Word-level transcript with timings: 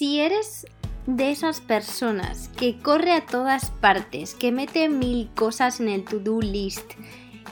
Si 0.00 0.18
eres 0.18 0.66
de 1.04 1.30
esas 1.30 1.60
personas 1.60 2.48
que 2.56 2.78
corre 2.78 3.12
a 3.12 3.26
todas 3.26 3.70
partes, 3.70 4.34
que 4.34 4.50
mete 4.50 4.88
mil 4.88 5.28
cosas 5.34 5.78
en 5.78 5.90
el 5.90 6.06
to-do 6.06 6.40
list, 6.40 6.92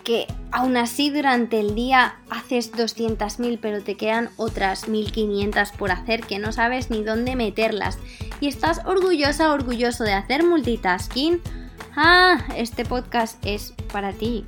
que 0.03 0.27
aún 0.51 0.79
así 0.79 1.11
durante 1.11 1.61
el 1.61 1.75
día 1.75 2.17
haces 2.31 2.73
200.000 2.73 3.59
pero 3.61 3.83
te 3.85 3.99
quedan 3.99 4.31
otras 4.39 4.89
1500 4.89 5.73
por 5.73 5.91
hacer 5.91 6.23
que 6.23 6.39
no 6.39 6.53
sabes 6.53 6.89
ni 6.89 7.05
dónde 7.05 7.37
meterlas 7.37 7.99
y 8.41 8.49
estás 8.49 8.81
orgullosa, 8.87 9.53
orgulloso 9.53 10.05
de 10.05 10.15
hacer 10.15 10.43
multitasking, 10.43 11.43
ah, 11.97 12.47
este 12.57 12.87
podcast 12.87 13.45
es 13.45 13.75
para 13.93 14.15
ti. 14.15 14.47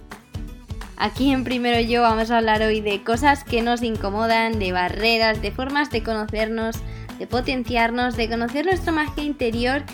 Aquí 0.96 1.32
en 1.32 1.44
Primero 1.44 1.78
Yo 1.80 2.00
vamos 2.00 2.30
a 2.30 2.38
hablar 2.38 2.62
hoy 2.62 2.80
de 2.80 3.04
cosas 3.04 3.44
que 3.44 3.60
nos 3.60 3.82
incomodan, 3.82 4.58
de 4.58 4.72
barreras, 4.72 5.42
de 5.42 5.50
formas 5.50 5.90
de 5.90 6.02
conocernos, 6.02 6.78
de 7.20 7.26
potenciarnos, 7.26 8.16
de 8.16 8.30
conocer 8.30 8.64
nuestra 8.64 8.92
magia 8.92 9.22
interior 9.22 9.84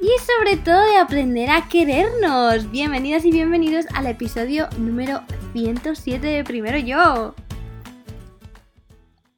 y 0.00 0.08
sobre 0.24 0.56
todo 0.56 0.82
de 0.82 0.96
aprender 0.96 1.50
a 1.50 1.68
querernos. 1.68 2.70
Bienvenidas 2.70 3.26
y 3.26 3.30
bienvenidos 3.30 3.84
al 3.94 4.06
episodio 4.06 4.66
número 4.78 5.20
107 5.52 6.26
de 6.26 6.42
Primero 6.42 6.78
Yo. 6.78 7.34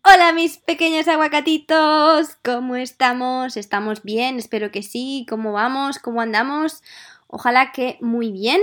Hola 0.05 0.33
mis 0.33 0.59
pequeños 0.59 1.09
aguacatitos, 1.09 2.37
¿cómo 2.45 2.77
estamos? 2.77 3.57
¿Estamos 3.57 4.05
bien? 4.05 4.39
Espero 4.39 4.71
que 4.71 4.85
sí. 4.85 5.27
¿Cómo 5.29 5.51
vamos? 5.51 5.99
¿Cómo 5.99 6.21
andamos? 6.21 6.81
Ojalá 7.27 7.73
que 7.73 7.99
muy 8.01 8.31
bien. 8.31 8.61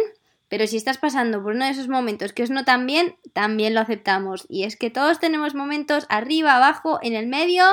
Pero 0.48 0.66
si 0.68 0.78
estás 0.78 0.98
pasando 0.98 1.44
por 1.44 1.54
uno 1.54 1.66
de 1.66 1.72
esos 1.72 1.90
momentos 1.90 2.32
que 2.32 2.44
os 2.44 2.50
no 2.50 2.64
tan 2.64 2.88
bien, 2.88 3.18
también 3.34 3.76
lo 3.76 3.82
aceptamos. 3.82 4.48
Y 4.50 4.64
es 4.64 4.78
que 4.78 4.90
todos 4.90 5.20
tenemos 5.20 5.54
momentos 5.54 6.06
arriba, 6.10 6.56
abajo, 6.56 6.98
en 7.04 7.14
el 7.14 7.28
medio 7.28 7.64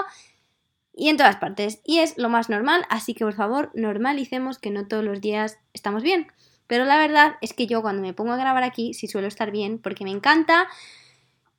y 0.97 1.11
en 1.11 1.17
todas 1.17 1.37
partes. 1.37 1.81
Y 1.85 1.99
es 1.99 2.17
lo 2.19 2.29
más 2.29 2.49
normal, 2.49 2.85
así 2.89 3.15
que 3.15 3.25
por 3.25 3.35
favor 3.35 3.71
normalicemos 3.75 4.59
que 4.59 4.71
no 4.71 4.89
todos 4.89 5.05
los 5.05 5.21
días 5.21 5.59
estamos 5.75 6.03
bien. 6.03 6.27
Pero 6.67 6.85
la 6.85 6.97
verdad 6.97 7.37
es 7.43 7.53
que 7.53 7.67
yo 7.67 7.83
cuando 7.83 8.03
me 8.03 8.15
pongo 8.15 8.33
a 8.33 8.37
grabar 8.37 8.65
aquí 8.65 8.95
sí 8.95 9.07
suelo 9.07 9.29
estar 9.29 9.53
bien 9.53 9.79
porque 9.79 10.03
me 10.03 10.11
encanta 10.11 10.67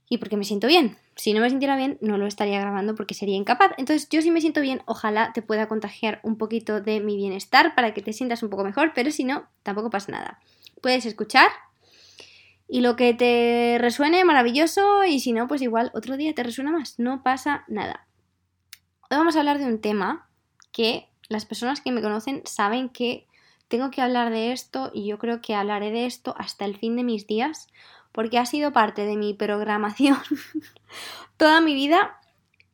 y 0.10 0.18
porque 0.18 0.36
me 0.36 0.44
siento 0.44 0.68
bien. 0.68 0.98
Si 1.16 1.34
no 1.34 1.42
me 1.42 1.50
sintiera 1.50 1.76
bien, 1.76 1.98
no 2.02 2.18
lo 2.18 2.28
estaría 2.28 2.60
grabando 2.60 2.96
porque 2.96 3.14
sería 3.14 3.36
incapaz. 3.36 3.72
Entonces, 3.78 4.08
yo 4.10 4.22
sí 4.22 4.32
me 4.32 4.42
siento 4.42 4.62
bien, 4.62 4.82
ojalá 4.86 5.32
te 5.34 5.42
pueda 5.42 5.68
contagiar 5.68 6.20
un 6.24 6.38
poquito 6.38 6.80
de 6.80 7.00
mi 7.00 7.16
bienestar 7.16 7.74
para 7.74 7.94
que 7.94 8.02
te 8.02 8.14
sientas 8.14 8.44
un 8.44 8.50
poco 8.50 8.64
mejor, 8.64 8.92
pero 8.94 9.12
si 9.12 9.24
no, 9.24 9.48
tampoco 9.64 9.90
pasa 9.90 10.12
nada. 10.12 10.40
Puedes 10.82 11.06
escuchar 11.06 11.48
y 12.68 12.82
lo 12.82 12.96
que 12.96 13.14
te 13.14 13.78
resuene, 13.80 14.26
maravilloso, 14.26 15.06
y 15.06 15.20
si 15.20 15.32
no, 15.32 15.48
pues 15.48 15.62
igual 15.62 15.90
otro 15.94 16.18
día 16.18 16.36
te 16.36 16.44
resuena 16.44 16.72
más, 16.72 17.00
no 17.00 17.24
pasa 17.24 17.64
nada. 17.68 18.07
Hoy 19.10 19.16
vamos 19.16 19.38
a 19.38 19.40
hablar 19.40 19.58
de 19.58 19.66
un 19.66 19.80
tema 19.80 20.28
que 20.74 21.08
las 21.30 21.46
personas 21.46 21.80
que 21.80 21.94
me 21.94 22.02
conocen 22.02 22.42
saben 22.44 22.90
que 22.90 23.26
tengo 23.70 23.90
que 23.90 24.02
hablar 24.02 24.32
de 24.32 24.52
esto 24.52 24.92
y 24.94 25.08
yo 25.08 25.18
creo 25.18 25.40
que 25.40 25.56
hablaré 25.56 25.92
de 25.92 26.06
esto 26.06 26.36
hasta 26.38 26.66
el 26.66 26.78
fin 26.78 26.98
de 26.98 27.06
mis 27.06 27.26
días 27.26 27.70
porque 28.12 28.38
ha 28.38 28.46
sido 28.46 28.74
parte 28.74 29.06
de 29.06 29.16
mi 29.16 29.34
programación 29.34 30.18
toda 31.38 31.62
mi 31.62 31.74
vida 31.74 32.20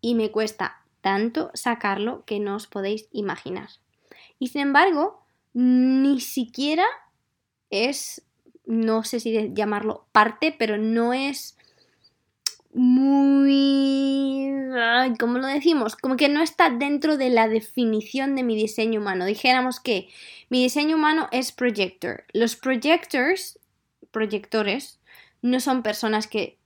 y 0.02 0.16
me 0.16 0.32
cuesta 0.32 0.82
tanto 1.02 1.52
sacarlo 1.54 2.26
que 2.26 2.40
no 2.40 2.56
os 2.56 2.66
podéis 2.66 3.08
imaginar. 3.12 3.70
Y 4.40 4.48
sin 4.48 4.62
embargo, 4.62 5.24
ni 5.54 6.20
siquiera 6.20 6.88
es, 7.70 8.26
no 8.66 9.04
sé 9.04 9.20
si 9.20 9.54
llamarlo 9.54 10.08
parte, 10.12 10.56
pero 10.58 10.80
no 10.80 11.14
es 11.14 11.60
muy... 12.74 14.52
¿Cómo 15.20 15.38
lo 15.38 15.48
decimos? 15.48 15.96
Como 15.96 16.18
que 16.18 16.30
no 16.30 16.42
está 16.42 16.70
dentro 16.70 17.18
de 17.18 17.30
la 17.30 17.48
definición 17.48 18.36
de 18.36 18.44
mi 18.44 18.56
diseño 18.56 19.00
humano. 19.00 19.26
Dijéramos 19.26 19.80
que 19.80 20.10
mi 20.50 20.64
diseño 20.64 20.96
humano 20.96 21.28
es 21.32 21.52
projector. 21.52 22.26
Los 22.34 22.56
projectors, 22.56 23.60
proyectores, 24.12 25.00
no 25.42 25.60
son 25.60 25.84
personas 25.84 26.28
que 26.28 26.58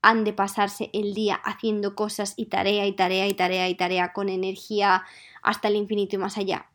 han 0.00 0.24
de 0.24 0.32
pasarse 0.32 0.90
el 0.92 1.14
día 1.14 1.36
haciendo 1.36 1.94
cosas 1.94 2.34
y 2.36 2.46
tarea 2.46 2.86
y 2.86 2.92
tarea 2.92 3.28
y 3.28 3.34
tarea 3.34 3.68
y 3.68 3.76
tarea 3.76 4.12
con 4.12 4.28
energía 4.28 5.04
hasta 5.42 5.68
el 5.68 5.76
infinito 5.76 6.16
y 6.16 6.18
más 6.18 6.38
allá. 6.38 6.66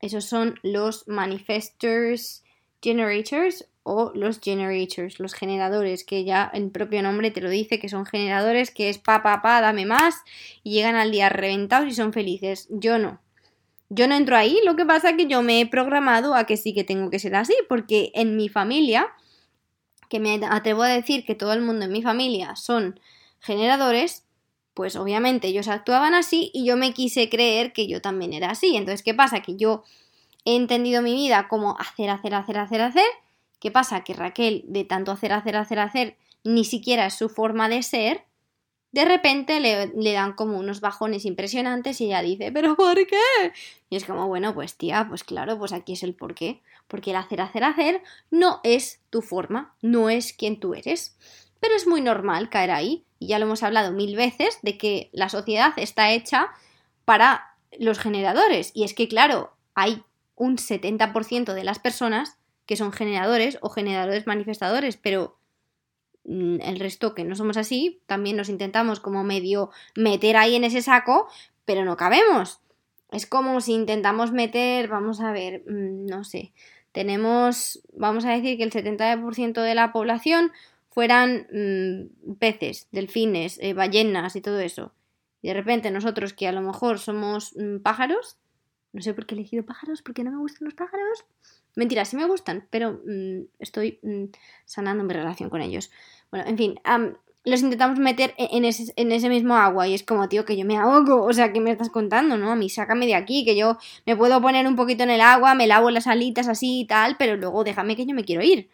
Esos 0.00 0.24
son 0.24 0.58
los 0.62 1.06
manifestors 1.08 2.44
generators 2.80 3.66
o 3.82 4.12
los 4.14 4.40
generators, 4.40 5.20
los 5.20 5.34
generadores, 5.34 6.04
que 6.04 6.24
ya 6.24 6.50
el 6.52 6.70
propio 6.70 7.02
nombre 7.02 7.30
te 7.30 7.40
lo 7.40 7.48
dice, 7.48 7.78
que 7.78 7.88
son 7.88 8.06
generadores, 8.06 8.70
que 8.70 8.88
es 8.88 8.98
pa, 8.98 9.22
pa, 9.22 9.42
pa, 9.42 9.60
dame 9.60 9.86
más, 9.86 10.22
y 10.62 10.72
llegan 10.72 10.96
al 10.96 11.10
día 11.10 11.28
reventados 11.28 11.88
y 11.88 11.94
son 11.94 12.12
felices. 12.12 12.68
Yo 12.70 12.98
no. 12.98 13.20
Yo 13.88 14.06
no 14.06 14.14
entro 14.14 14.36
ahí, 14.36 14.60
lo 14.64 14.76
que 14.76 14.86
pasa 14.86 15.10
es 15.10 15.16
que 15.16 15.26
yo 15.26 15.42
me 15.42 15.60
he 15.60 15.66
programado 15.66 16.34
a 16.34 16.44
que 16.44 16.56
sí 16.56 16.72
que 16.74 16.84
tengo 16.84 17.10
que 17.10 17.18
ser 17.18 17.34
así, 17.34 17.54
porque 17.68 18.12
en 18.14 18.36
mi 18.36 18.48
familia, 18.48 19.08
que 20.08 20.20
me 20.20 20.40
atrevo 20.48 20.82
a 20.82 20.88
decir 20.88 21.24
que 21.24 21.34
todo 21.34 21.52
el 21.52 21.62
mundo 21.62 21.86
en 21.86 21.92
mi 21.92 22.02
familia 22.02 22.54
son 22.54 23.00
generadores, 23.40 24.26
pues 24.74 24.94
obviamente 24.96 25.48
ellos 25.48 25.68
actuaban 25.68 26.14
así 26.14 26.50
y 26.54 26.64
yo 26.64 26.76
me 26.76 26.92
quise 26.92 27.28
creer 27.28 27.72
que 27.72 27.88
yo 27.88 28.00
también 28.00 28.32
era 28.32 28.50
así. 28.50 28.76
Entonces, 28.76 29.02
¿qué 29.02 29.14
pasa? 29.14 29.40
Que 29.40 29.56
yo 29.56 29.82
he 30.44 30.54
entendido 30.54 31.02
mi 31.02 31.14
vida 31.14 31.48
como 31.48 31.76
hacer, 31.78 32.10
hacer, 32.10 32.34
hacer, 32.34 32.58
hacer, 32.58 32.80
hacer, 32.80 33.04
¿Qué 33.60 33.70
pasa? 33.70 34.02
Que 34.02 34.14
Raquel, 34.14 34.64
de 34.66 34.84
tanto 34.84 35.12
hacer, 35.12 35.32
hacer, 35.32 35.56
hacer, 35.56 35.78
hacer, 35.78 36.16
ni 36.42 36.64
siquiera 36.64 37.06
es 37.06 37.14
su 37.14 37.28
forma 37.28 37.68
de 37.68 37.82
ser, 37.82 38.24
de 38.92 39.04
repente 39.04 39.60
le, 39.60 40.12
dan 40.12 40.32
como 40.32 40.58
unos 40.58 40.80
bajones 40.80 41.24
impresionantes 41.24 42.00
y 42.00 42.06
ella 42.06 42.22
dice, 42.22 42.50
¿pero 42.50 42.74
por 42.76 42.96
qué? 43.06 43.52
Y 43.88 43.96
es 43.96 44.04
como, 44.04 44.26
bueno, 44.26 44.52
pues 44.54 44.76
tía, 44.76 45.06
pues 45.08 45.22
claro, 45.22 45.58
pues 45.58 45.72
aquí 45.72 45.92
es 45.92 46.02
el 46.02 46.14
por 46.14 46.34
qué. 46.34 46.60
Porque 46.88 47.10
el 47.10 47.16
hacer, 47.16 47.40
hacer, 47.40 47.62
hacer 47.62 48.02
no 48.30 48.60
es 48.64 49.00
tu 49.10 49.22
forma, 49.22 49.76
no 49.80 50.10
es 50.10 50.32
quien 50.32 50.58
tú 50.58 50.74
eres. 50.74 51.16
Pero 51.60 51.76
es 51.76 51.86
muy 51.86 52.00
normal 52.00 52.48
caer 52.48 52.72
ahí, 52.72 53.04
y 53.20 53.28
ya 53.28 53.38
lo 53.38 53.46
hemos 53.46 53.62
hablado 53.62 53.92
mil 53.92 54.16
veces, 54.16 54.58
de 54.62 54.76
que 54.76 55.10
la 55.12 55.28
sociedad 55.28 55.72
está 55.76 56.10
hecha 56.10 56.48
para 57.04 57.56
los 57.78 57.98
generadores. 57.98 58.72
Y 58.74 58.82
es 58.82 58.94
que, 58.94 59.06
claro, 59.06 59.52
hay 59.74 60.02
un 60.34 60.56
70% 60.56 61.52
de 61.52 61.64
las 61.64 61.78
personas 61.78 62.38
que 62.70 62.76
son 62.76 62.92
generadores 62.92 63.58
o 63.62 63.68
generadores 63.68 64.28
manifestadores, 64.28 64.96
pero 64.96 65.36
mm, 66.22 66.60
el 66.60 66.78
resto 66.78 67.16
que 67.16 67.24
no 67.24 67.34
somos 67.34 67.56
así, 67.56 68.00
también 68.06 68.36
nos 68.36 68.48
intentamos 68.48 69.00
como 69.00 69.24
medio 69.24 69.70
meter 69.96 70.36
ahí 70.36 70.54
en 70.54 70.62
ese 70.62 70.80
saco, 70.80 71.26
pero 71.64 71.84
no 71.84 71.96
cabemos. 71.96 72.60
Es 73.10 73.26
como 73.26 73.60
si 73.60 73.72
intentamos 73.72 74.30
meter, 74.30 74.86
vamos 74.86 75.20
a 75.20 75.32
ver, 75.32 75.64
mm, 75.66 76.06
no 76.06 76.22
sé, 76.22 76.52
tenemos, 76.92 77.82
vamos 77.92 78.24
a 78.24 78.30
decir 78.30 78.56
que 78.56 78.62
el 78.62 78.70
70% 78.70 79.62
de 79.62 79.74
la 79.74 79.90
población 79.90 80.52
fueran 80.90 81.48
mm, 81.52 82.34
peces, 82.34 82.86
delfines, 82.92 83.58
eh, 83.60 83.74
ballenas 83.74 84.36
y 84.36 84.40
todo 84.40 84.60
eso. 84.60 84.94
Y 85.42 85.48
de 85.48 85.54
repente 85.54 85.90
nosotros 85.90 86.34
que 86.34 86.46
a 86.46 86.52
lo 86.52 86.60
mejor 86.60 87.00
somos 87.00 87.52
pájaros, 87.82 88.36
no 88.92 89.02
sé 89.02 89.12
por 89.12 89.26
qué 89.26 89.34
he 89.34 89.38
elegido 89.38 89.66
pájaros, 89.66 90.02
porque 90.02 90.22
no 90.22 90.30
me 90.30 90.38
gustan 90.38 90.66
los 90.66 90.74
pájaros, 90.74 91.24
Mentira, 91.76 92.04
sí 92.04 92.16
me 92.16 92.26
gustan, 92.26 92.66
pero 92.70 93.00
mm, 93.06 93.42
estoy 93.58 93.98
mm, 94.02 94.24
sanando 94.64 95.04
mi 95.04 95.14
relación 95.14 95.50
con 95.50 95.62
ellos. 95.62 95.90
Bueno, 96.30 96.46
en 96.48 96.56
fin, 96.56 96.80
los 97.44 97.62
intentamos 97.62 97.98
meter 97.98 98.34
e-, 98.36 98.48
en 98.52 98.64
ese, 98.64 98.92
en 98.96 99.12
ese, 99.12 99.28
mismo 99.28 99.54
agua 99.54 99.88
y 99.88 99.94
es 99.94 100.02
como, 100.02 100.28
tío, 100.28 100.44
que 100.44 100.56
yo 100.56 100.64
me 100.64 100.76
ahogo. 100.76 101.24
O 101.24 101.32
sea, 101.32 101.52
¿qué 101.52 101.60
me 101.60 101.70
estás 101.70 101.90
contando, 101.90 102.36
no? 102.36 102.50
A 102.50 102.56
mí 102.56 102.68
sácame 102.68 103.06
de 103.06 103.14
aquí, 103.14 103.44
que 103.44 103.56
yo 103.56 103.78
me 104.06 104.16
puedo 104.16 104.40
poner 104.40 104.66
un 104.66 104.76
poquito 104.76 105.04
en 105.04 105.10
el 105.10 105.20
agua, 105.20 105.54
me 105.54 105.66
lavo 105.66 105.90
las 105.90 106.06
alitas 106.06 106.48
así 106.48 106.80
y 106.80 106.84
tal, 106.86 107.16
pero 107.18 107.36
luego 107.36 107.64
déjame 107.64 107.96
que 107.96 108.06
yo 108.06 108.14
me 108.14 108.24
quiero 108.24 108.42
ir. 108.42 108.68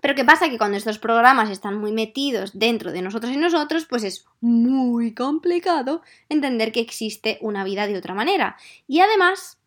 Pero 0.00 0.14
¿qué 0.14 0.24
pasa? 0.24 0.48
Que 0.48 0.56
cuando 0.56 0.78
estos 0.78 0.98
programas 0.98 1.50
están 1.50 1.78
muy 1.78 1.92
metidos 1.92 2.58
dentro 2.58 2.90
de 2.90 3.02
nosotros 3.02 3.32
y 3.32 3.36
nosotros, 3.36 3.84
pues 3.84 4.02
es 4.02 4.24
muy 4.40 5.14
complicado 5.14 6.02
entender 6.30 6.72
que 6.72 6.80
existe 6.80 7.38
una 7.42 7.64
vida 7.64 7.86
de 7.86 7.98
otra 7.98 8.14
manera. 8.14 8.56
Y 8.88 9.00
además, 9.00 9.58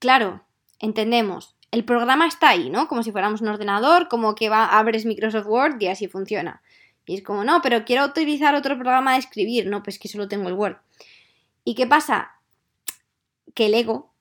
claro, 0.00 0.42
entendemos, 0.82 1.56
el 1.70 1.84
programa 1.84 2.26
está 2.26 2.50
ahí, 2.50 2.68
¿no? 2.68 2.86
Como 2.86 3.02
si 3.02 3.12
fuéramos 3.12 3.40
un 3.40 3.48
ordenador, 3.48 4.08
como 4.08 4.34
que 4.34 4.50
va, 4.50 4.66
abres 4.66 5.06
Microsoft 5.06 5.46
Word 5.46 5.80
y 5.80 5.86
así 5.86 6.06
funciona. 6.06 6.60
Y 7.06 7.14
es 7.14 7.22
como, 7.22 7.44
no, 7.44 7.62
pero 7.62 7.84
quiero 7.86 8.04
utilizar 8.04 8.54
otro 8.54 8.74
programa 8.74 9.14
de 9.14 9.20
escribir. 9.20 9.66
No, 9.66 9.82
pues 9.82 9.98
que 9.98 10.08
solo 10.08 10.28
tengo 10.28 10.48
el 10.48 10.54
Word. 10.54 10.76
¿Y 11.64 11.74
qué 11.74 11.86
pasa? 11.86 12.32
Que 13.54 13.66
el 13.66 13.74
ego, 13.74 14.12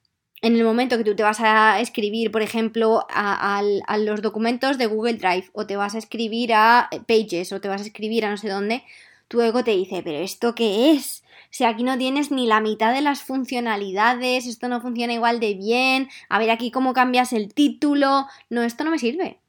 en 0.42 0.56
el 0.56 0.64
momento 0.64 0.98
que 0.98 1.04
tú 1.04 1.16
te 1.16 1.24
vas 1.24 1.42
a 1.42 1.80
escribir, 1.82 2.32
por 2.32 2.42
ejemplo, 2.42 3.06
a, 3.10 3.60
a, 3.60 3.98
los 3.98 4.22
documentos 4.22 4.78
de 4.78 4.86
Google 4.86 5.16
Drive, 5.16 5.50
o 5.54 5.68
te 5.68 5.76
vas 5.76 5.94
a 5.94 5.98
escribir 5.98 6.54
a 6.54 6.90
Pages, 7.08 7.52
o 7.52 7.60
te 7.60 7.68
vas 7.68 7.82
a 7.82 7.86
escribir 7.86 8.26
a 8.26 8.30
no 8.30 8.38
sé 8.38 8.50
dónde, 8.50 8.84
tu 9.28 9.42
ego 9.42 9.64
te 9.64 9.72
dice, 9.72 10.02
pero 10.04 10.20
¿esto 10.20 10.56
qué 10.56 10.92
es? 10.92 11.24
Sea, 11.52 11.70
aquí 11.70 11.84
no 11.84 11.98
tienes 11.98 12.32
ni 12.32 12.48
la 12.48 12.62
mitad 12.62 12.94
de 12.94 13.02
las 13.02 13.22
funcionalidades, 13.24 14.48
esto 14.48 14.70
no 14.70 14.82
funciona 14.82 15.14
igual 15.14 15.40
de 15.40 15.54
bien, 15.54 16.10
a 16.30 16.40
ver 16.40 16.50
aquí 16.50 16.72
cómo 16.72 16.94
cambias 16.94 17.34
el 17.34 17.54
título, 17.54 18.28
no, 18.50 18.64
esto 18.64 18.84
no 18.86 18.92
me 18.92 19.00
sirve. 19.00 19.40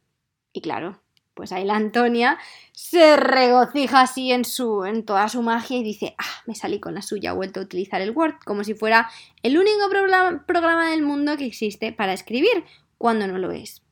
Y 0.53 0.61
claro, 0.63 1.01
Pues 1.35 1.51
ahí 1.53 1.65
la 1.65 1.77
Antonia 1.77 2.39
se 2.73 3.17
regocija 3.17 4.03
así 4.03 4.33
en 4.33 4.45
su 4.45 4.85
en 4.85 5.05
toda 5.07 5.29
su 5.31 5.41
magia 5.43 5.79
y 5.79 5.83
dice, 5.83 6.15
"Ah, 6.19 6.43
me 6.47 6.55
salí 6.55 6.79
con 6.81 6.95
la 6.95 7.01
suya, 7.03 7.31
he 7.31 7.35
vuelto 7.35 7.61
a 7.61 7.63
utilizar 7.63 8.03
el 8.03 8.11
Word 8.11 8.35
como 8.45 8.65
si 8.65 8.75
fuera 8.75 9.11
el 9.43 9.57
único 9.59 9.89
programa 10.47 10.91
del 10.91 11.03
mundo 11.03 11.39
que 11.39 11.47
existe 11.47 11.93
para 11.93 12.13
escribir 12.13 12.65
cuando 12.99 13.27
no 13.29 13.39
lo 13.39 13.51
es." 13.51 13.83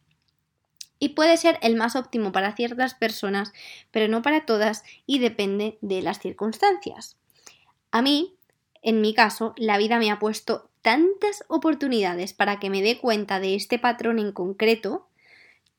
Y 1.00 1.10
puede 1.10 1.36
ser 1.36 1.58
el 1.62 1.74
más 1.74 1.96
óptimo 1.96 2.30
para 2.30 2.54
ciertas 2.54 2.94
personas, 2.94 3.52
pero 3.90 4.06
no 4.06 4.22
para 4.22 4.46
todas 4.46 4.84
y 5.04 5.18
depende 5.18 5.78
de 5.80 6.00
las 6.00 6.20
circunstancias. 6.20 7.19
A 7.90 8.02
mí, 8.02 8.37
en 8.82 9.00
mi 9.00 9.14
caso, 9.14 9.54
la 9.56 9.78
vida 9.78 9.98
me 9.98 10.10
ha 10.10 10.19
puesto 10.19 10.70
tantas 10.82 11.44
oportunidades 11.48 12.32
para 12.32 12.58
que 12.58 12.70
me 12.70 12.82
dé 12.82 12.98
cuenta 12.98 13.40
de 13.40 13.54
este 13.54 13.78
patrón 13.78 14.19
en 14.19 14.32
concreto 14.32 15.06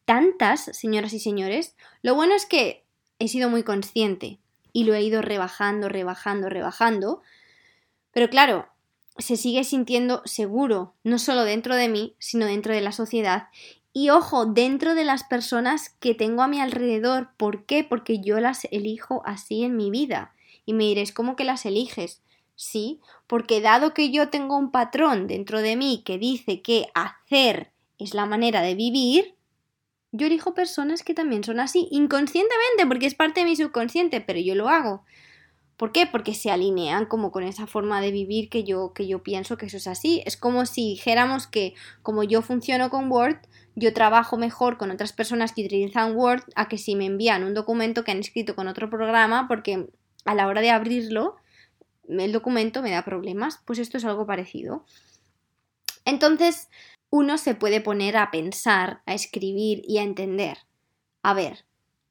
tantas, 0.06 0.66
señoras 0.74 1.14
y 1.14 1.20
señores. 1.20 1.76
Lo 2.02 2.16
bueno 2.16 2.34
es 2.36 2.46
que 2.46 2.84
he 3.20 3.28
sido 3.28 3.50
muy 3.50 3.64
consciente 3.64 4.40
y 4.74 4.84
lo 4.84 4.94
he 4.94 5.02
ido 5.02 5.22
rebajando, 5.22 5.90
rebajando, 5.90 6.50
rebajando. 6.50 7.22
Pero 8.12 8.30
claro, 8.30 8.68
se 9.18 9.38
sigue 9.38 9.64
sintiendo 9.64 10.22
seguro, 10.26 10.96
no 11.04 11.20
solo 11.20 11.44
dentro 11.44 11.76
de 11.76 11.88
mí, 11.88 12.16
sino 12.20 12.46
dentro 12.46 12.74
de 12.74 12.82
la 12.82 12.92
sociedad. 12.92 13.48
Y 13.94 14.10
ojo, 14.10 14.46
dentro 14.46 14.96
de 14.96 15.04
las 15.04 15.24
personas 15.24 15.90
que 16.00 16.16
tengo 16.16 16.42
a 16.42 16.48
mi 16.48 16.60
alrededor. 16.60 17.30
¿Por 17.38 17.66
qué? 17.66 17.84
Porque 17.84 18.22
yo 18.22 18.40
las 18.40 18.66
elijo 18.72 19.22
así 19.26 19.64
en 19.64 19.76
mi 19.76 19.92
vida. 19.92 20.34
Y 20.66 20.74
me 20.74 20.86
diréis, 20.86 21.12
¿cómo 21.12 21.36
que 21.36 21.44
las 21.44 21.66
eliges? 21.66 22.22
Sí, 22.56 23.00
porque 23.28 23.62
dado 23.62 23.94
que 23.94 24.12
yo 24.12 24.30
tengo 24.30 24.58
un 24.58 24.72
patrón 24.72 25.28
dentro 25.28 25.62
de 25.62 25.76
mí 25.76 26.04
que 26.06 26.18
dice 26.18 26.62
que 26.62 26.88
hacer 26.94 27.72
es 27.98 28.14
la 28.14 28.26
manera 28.26 28.62
de 28.62 28.76
vivir, 28.76 29.36
yo 30.12 30.28
elijo 30.28 30.54
personas 30.54 31.04
que 31.04 31.14
también 31.14 31.44
son 31.44 31.60
así, 31.60 31.88
inconscientemente, 31.90 32.86
porque 32.88 33.06
es 33.06 33.16
parte 33.16 33.40
de 33.40 33.46
mi 33.46 33.56
subconsciente, 33.56 34.22
pero 34.22 34.40
yo 34.40 34.56
lo 34.56 34.70
hago. 34.70 35.04
¿Por 35.78 35.92
qué? 35.92 36.06
Porque 36.06 36.36
se 36.36 36.52
alinean 36.52 37.08
como 37.08 37.32
con 37.32 37.44
esa 37.44 37.66
forma 37.66 38.02
de 38.02 38.12
vivir 38.12 38.50
que 38.50 38.64
yo, 38.64 38.94
que 38.94 39.08
yo 39.08 39.24
pienso 39.24 39.58
que 39.58 39.66
eso 39.66 39.78
es 39.78 39.88
así. 39.88 40.22
Es 40.26 40.38
como 40.38 40.68
si 40.68 40.90
dijéramos 40.90 41.48
que 41.48 41.74
como 42.04 42.24
yo 42.24 42.44
funciono 42.44 42.92
con 42.92 43.12
Word, 43.12 43.38
yo 43.76 43.92
trabajo 43.94 44.38
mejor 44.38 44.78
con 44.78 44.92
otras 44.92 45.14
personas 45.14 45.54
que 45.54 45.66
utilizan 45.66 46.16
Word 46.16 46.44
a 46.56 46.68
que 46.68 46.78
si 46.78 46.96
me 46.96 47.06
envían 47.06 47.44
un 47.44 47.56
documento 47.56 48.04
que 48.04 48.12
han 48.12 48.20
escrito 48.20 48.56
con 48.56 48.68
otro 48.68 48.92
programa, 48.92 49.48
porque 49.48 49.90
a 50.26 50.36
la 50.36 50.48
hora 50.48 50.62
de 50.62 50.70
abrirlo, 50.70 51.38
el 52.08 52.32
documento 52.32 52.82
me 52.82 52.92
da 52.92 53.04
problemas. 53.04 53.60
Pues 53.66 53.80
esto 53.80 53.98
es 53.98 54.06
algo 54.06 54.26
parecido. 54.26 54.86
Entonces, 56.06 56.70
uno 57.10 57.38
se 57.38 57.56
puede 57.56 57.82
poner 57.82 58.18
a 58.18 58.32
pensar, 58.32 59.02
a 59.06 59.14
escribir 59.14 59.84
y 59.88 59.98
a 59.98 60.04
entender. 60.04 60.58
A 61.24 61.34
ver, 61.34 61.66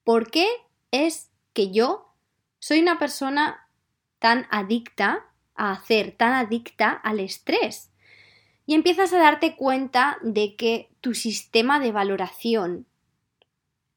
¿por 0.04 0.30
qué 0.30 0.46
es 0.90 1.30
que 1.52 1.72
yo 1.72 2.14
soy 2.58 2.80
una 2.80 2.98
persona 2.98 3.68
tan 4.18 4.46
adicta 4.50 5.26
a 5.54 5.72
hacer, 5.72 6.12
tan 6.16 6.32
adicta 6.34 6.90
al 6.90 7.20
estrés? 7.20 7.90
Y 8.66 8.74
empiezas 8.74 9.12
a 9.12 9.18
darte 9.18 9.56
cuenta 9.56 10.18
de 10.22 10.54
que 10.54 10.90
tu 11.00 11.14
sistema 11.14 11.80
de 11.80 11.92
valoración 11.92 12.86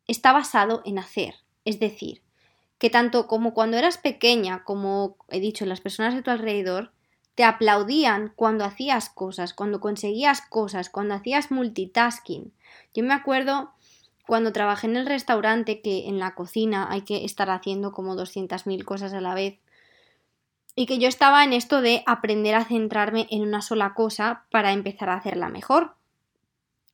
está 0.07 0.31
basado 0.31 0.81
en 0.85 0.99
hacer. 0.99 1.35
Es 1.65 1.79
decir, 1.79 2.21
que 2.83 2.89
tanto 2.89 3.27
como 3.27 3.53
cuando 3.53 3.77
eras 3.77 3.97
pequeña, 3.97 4.65
como 4.65 5.15
he 5.29 5.39
dicho, 5.39 5.65
las 5.65 5.79
personas 5.79 6.15
de 6.15 6.21
tu 6.21 6.31
alrededor, 6.31 6.91
te 7.33 7.45
aplaudían 7.45 8.33
cuando 8.35 8.65
hacías 8.65 9.07
cosas, 9.07 9.53
cuando 9.53 9.79
conseguías 9.79 10.41
cosas, 10.41 10.89
cuando 10.89 11.13
hacías 11.13 11.49
multitasking. 11.49 12.51
Yo 12.93 13.03
me 13.05 13.13
acuerdo 13.13 13.71
cuando 14.27 14.51
trabajé 14.51 14.87
en 14.87 14.97
el 14.97 15.05
restaurante 15.05 15.79
que 15.79 16.09
en 16.09 16.19
la 16.19 16.35
cocina 16.35 16.91
hay 16.91 17.03
que 17.03 17.23
estar 17.23 17.49
haciendo 17.51 17.93
como 17.93 18.17
200.000 18.17 18.83
cosas 18.83 19.13
a 19.13 19.21
la 19.21 19.33
vez 19.33 19.59
y 20.75 20.85
que 20.85 20.97
yo 20.97 21.07
estaba 21.07 21.45
en 21.45 21.53
esto 21.53 21.79
de 21.79 22.03
aprender 22.05 22.53
a 22.53 22.65
centrarme 22.65 23.27
en 23.31 23.43
una 23.43 23.61
sola 23.61 23.93
cosa 23.93 24.43
para 24.51 24.73
empezar 24.73 25.07
a 25.07 25.15
hacerla 25.15 25.47
mejor. 25.47 25.95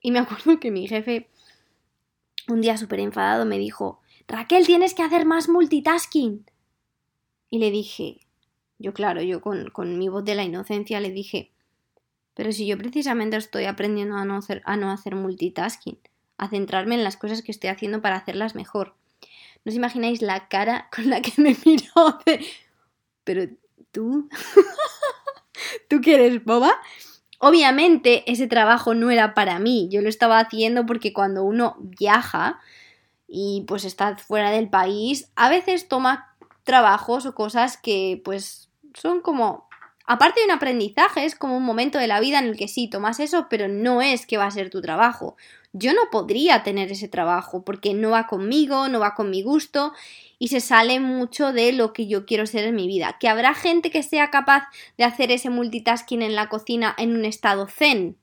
Y 0.01 0.11
me 0.11 0.19
acuerdo 0.19 0.59
que 0.59 0.69
mi 0.69 0.87
jefe 0.87 1.29
un 2.47 2.61
día 2.61 2.77
súper 2.77 2.99
enfadado 2.99 3.43
me 3.45 3.57
dijo, 3.57 3.99
Raquel, 4.29 4.67
tienes 4.67 4.93
que 4.93 5.01
hacer 5.01 5.25
más 5.25 5.49
multitasking. 5.49 6.45
Y 7.49 7.57
le 7.57 7.71
dije, 7.71 8.19
yo, 8.77 8.93
claro, 8.93 9.23
yo 9.23 9.41
con, 9.41 9.97
mi 9.97 10.07
voz 10.07 10.23
de 10.23 10.35
la 10.35 10.43
inocencia 10.43 10.99
le 10.99 11.09
dije, 11.09 11.51
pero 12.35 12.51
si 12.51 12.67
yo 12.67 12.77
precisamente 12.77 13.37
estoy 13.37 13.65
aprendiendo 13.65 14.15
a 14.17 14.25
no, 14.25 14.37
hacer, 14.37 14.61
a 14.65 14.77
no 14.77 14.91
hacer 14.91 15.15
multitasking, 15.15 15.97
a 16.37 16.47
centrarme 16.47 16.93
en 16.93 17.03
las 17.03 17.17
cosas 17.17 17.41
que 17.41 17.51
estoy 17.51 17.71
haciendo 17.71 18.03
para 18.03 18.17
hacerlas 18.17 18.53
mejor. 18.53 18.93
No 19.65 19.71
os 19.71 19.75
imagináis 19.75 20.21
la 20.21 20.47
cara 20.47 20.89
con 20.95 21.09
la 21.09 21.21
que 21.21 21.33
me 21.41 21.57
miró 21.65 22.19
Pero 23.23 23.47
tú... 23.91 24.29
¿Tú 25.89 26.01
quieres 26.01 26.45
boba? 26.45 26.71
Obviamente 27.39 28.31
ese 28.31 28.47
trabajo 28.47 28.93
no 28.93 29.09
era 29.09 29.33
para 29.33 29.57
mí, 29.57 29.89
yo 29.91 30.01
lo 30.01 30.07
estaba 30.07 30.39
haciendo 30.39 30.85
porque 30.85 31.13
cuando 31.13 31.43
uno 31.43 31.75
viaja 31.79 32.59
y 33.29 33.63
pues 33.67 33.85
está 33.85 34.17
fuera 34.17 34.51
del 34.51 34.69
país, 34.69 35.31
a 35.35 35.49
veces 35.49 35.87
toma 35.87 36.35
trabajos 36.63 37.25
o 37.25 37.35
cosas 37.35 37.77
que 37.77 38.21
pues 38.25 38.69
son 38.93 39.21
como... 39.21 39.69
Aparte 40.05 40.39
de 40.39 40.47
un 40.47 40.51
aprendizaje, 40.51 41.23
es 41.23 41.35
como 41.35 41.55
un 41.55 41.63
momento 41.63 41.99
de 41.99 42.07
la 42.07 42.19
vida 42.19 42.39
en 42.39 42.45
el 42.45 42.57
que 42.57 42.67
sí, 42.67 42.89
tomas 42.89 43.19
eso, 43.19 43.45
pero 43.47 43.67
no 43.67 44.01
es 44.01 44.25
que 44.25 44.37
va 44.37 44.45
a 44.45 44.51
ser 44.51 44.71
tu 44.71 44.81
trabajo. 44.81 45.37
Yo 45.71 45.93
no 45.93 46.09
podría 46.11 46.63
tener 46.63 46.91
ese 46.91 47.07
trabajo 47.07 47.63
porque 47.63 47.93
no 47.93 48.09
va 48.09 48.25
conmigo, 48.25 48.87
no 48.87 48.99
va 48.99 49.13
con 49.13 49.29
mi 49.29 49.43
gusto 49.43 49.93
y 50.39 50.47
se 50.47 50.61
sale 50.61 50.99
mucho 50.99 51.53
de 51.53 51.73
lo 51.73 51.93
que 51.93 52.07
yo 52.07 52.25
quiero 52.25 52.47
ser 52.47 52.63
en 52.63 52.75
mi 52.75 52.87
vida. 52.87 53.17
Que 53.19 53.29
habrá 53.29 53.53
gente 53.53 53.91
que 53.91 54.01
sea 54.01 54.31
capaz 54.31 54.63
de 54.97 55.03
hacer 55.03 55.31
ese 55.31 55.51
multitasking 55.51 56.23
en 56.23 56.33
la 56.33 56.49
cocina 56.49 56.95
en 56.97 57.13
un 57.13 57.23
estado 57.23 57.67
zen. 57.67 58.17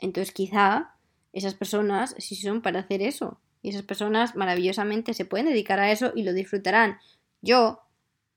Entonces 0.00 0.32
quizá 0.32 0.94
esas 1.32 1.54
personas 1.54 2.14
sí 2.18 2.36
son 2.36 2.62
para 2.62 2.80
hacer 2.80 3.02
eso. 3.02 3.40
Y 3.62 3.70
esas 3.70 3.82
personas 3.82 4.36
maravillosamente 4.36 5.14
se 5.14 5.24
pueden 5.24 5.46
dedicar 5.46 5.80
a 5.80 5.90
eso 5.90 6.12
y 6.14 6.22
lo 6.22 6.32
disfrutarán. 6.32 6.98
Yo 7.42 7.82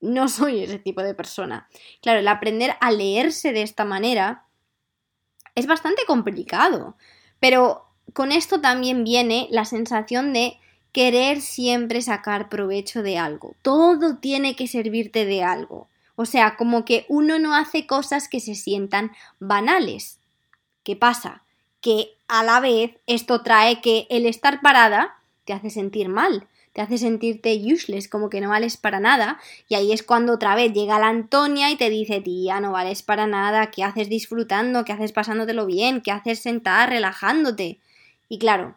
no 0.00 0.28
soy 0.28 0.62
ese 0.62 0.78
tipo 0.78 1.02
de 1.02 1.14
persona. 1.14 1.68
Claro, 2.02 2.20
el 2.20 2.28
aprender 2.28 2.74
a 2.80 2.90
leerse 2.90 3.52
de 3.52 3.62
esta 3.62 3.84
manera 3.84 4.44
es 5.54 5.66
bastante 5.66 6.02
complicado, 6.06 6.96
pero 7.40 7.86
con 8.12 8.32
esto 8.32 8.60
también 8.60 9.04
viene 9.04 9.46
la 9.50 9.64
sensación 9.64 10.32
de 10.32 10.58
querer 10.92 11.40
siempre 11.40 12.02
sacar 12.02 12.48
provecho 12.48 13.02
de 13.02 13.18
algo. 13.18 13.56
Todo 13.62 14.18
tiene 14.18 14.56
que 14.56 14.68
servirte 14.68 15.24
de 15.24 15.42
algo. 15.42 15.88
O 16.16 16.24
sea, 16.24 16.56
como 16.56 16.84
que 16.84 17.04
uno 17.08 17.38
no 17.38 17.56
hace 17.56 17.86
cosas 17.86 18.28
que 18.28 18.40
se 18.40 18.54
sientan 18.54 19.10
banales. 19.40 20.20
¿Qué 20.84 20.94
pasa? 20.94 21.43
Que 21.84 22.16
a 22.28 22.42
la 22.42 22.60
vez 22.60 22.92
esto 23.06 23.42
trae 23.42 23.82
que 23.82 24.06
el 24.08 24.24
estar 24.24 24.62
parada 24.62 25.18
te 25.44 25.52
hace 25.52 25.68
sentir 25.68 26.08
mal 26.08 26.48
te 26.74 26.82
hace 26.82 26.98
sentirte 26.98 27.56
useless, 27.56 28.08
como 28.08 28.28
que 28.28 28.40
no 28.40 28.48
vales 28.48 28.76
para 28.76 28.98
nada. 28.98 29.38
Y 29.68 29.76
ahí 29.76 29.92
es 29.92 30.02
cuando 30.02 30.32
otra 30.34 30.56
vez 30.56 30.72
llega 30.72 30.98
la 30.98 31.08
Antonia 31.08 31.70
y 31.70 31.76
te 31.76 31.88
dice, 31.88 32.20
tía, 32.20 32.60
no 32.60 32.72
vales 32.72 33.02
para 33.02 33.28
nada, 33.28 33.70
¿qué 33.70 33.84
haces 33.84 34.08
disfrutando? 34.08 34.84
¿Qué 34.84 34.92
haces 34.92 35.12
pasándotelo 35.12 35.66
bien? 35.66 36.00
¿Qué 36.00 36.10
haces 36.10 36.40
sentada 36.40 36.86
relajándote? 36.86 37.78
Y 38.28 38.38
claro, 38.38 38.74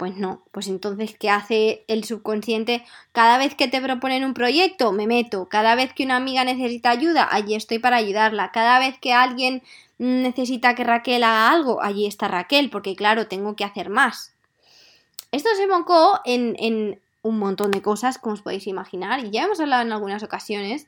pues 0.00 0.16
no, 0.16 0.42
pues 0.50 0.66
entonces, 0.68 1.14
¿qué 1.18 1.28
hace 1.28 1.84
el 1.86 2.04
subconsciente? 2.04 2.82
Cada 3.12 3.36
vez 3.36 3.54
que 3.54 3.68
te 3.68 3.82
proponen 3.82 4.24
un 4.24 4.32
proyecto, 4.32 4.92
me 4.92 5.06
meto. 5.06 5.50
Cada 5.50 5.74
vez 5.74 5.92
que 5.92 6.04
una 6.04 6.16
amiga 6.16 6.42
necesita 6.42 6.88
ayuda, 6.88 7.28
allí 7.30 7.54
estoy 7.54 7.80
para 7.80 7.98
ayudarla. 7.98 8.50
Cada 8.50 8.78
vez 8.78 8.98
que 8.98 9.12
alguien 9.12 9.62
necesita 9.98 10.74
que 10.74 10.84
Raquel 10.84 11.22
haga 11.22 11.50
algo, 11.50 11.82
allí 11.82 12.06
está 12.06 12.28
Raquel, 12.28 12.70
porque 12.70 12.96
claro, 12.96 13.26
tengo 13.26 13.56
que 13.56 13.64
hacer 13.64 13.90
más. 13.90 14.32
Esto 15.32 15.50
se 15.54 15.64
enfocó 15.64 16.20
en, 16.24 16.98
un 17.20 17.38
montón 17.38 17.70
de 17.70 17.82
cosas, 17.82 18.16
como 18.16 18.32
os 18.32 18.40
podéis 18.40 18.66
imaginar, 18.66 19.22
y 19.22 19.30
ya 19.30 19.42
hemos 19.42 19.60
hablado 19.60 19.82
en 19.82 19.92
algunas 19.92 20.22
ocasiones, 20.22 20.86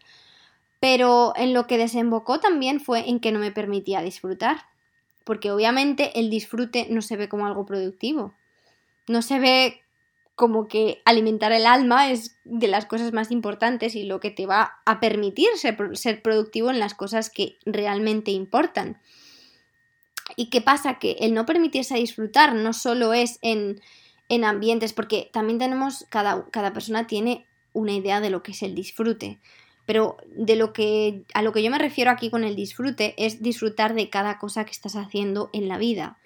pero 0.81 1.35
en 1.37 1.53
lo 1.53 1.67
que 1.67 1.77
desembocó 1.77 2.41
también 2.41 2.81
fue 2.81 3.11
en 3.11 3.21
que 3.21 3.31
no 3.31 3.41
me 3.41 3.53
permitía 3.53 4.01
disfrutar, 4.01 4.65
porque 5.25 5.51
obviamente 5.51 6.19
el 6.19 6.31
disfrute 6.31 6.87
no 6.89 7.03
se 7.03 7.19
ve 7.19 7.29
como 7.29 7.47
algo 7.47 7.67
productivo, 7.67 8.33
no 9.09 9.23
se 9.23 9.39
ve 9.39 9.81
como 10.35 10.67
que 10.67 11.03
alimentar 11.05 11.53
el 11.53 11.67
alma 11.67 12.11
es 12.11 12.39
de 12.45 12.69
las 12.69 12.87
cosas 12.87 13.13
más 13.13 13.31
importantes 13.31 13.95
y 13.95 14.05
lo 14.05 14.19
que 14.19 14.31
te 14.31 14.47
va 14.47 14.81
a 14.87 14.99
permitir 14.99 15.49
ser, 15.57 16.23
productivo 16.23 16.71
en 16.71 16.81
las 16.81 16.95
cosas 16.95 17.31
que 17.31 17.59
realmente 17.67 18.31
importan. 18.31 19.01
¿Y 20.37 20.49
qué 20.49 20.61
pasa? 20.63 20.99
Que 20.99 21.13
el 21.21 21.35
no 21.35 21.45
permitirse 21.45 21.95
disfrutar 21.97 22.55
no 22.55 22.73
solo 22.73 23.13
es 23.13 23.39
en 23.43 23.81
en 24.33 24.45
ambientes, 24.45 24.95
porque 24.95 25.29
también 25.31 25.59
tenemos, 25.59 26.07
cada, 26.09 26.47
cada 26.51 26.73
persona 26.73 27.07
tiene 27.07 27.45
una 27.75 27.93
idea 27.93 28.23
de 28.23 28.31
lo 28.31 28.43
que 28.43 28.53
es 28.53 28.63
el 28.63 28.75
disfrute. 28.75 29.41
Pero 29.85 30.17
de 30.35 30.57
lo 30.57 30.73
que 30.73 31.25
a 31.35 31.43
lo 31.43 31.53
que 31.53 31.63
yo 31.63 31.71
me 31.71 31.77
refiero 31.77 32.11
aquí 32.11 32.31
con 32.31 32.43
el 32.43 32.57
disfrute 32.57 33.15
es 33.19 33.43
disfrutar 33.43 33.93
de 33.93 34.09
cada 34.09 34.39
cosa 34.39 34.65
que 34.65 34.71
estás 34.71 34.97
haciendo 34.97 35.51
en 35.53 35.69
la 35.69 35.77
vida. 35.77 36.19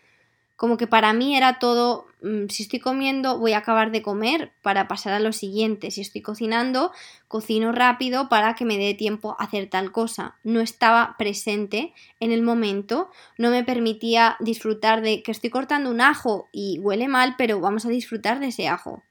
Como 0.56 0.78
que 0.78 0.86
para 0.86 1.12
mí 1.12 1.36
era 1.36 1.58
todo, 1.58 2.06
mm, 2.22 2.46
si 2.48 2.62
estoy 2.62 2.80
comiendo, 2.80 3.38
voy 3.38 3.52
a 3.52 3.58
acabar 3.58 3.90
de 3.90 4.00
comer 4.00 4.52
para 4.62 4.88
pasar 4.88 5.12
a 5.12 5.20
lo 5.20 5.32
siguiente. 5.32 5.90
Si 5.90 6.00
estoy 6.00 6.22
cocinando, 6.22 6.92
cocino 7.28 7.72
rápido 7.72 8.30
para 8.30 8.54
que 8.54 8.64
me 8.64 8.78
dé 8.78 8.94
tiempo 8.94 9.36
a 9.38 9.44
hacer 9.44 9.68
tal 9.68 9.92
cosa. 9.92 10.36
No 10.44 10.60
estaba 10.60 11.16
presente 11.18 11.92
en 12.20 12.32
el 12.32 12.42
momento, 12.42 13.10
no 13.36 13.50
me 13.50 13.64
permitía 13.64 14.36
disfrutar 14.40 15.02
de 15.02 15.22
que 15.22 15.30
estoy 15.30 15.50
cortando 15.50 15.90
un 15.90 16.00
ajo 16.00 16.48
y 16.52 16.78
huele 16.78 17.06
mal, 17.06 17.34
pero 17.36 17.60
vamos 17.60 17.84
a 17.84 17.90
disfrutar 17.90 18.40
de 18.40 18.48
ese 18.48 18.66
ajo. 18.66 19.02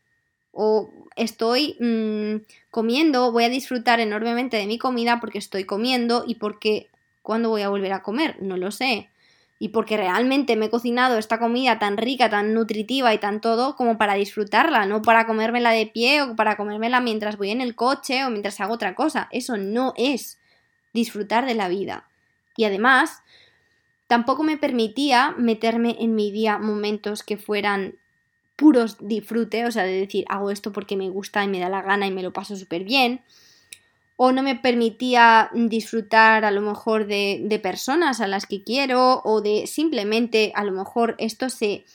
O 0.51 0.89
estoy 1.15 1.77
mm, 1.79 2.43
comiendo, 2.71 3.31
voy 3.31 3.43
a 3.43 3.49
disfrutar 3.49 3.99
enormemente 3.99 4.57
de 4.57 4.65
mi 4.65 4.79
comida 4.79 5.19
porque 5.19 5.37
estoy 5.37 5.65
comiendo 5.65 6.23
y 6.25 6.35
porque 6.35 6.89
¿cuándo 7.21 7.49
voy 7.49 7.61
a 7.61 7.69
volver 7.69 7.93
a 7.93 8.01
comer? 8.01 8.41
No 8.41 8.57
lo 8.57 8.71
sé 8.71 9.09
y 9.57 9.69
porque 9.69 9.95
realmente 9.95 10.55
me 10.55 10.65
he 10.65 10.69
cocinado 10.69 11.17
esta 11.17 11.39
comida 11.39 11.79
tan 11.79 11.97
rica, 11.97 12.29
tan 12.29 12.53
nutritiva 12.53 13.13
y 13.13 13.19
tan 13.19 13.39
todo 13.39 13.75
como 13.75 13.97
para 13.97 14.15
disfrutarla, 14.15 14.85
no 14.85 15.01
para 15.01 15.25
comérmela 15.25 15.71
de 15.71 15.87
pie 15.87 16.21
o 16.21 16.35
para 16.35 16.57
comérmela 16.57 16.99
mientras 16.99 17.37
voy 17.37 17.51
en 17.51 17.61
el 17.61 17.75
coche 17.75 18.25
o 18.25 18.29
mientras 18.29 18.59
hago 18.59 18.73
otra 18.73 18.95
cosa. 18.95 19.29
Eso 19.31 19.55
no 19.55 19.93
es 19.95 20.39
disfrutar 20.93 21.45
de 21.45 21.55
la 21.55 21.69
vida. 21.69 22.07
Y 22.57 22.65
además, 22.65 23.23
tampoco 24.07 24.43
me 24.43 24.57
permitía 24.57 25.33
meterme 25.37 25.95
en 25.99 26.15
mi 26.15 26.31
día 26.31 26.57
momentos 26.57 27.23
que 27.23 27.37
fueran 27.37 27.95
puros 28.57 28.97
disfrute, 28.99 29.65
o 29.65 29.71
sea, 29.71 29.83
de 29.83 29.99
decir, 29.99 30.25
hago 30.27 30.51
esto 30.51 30.71
porque 30.73 30.97
me 30.97 31.09
gusta 31.09 31.43
y 31.43 31.47
me 31.47 31.59
da 31.59 31.69
la 31.69 31.81
gana 31.81 32.07
y 32.07 32.11
me 32.11 32.23
lo 32.23 32.33
paso 32.33 32.55
súper 32.55 32.83
bien 32.83 33.21
o 34.17 34.31
no 34.31 34.43
me 34.43 34.55
permitía 34.55 35.49
disfrutar 35.53 36.45
a 36.45 36.51
lo 36.51 36.61
mejor 36.61 37.05
de, 37.05 37.59
personas 37.61 38.21
a 38.21 38.27
las 38.27 38.45
que 38.45 38.63
quiero 38.63 39.21
o 39.23 39.41
de 39.41 39.67
simplemente 39.67 40.51
a 40.55 40.63
lo 40.63 40.71
mejor 40.71 41.15
esto 41.17 41.49
se, 41.49 41.85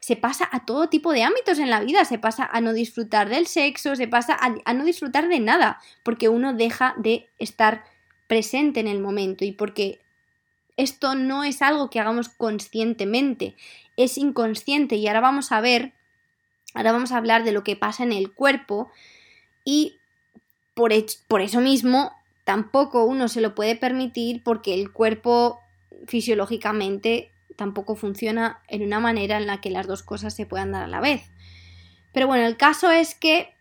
se 0.00 0.16
pasa 0.16 0.48
a 0.50 0.64
todo 0.64 0.88
tipo 0.88 1.12
de 1.12 1.22
ámbitos 1.22 1.58
en 1.58 1.68
la 1.68 1.80
vida, 1.80 2.04
se 2.04 2.18
pasa 2.18 2.48
a 2.50 2.60
no 2.60 2.72
disfrutar 2.72 3.28
del 3.28 3.46
sexo, 3.46 3.94
se 3.94 4.08
pasa 4.08 4.34
a, 4.34 4.54
a 4.64 4.72
no 4.72 4.84
disfrutar 4.84 5.28
de 5.28 5.40
nada, 5.40 5.80
porque 6.02 6.28
uno 6.28 6.54
deja 6.54 6.94
de 6.96 7.28
estar 7.38 7.84
presente 8.26 8.80
en 8.80 8.88
el 8.88 9.00
momento 9.00 9.44
y 9.44 9.52
porque 9.52 10.00
esto 10.76 11.14
no 11.14 11.44
es 11.44 11.62
algo 11.62 11.90
que 11.90 12.00
hagamos 12.00 12.28
conscientemente, 12.28 13.54
es 13.96 14.16
inconsciente 14.18 14.96
y 14.96 15.06
ahora 15.08 15.20
vamos 15.20 15.52
a 15.52 15.60
ver, 15.60 15.92
ahora 16.74 16.92
vamos 16.92 17.12
a 17.12 17.18
hablar 17.18 17.44
de 17.44 17.52
lo 17.52 17.64
que 17.64 17.76
pasa 17.76 18.02
en 18.02 18.12
el 18.12 18.32
cuerpo 18.32 18.90
y 19.64 19.95
por, 20.76 20.92
eso 21.40 21.60
mismo, 21.62 22.12
tampoco 22.44 23.06
uno 23.06 23.28
se 23.28 23.40
lo 23.40 23.54
puede 23.54 23.76
permitir 23.76 24.42
porque 24.44 24.74
el 24.74 24.92
cuerpo 24.92 25.58
fisiológicamente 26.06 27.30
tampoco 27.56 27.96
funciona 27.96 28.60
en 28.68 28.82
una 28.82 29.00
manera 29.00 29.38
en 29.38 29.46
la 29.46 29.62
que 29.62 29.70
las 29.70 29.86
dos 29.86 30.02
cosas 30.02 30.36
se 30.36 30.44
puedan 30.44 30.72
dar 30.72 30.82
a 30.82 30.88
la 30.88 31.00
vez. 31.00 31.30
Pero 32.12 32.26
bueno, 32.26 32.44
el 32.44 32.58
caso 32.58 32.90
es 32.90 33.14
que 33.14 33.54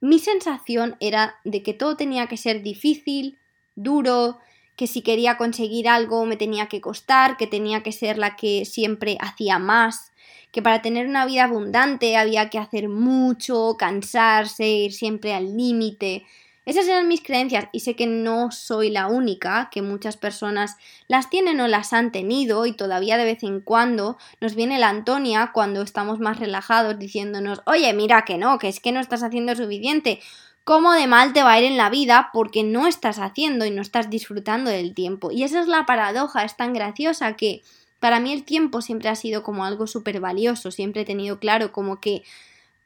mi 0.00 0.20
sensación 0.20 0.96
era 1.00 1.34
de 1.42 1.64
que 1.64 1.74
todo 1.74 1.96
tenía 1.96 2.28
que 2.28 2.36
ser 2.36 2.62
difícil, 2.62 3.38
duro, 3.74 4.38
que 4.76 4.86
si 4.86 5.02
quería 5.02 5.36
conseguir 5.36 5.88
algo 5.88 6.26
me 6.26 6.36
tenía 6.36 6.68
que 6.68 6.80
costar, 6.80 7.36
que 7.36 7.48
tenía 7.48 7.82
que 7.82 7.90
ser 7.90 8.18
la 8.18 8.36
que 8.36 8.64
siempre 8.66 9.18
hacía 9.20 9.58
más, 9.58 10.12
que 10.56 10.62
para 10.62 10.80
tener 10.80 11.06
una 11.06 11.26
vida 11.26 11.44
abundante 11.44 12.16
había 12.16 12.48
que 12.48 12.58
hacer 12.58 12.88
mucho, 12.88 13.76
cansarse, 13.78 14.66
ir 14.66 14.94
siempre 14.94 15.34
al 15.34 15.54
límite. 15.54 16.24
Esas 16.64 16.88
eran 16.88 17.08
mis 17.08 17.22
creencias 17.22 17.68
y 17.72 17.80
sé 17.80 17.94
que 17.94 18.06
no 18.06 18.50
soy 18.50 18.88
la 18.88 19.06
única, 19.06 19.68
que 19.70 19.82
muchas 19.82 20.16
personas 20.16 20.78
las 21.08 21.28
tienen 21.28 21.60
o 21.60 21.68
las 21.68 21.92
han 21.92 22.10
tenido 22.10 22.64
y 22.64 22.72
todavía 22.72 23.18
de 23.18 23.26
vez 23.26 23.42
en 23.42 23.60
cuando 23.60 24.16
nos 24.40 24.54
viene 24.54 24.78
la 24.78 24.88
Antonia 24.88 25.50
cuando 25.52 25.82
estamos 25.82 26.20
más 26.20 26.40
relajados 26.40 26.98
diciéndonos, 26.98 27.60
oye, 27.66 27.92
mira 27.92 28.22
que 28.22 28.38
no, 28.38 28.58
que 28.58 28.68
es 28.68 28.80
que 28.80 28.92
no 28.92 29.00
estás 29.00 29.22
haciendo 29.22 29.54
suficiente. 29.54 30.20
¿Cómo 30.64 30.94
de 30.94 31.06
mal 31.06 31.34
te 31.34 31.42
va 31.42 31.52
a 31.52 31.60
ir 31.60 31.66
en 31.66 31.76
la 31.76 31.90
vida 31.90 32.30
porque 32.32 32.62
no 32.62 32.86
estás 32.86 33.18
haciendo 33.18 33.66
y 33.66 33.70
no 33.70 33.82
estás 33.82 34.08
disfrutando 34.08 34.70
del 34.70 34.94
tiempo? 34.94 35.30
Y 35.30 35.42
esa 35.42 35.60
es 35.60 35.68
la 35.68 35.84
paradoja, 35.84 36.44
es 36.44 36.56
tan 36.56 36.72
graciosa 36.72 37.36
que 37.36 37.60
para 38.00 38.20
mí 38.20 38.32
el 38.32 38.44
tiempo 38.44 38.82
siempre 38.82 39.08
ha 39.08 39.14
sido 39.14 39.42
como 39.42 39.64
algo 39.64 39.86
súper 39.86 40.20
valioso, 40.20 40.70
siempre 40.70 41.02
he 41.02 41.04
tenido 41.04 41.38
claro 41.38 41.72
como 41.72 42.00
que, 42.00 42.22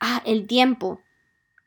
ah, 0.00 0.22
el 0.24 0.46
tiempo. 0.46 1.00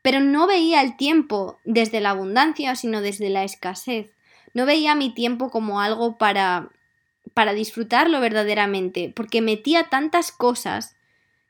Pero 0.02 0.20
no 0.20 0.46
veía 0.46 0.82
el 0.82 0.96
tiempo 0.96 1.58
desde 1.64 2.00
la 2.00 2.10
abundancia, 2.10 2.76
sino 2.76 3.00
desde 3.00 3.30
la 3.30 3.44
escasez. 3.44 4.10
No 4.52 4.66
veía 4.66 4.94
mi 4.94 5.14
tiempo 5.14 5.50
como 5.50 5.80
algo 5.80 6.18
para 6.18 6.70
para 7.32 7.54
disfrutarlo 7.54 8.20
verdaderamente, 8.20 9.12
porque 9.14 9.40
metía 9.40 9.88
tantas 9.88 10.30
cosas 10.30 10.96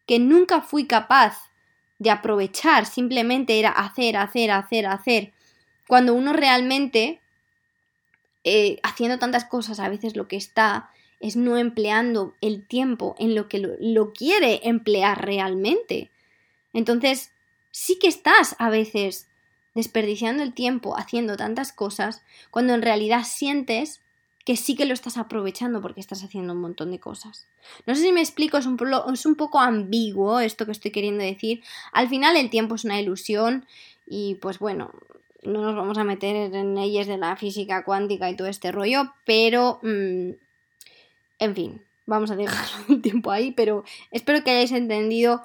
que 0.06 0.18
nunca 0.18 0.60
fui 0.60 0.86
capaz 0.86 1.50
de 1.98 2.10
aprovechar, 2.10 2.86
simplemente 2.86 3.58
era 3.58 3.70
hacer, 3.70 4.16
hacer, 4.16 4.50
hacer, 4.50 4.86
hacer. 4.86 5.32
Cuando 5.86 6.14
uno 6.14 6.32
realmente, 6.32 7.20
eh, 8.44 8.78
haciendo 8.82 9.18
tantas 9.18 9.44
cosas, 9.44 9.80
a 9.80 9.88
veces 9.88 10.16
lo 10.16 10.28
que 10.28 10.36
está 10.36 10.90
es 11.24 11.36
no 11.36 11.56
empleando 11.56 12.34
el 12.42 12.66
tiempo 12.66 13.16
en 13.18 13.34
lo 13.34 13.48
que 13.48 13.58
lo, 13.58 14.12
quiere 14.12 14.60
emplear 14.64 15.24
realmente. 15.24 16.10
Entonces, 16.74 17.30
sí 17.70 17.98
que 17.98 18.08
estás 18.08 18.56
a 18.58 18.68
veces 18.68 19.26
desperdiciando 19.74 20.42
el 20.42 20.52
tiempo 20.52 20.98
haciendo 20.98 21.38
tantas 21.38 21.72
cosas 21.72 22.22
cuando 22.50 22.74
en 22.74 22.82
realidad 22.82 23.24
sientes 23.24 24.02
que 24.44 24.56
sí 24.58 24.76
que 24.76 24.84
lo 24.84 24.92
estás 24.92 25.16
aprovechando 25.16 25.80
porque 25.80 26.00
estás 26.00 26.22
haciendo 26.22 26.52
un 26.52 26.60
montón 26.60 26.90
de 26.90 27.00
cosas. 27.00 27.46
No 27.86 27.94
sé 27.94 28.02
si 28.02 28.12
me 28.12 28.20
explico, 28.20 28.58
es 28.58 28.66
un, 28.66 28.78
es 29.12 29.24
un 29.24 29.34
poco 29.34 29.60
ambiguo 29.60 30.40
esto 30.40 30.66
que 30.66 30.72
estoy 30.72 30.90
queriendo 30.90 31.24
decir. 31.24 31.62
Al 31.92 32.10
final 32.10 32.36
el 32.36 32.50
tiempo 32.50 32.74
es 32.74 32.84
una 32.84 33.00
ilusión 33.00 33.64
y 34.06 34.34
pues 34.34 34.58
bueno, 34.58 34.90
no 35.42 35.62
nos 35.62 35.74
vamos 35.74 35.96
a 35.96 36.04
meter 36.04 36.54
en 36.54 36.74
leyes 36.74 37.06
de 37.06 37.16
la 37.16 37.34
física 37.36 37.82
cuántica 37.82 38.28
y 38.28 38.36
todo 38.36 38.48
este 38.48 38.72
rollo, 38.72 39.14
pero 39.24 39.80
mm, 39.82 40.43
en 41.38 41.54
fin, 41.54 41.82
vamos 42.06 42.30
a 42.30 42.36
dejar 42.36 42.66
un 42.88 43.02
tiempo 43.02 43.30
ahí, 43.30 43.52
pero 43.52 43.84
espero 44.10 44.42
que 44.42 44.50
hayáis 44.50 44.72
entendido 44.72 45.42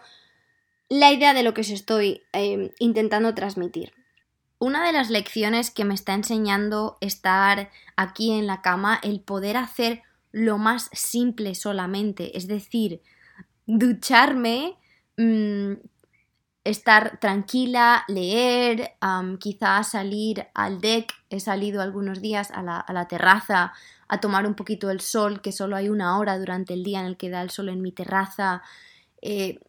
la 0.89 1.11
idea 1.11 1.33
de 1.33 1.43
lo 1.43 1.53
que 1.53 1.61
os 1.61 1.69
estoy 1.69 2.23
em, 2.33 2.71
intentando 2.79 3.33
transmitir. 3.35 3.93
Una 4.57 4.85
de 4.85 4.91
las 4.91 5.09
lecciones 5.09 5.71
que 5.71 5.85
me 5.85 5.93
está 5.93 6.13
enseñando 6.13 6.97
estar 6.99 7.69
aquí 7.95 8.31
en 8.31 8.47
la 8.47 8.61
cama, 8.61 8.99
el 9.03 9.21
poder 9.21 9.55
hacer 9.55 10.01
lo 10.31 10.57
más 10.57 10.89
simple 10.91 11.55
solamente, 11.55 12.37
es 12.37 12.47
decir, 12.47 13.01
ducharme, 13.65 14.77
mm, 15.17 15.73
estar 16.65 17.19
tranquila, 17.19 18.03
leer, 18.07 18.95
quizás 19.39 19.91
salir 19.91 20.47
al 20.53 20.81
deck, 20.81 21.13
he 21.29 21.39
salido 21.39 21.81
algunos 21.81 22.21
días 22.21 22.51
a 22.51 22.61
la, 22.61 22.79
a 22.79 22.93
la 22.93 23.07
terraza 23.07 23.73
a 24.09 24.19
tomar 24.19 24.45
un 24.45 24.55
poquito 24.55 24.89
el 24.89 24.99
sol, 24.99 25.41
que 25.41 25.51
solo 25.51 25.75
hay 25.75 25.87
una 25.87 26.17
hora 26.17 26.37
durante 26.37 26.73
el 26.73 26.83
día 26.83 26.99
en 26.99 27.05
el 27.05 27.15
que 27.15 27.29
da 27.29 27.41
el 27.41 27.51
sol 27.51 27.69
en 27.69 27.81
mi 27.81 27.91
terraza. 27.91 28.63
Eh, 29.21 29.59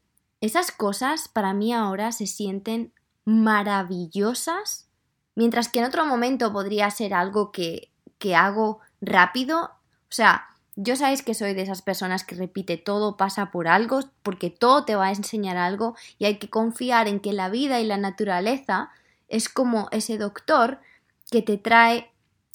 esas 0.41 0.73
cosas 0.73 1.29
para 1.29 1.53
mí 1.53 1.73
ahora 1.73 2.11
se 2.11 2.27
sienten 2.27 2.93
maravillosas, 3.27 4.89
mientras 5.37 5.69
que 5.69 5.81
en 5.81 5.85
otro 5.85 6.07
momento 6.07 6.53
podría 6.53 6.91
ser 6.91 7.13
algo 7.13 7.53
que, 7.53 7.91
que 8.19 8.35
hago 8.35 8.81
rápido. 9.03 9.65
O 9.65 10.13
sea, 10.13 10.47
yo 10.75 10.97
sabéis 10.97 11.23
que 11.23 11.35
soy 11.35 11.53
de 11.53 11.63
esas 11.63 11.83
personas 11.83 12.25
que 12.25 12.35
repite 12.35 12.79
todo 12.79 13.19
pasa 13.19 13.51
por 13.51 13.69
algo, 13.69 14.01
porque 14.23 14.49
todo 14.49 14.87
te 14.87 14.97
va 14.97 15.09
a 15.09 15.13
enseñar 15.13 15.59
algo 15.59 15.95
y 16.19 16.25
hay 16.25 16.39
que 16.39 16.49
confiar 16.49 17.09
en 17.09 17.21
que 17.21 17.35
la 17.35 17.51
vida 17.51 17.81
y 17.81 17.85
la 17.85 17.99
naturaleza 17.99 18.91
es 19.29 19.51
como 19.51 19.89
ese 19.93 20.17
doctor 20.17 20.81
que 21.31 21.43
te 21.43 21.59
trae 21.59 22.11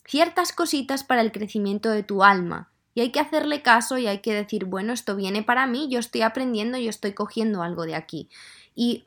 ciertas 0.07 0.51
cositas 0.51 1.03
para 1.03 1.21
el 1.21 1.31
crecimiento 1.31 1.89
de 1.89 2.03
tu 2.03 2.23
alma. 2.23 2.71
Y 2.93 3.01
hay 3.01 3.11
que 3.11 3.19
hacerle 3.19 3.61
caso 3.61 3.97
y 3.97 4.07
hay 4.07 4.19
que 4.19 4.33
decir, 4.33 4.65
bueno, 4.65 4.93
esto 4.93 5.15
viene 5.15 5.43
para 5.43 5.67
mí, 5.67 5.87
yo 5.89 5.99
estoy 5.99 6.21
aprendiendo, 6.21 6.77
yo 6.77 6.89
estoy 6.89 7.13
cogiendo 7.13 7.61
algo 7.61 7.85
de 7.85 7.95
aquí. 7.95 8.29
Y 8.73 9.05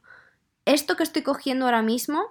esto 0.67 0.97
que 0.97 1.03
estoy 1.03 1.23
cogiendo 1.23 1.65
ahora 1.65 1.83
mismo, 1.83 2.25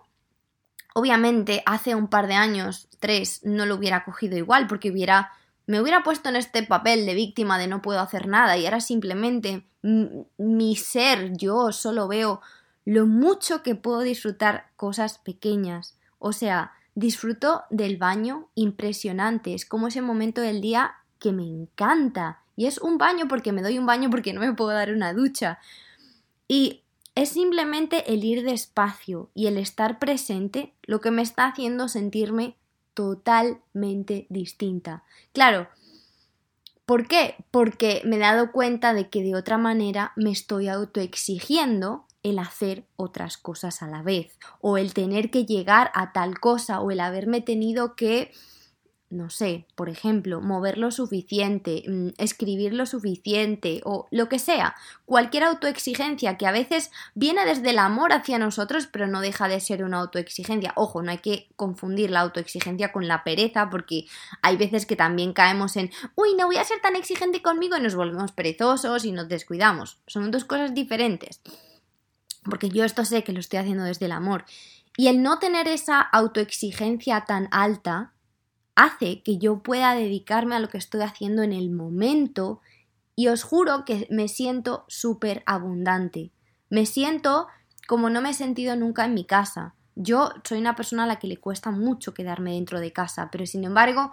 obviamente 0.93 1.63
hace 1.65 1.95
un 1.95 2.07
par 2.07 2.27
de 2.27 2.35
años, 2.35 2.87
tres, 2.99 3.41
no 3.43 3.65
lo 3.65 3.75
hubiera 3.75 4.03
cogido 4.03 4.37
igual 4.37 4.67
porque 4.67 4.91
hubiera 4.91 5.31
me 5.67 5.81
hubiera 5.81 6.01
puesto 6.01 6.29
en 6.29 6.37
este 6.37 6.63
papel 6.63 7.05
de 7.05 7.13
víctima 7.13 7.59
de 7.59 7.67
no 7.67 7.81
puedo 7.81 7.99
hacer 7.99 8.27
nada 8.27 8.57
y 8.57 8.65
ahora 8.65 8.79
simplemente 8.79 9.67
mi 9.81 10.75
ser, 10.77 11.33
yo 11.35 11.73
solo 11.73 12.07
veo 12.07 12.41
lo 12.85 13.05
mucho 13.05 13.63
que 13.63 13.75
puedo 13.75 13.99
disfrutar 13.99 14.69
cosas 14.77 15.17
pequeñas. 15.17 15.97
O 16.19 16.31
sea, 16.31 16.71
Disfruto 16.97 17.61
del 17.69 17.97
baño 17.97 18.49
impresionante, 18.55 19.53
es 19.53 19.67
como 19.67 19.85
ese 19.85 20.01
momento 20.01 20.41
del 20.41 20.61
día 20.61 20.95
que 21.19 21.31
me 21.31 21.43
encanta. 21.43 22.41
Y 22.55 22.65
es 22.65 22.79
un 22.79 22.97
baño 22.97 23.27
porque 23.27 23.51
me 23.51 23.61
doy 23.61 23.77
un 23.77 23.85
baño 23.85 24.09
porque 24.09 24.33
no 24.33 24.41
me 24.41 24.51
puedo 24.53 24.71
dar 24.71 24.91
una 24.91 25.13
ducha. 25.13 25.59
Y 26.47 26.81
es 27.13 27.29
simplemente 27.29 28.11
el 28.11 28.23
ir 28.23 28.43
despacio 28.43 29.29
y 29.35 29.45
el 29.45 29.59
estar 29.59 29.99
presente 29.99 30.73
lo 30.81 30.99
que 30.99 31.11
me 31.11 31.21
está 31.21 31.45
haciendo 31.45 31.87
sentirme 31.87 32.55
totalmente 32.95 34.25
distinta. 34.31 35.03
Claro, 35.33 35.67
¿Por 36.87 37.05
qué? 37.09 37.35
Porque 37.51 38.01
me 38.05 38.15
he 38.15 38.19
dado 38.19 38.53
cuenta 38.53 38.93
de 38.93 39.09
que 39.09 39.21
de 39.21 39.35
otra 39.35 39.57
manera 39.57 40.13
me 40.15 40.31
estoy 40.31 40.69
autoexigiendo 40.69 42.06
el 42.23 42.39
hacer 42.39 42.85
otras 42.95 43.37
cosas 43.37 43.81
a 43.81 43.87
la 43.87 44.01
vez, 44.01 44.37
o 44.61 44.77
el 44.77 44.93
tener 44.93 45.29
que 45.31 45.45
llegar 45.45 45.91
a 45.93 46.11
tal 46.13 46.39
cosa, 46.39 46.81
o 46.81 46.91
el 46.91 46.99
haberme 46.99 47.41
tenido 47.41 47.95
que 47.95 48.31
no 49.09 49.29
sé, 49.29 49.65
por 49.75 49.87
ejemplo, 49.87 50.41
mover 50.41 50.77
lo 50.77 50.91
suficiente, 50.91 51.83
mm, 51.87 52.09
escribir 52.17 52.73
lo 52.73 52.85
suficiente 52.85 53.81
o 53.85 54.07
lo 54.11 54.27
que 54.27 54.37
sea, 54.37 54.75
cualquier 55.05 55.43
autoexigencia 55.45 56.37
que 56.37 56.45
a 56.45 56.51
veces 56.51 56.91
viene 57.15 57.45
desde 57.45 57.69
el 57.69 57.79
amor 57.79 58.11
hacia 58.11 58.37
nosotros, 58.37 58.87
pero 58.91 59.07
no 59.07 59.21
deja 59.21 59.47
de 59.47 59.61
ser 59.61 59.83
una 59.83 59.99
autoexigencia. 59.99 60.73
Ojo, 60.75 61.01
no 61.01 61.11
hay 61.11 61.19
que 61.19 61.47
confundir 61.55 62.11
la 62.11 62.19
autoexigencia 62.19 62.91
con 62.91 63.07
la 63.07 63.23
pereza, 63.23 63.69
porque 63.69 64.05
hay 64.41 64.57
veces 64.57 64.85
que 64.85 64.97
también 64.97 65.31
caemos 65.31 65.77
en, 65.77 65.89
uy, 66.15 66.35
no 66.37 66.47
voy 66.47 66.57
a 66.57 66.65
ser 66.65 66.81
tan 66.81 66.97
exigente 66.97 67.41
conmigo 67.41 67.77
y 67.77 67.81
nos 67.81 67.95
volvemos 67.95 68.33
perezosos 68.33 69.05
y 69.05 69.13
nos 69.13 69.29
descuidamos. 69.29 69.99
Son 70.07 70.31
dos 70.31 70.43
cosas 70.43 70.73
diferentes. 70.73 71.41
Porque 72.49 72.69
yo 72.69 72.83
esto 72.83 73.05
sé 73.05 73.23
que 73.23 73.33
lo 73.33 73.39
estoy 73.39 73.59
haciendo 73.59 73.83
desde 73.83 74.05
el 74.05 74.11
amor. 74.11 74.45
Y 74.97 75.07
el 75.07 75.21
no 75.21 75.39
tener 75.39 75.67
esa 75.67 76.01
autoexigencia 76.01 77.25
tan 77.25 77.47
alta, 77.51 78.13
hace 78.75 79.21
que 79.23 79.37
yo 79.37 79.63
pueda 79.63 79.95
dedicarme 79.95 80.55
a 80.55 80.59
lo 80.59 80.69
que 80.69 80.77
estoy 80.77 81.01
haciendo 81.01 81.43
en 81.43 81.53
el 81.53 81.69
momento 81.69 82.61
y 83.15 83.27
os 83.27 83.43
juro 83.43 83.85
que 83.85 84.07
me 84.11 84.27
siento 84.27 84.85
súper 84.87 85.43
abundante. 85.45 86.31
Me 86.69 86.85
siento 86.85 87.47
como 87.87 88.09
no 88.09 88.21
me 88.21 88.29
he 88.29 88.33
sentido 88.33 88.75
nunca 88.75 89.05
en 89.05 89.15
mi 89.15 89.25
casa. 89.25 89.73
Yo 89.95 90.31
soy 90.43 90.59
una 90.59 90.75
persona 90.75 91.05
a 91.05 91.07
la 91.07 91.17
que 91.17 91.27
le 91.27 91.37
cuesta 91.37 91.71
mucho 91.71 92.13
quedarme 92.13 92.53
dentro 92.53 92.79
de 92.79 92.93
casa, 92.93 93.29
pero 93.31 93.47
sin 93.47 93.63
embargo 93.63 94.11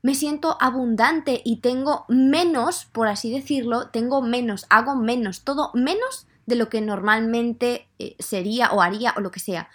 me 0.00 0.14
siento 0.14 0.56
abundante 0.60 1.42
y 1.44 1.60
tengo 1.60 2.06
menos, 2.08 2.86
por 2.86 3.08
así 3.08 3.30
decirlo, 3.30 3.88
tengo 3.90 4.22
menos, 4.22 4.64
hago 4.70 4.94
menos, 4.94 5.42
todo 5.42 5.70
menos 5.74 6.26
de 6.48 6.56
lo 6.56 6.70
que 6.70 6.80
normalmente 6.80 7.86
eh, 7.98 8.16
sería 8.18 8.72
o 8.72 8.80
haría 8.80 9.12
o 9.18 9.20
lo 9.20 9.30
que 9.30 9.38
sea. 9.38 9.68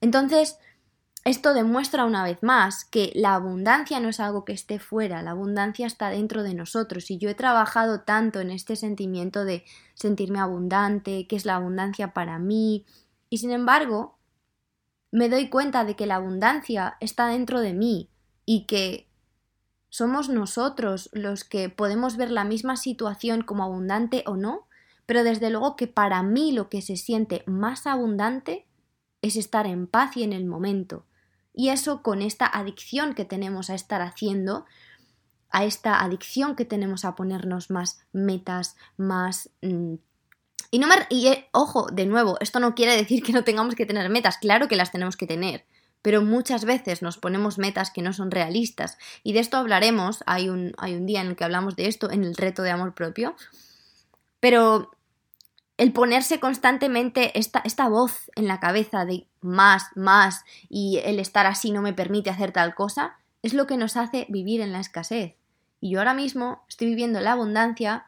Entonces, 0.00 0.56
esto 1.24 1.52
demuestra 1.52 2.04
una 2.04 2.22
vez 2.22 2.42
más 2.42 2.84
que 2.84 3.10
la 3.16 3.34
abundancia 3.34 3.98
no 3.98 4.08
es 4.08 4.20
algo 4.20 4.44
que 4.44 4.52
esté 4.52 4.78
fuera, 4.78 5.20
la 5.22 5.32
abundancia 5.32 5.84
está 5.84 6.10
dentro 6.10 6.44
de 6.44 6.54
nosotros 6.54 7.10
y 7.10 7.18
yo 7.18 7.28
he 7.28 7.34
trabajado 7.34 8.02
tanto 8.02 8.40
en 8.40 8.50
este 8.50 8.76
sentimiento 8.76 9.44
de 9.44 9.64
sentirme 9.94 10.38
abundante, 10.38 11.26
qué 11.28 11.34
es 11.34 11.44
la 11.44 11.56
abundancia 11.56 12.14
para 12.14 12.38
mí 12.38 12.86
y 13.28 13.38
sin 13.38 13.50
embargo 13.50 14.16
me 15.10 15.28
doy 15.28 15.48
cuenta 15.48 15.84
de 15.84 15.96
que 15.96 16.06
la 16.06 16.16
abundancia 16.16 16.96
está 17.00 17.26
dentro 17.26 17.60
de 17.60 17.72
mí 17.72 18.10
y 18.46 18.66
que 18.66 19.08
somos 19.90 20.28
nosotros 20.28 21.10
los 21.12 21.42
que 21.42 21.68
podemos 21.68 22.16
ver 22.16 22.30
la 22.30 22.44
misma 22.44 22.76
situación 22.76 23.42
como 23.42 23.64
abundante 23.64 24.22
o 24.26 24.36
no, 24.36 24.68
pero 25.12 25.24
desde 25.24 25.50
luego 25.50 25.76
que 25.76 25.88
para 25.88 26.22
mí 26.22 26.52
lo 26.52 26.70
que 26.70 26.80
se 26.80 26.96
siente 26.96 27.44
más 27.46 27.86
abundante 27.86 28.66
es 29.20 29.36
estar 29.36 29.66
en 29.66 29.86
paz 29.86 30.16
y 30.16 30.22
en 30.22 30.32
el 30.32 30.46
momento 30.46 31.04
y 31.52 31.68
eso 31.68 32.02
con 32.02 32.22
esta 32.22 32.46
adicción 32.46 33.14
que 33.14 33.26
tenemos 33.26 33.68
a 33.68 33.74
estar 33.74 34.00
haciendo, 34.00 34.64
a 35.50 35.64
esta 35.64 36.02
adicción 36.02 36.56
que 36.56 36.64
tenemos 36.64 37.04
a 37.04 37.14
ponernos 37.14 37.70
más 37.70 38.00
metas, 38.12 38.76
más... 38.96 39.50
Mm, 39.60 39.96
y 40.70 40.78
no 40.78 40.86
me... 40.86 40.94
Y 41.10 41.26
eh, 41.26 41.50
ojo, 41.52 41.88
de 41.92 42.06
nuevo, 42.06 42.38
esto 42.40 42.58
no 42.58 42.74
quiere 42.74 42.96
decir 42.96 43.22
que 43.22 43.32
no 43.32 43.44
tengamos 43.44 43.74
que 43.74 43.84
tener 43.84 44.08
metas, 44.08 44.38
claro 44.38 44.66
que 44.66 44.76
las 44.76 44.92
tenemos 44.92 45.18
que 45.18 45.26
tener, 45.26 45.66
pero 46.00 46.22
muchas 46.22 46.64
veces 46.64 47.02
nos 47.02 47.18
ponemos 47.18 47.58
metas 47.58 47.90
que 47.90 48.00
no 48.00 48.14
son 48.14 48.30
realistas. 48.30 48.96
Y 49.22 49.34
de 49.34 49.40
esto 49.40 49.58
hablaremos, 49.58 50.24
hay 50.24 50.48
un, 50.48 50.72
hay 50.78 50.94
un 50.94 51.04
día 51.04 51.20
en 51.20 51.26
el 51.26 51.36
que 51.36 51.44
hablamos 51.44 51.76
de 51.76 51.86
esto, 51.88 52.10
en 52.10 52.24
el 52.24 52.34
reto 52.34 52.62
de 52.62 52.70
amor 52.70 52.94
propio. 52.94 53.36
Pero 54.40 54.90
el 55.76 55.92
ponerse 55.92 56.38
constantemente 56.38 57.38
esta, 57.38 57.60
esta, 57.64 57.88
voz 57.88 58.30
en 58.36 58.46
la 58.46 58.60
cabeza 58.60 59.04
de 59.04 59.26
más, 59.40 59.84
más 59.94 60.44
y 60.68 61.00
el 61.04 61.18
estar 61.18 61.46
así 61.46 61.72
no 61.72 61.82
me 61.82 61.92
permite 61.92 62.30
hacer 62.30 62.52
tal 62.52 62.74
cosa, 62.74 63.16
es 63.42 63.54
lo 63.54 63.66
que 63.66 63.76
nos 63.76 63.96
hace 63.96 64.26
vivir 64.28 64.60
en 64.60 64.72
la 64.72 64.80
escasez. 64.80 65.34
Y 65.80 65.90
yo 65.90 65.98
ahora 65.98 66.14
mismo 66.14 66.64
estoy 66.68 66.88
viviendo 66.88 67.20
la 67.20 67.32
abundancia 67.32 68.06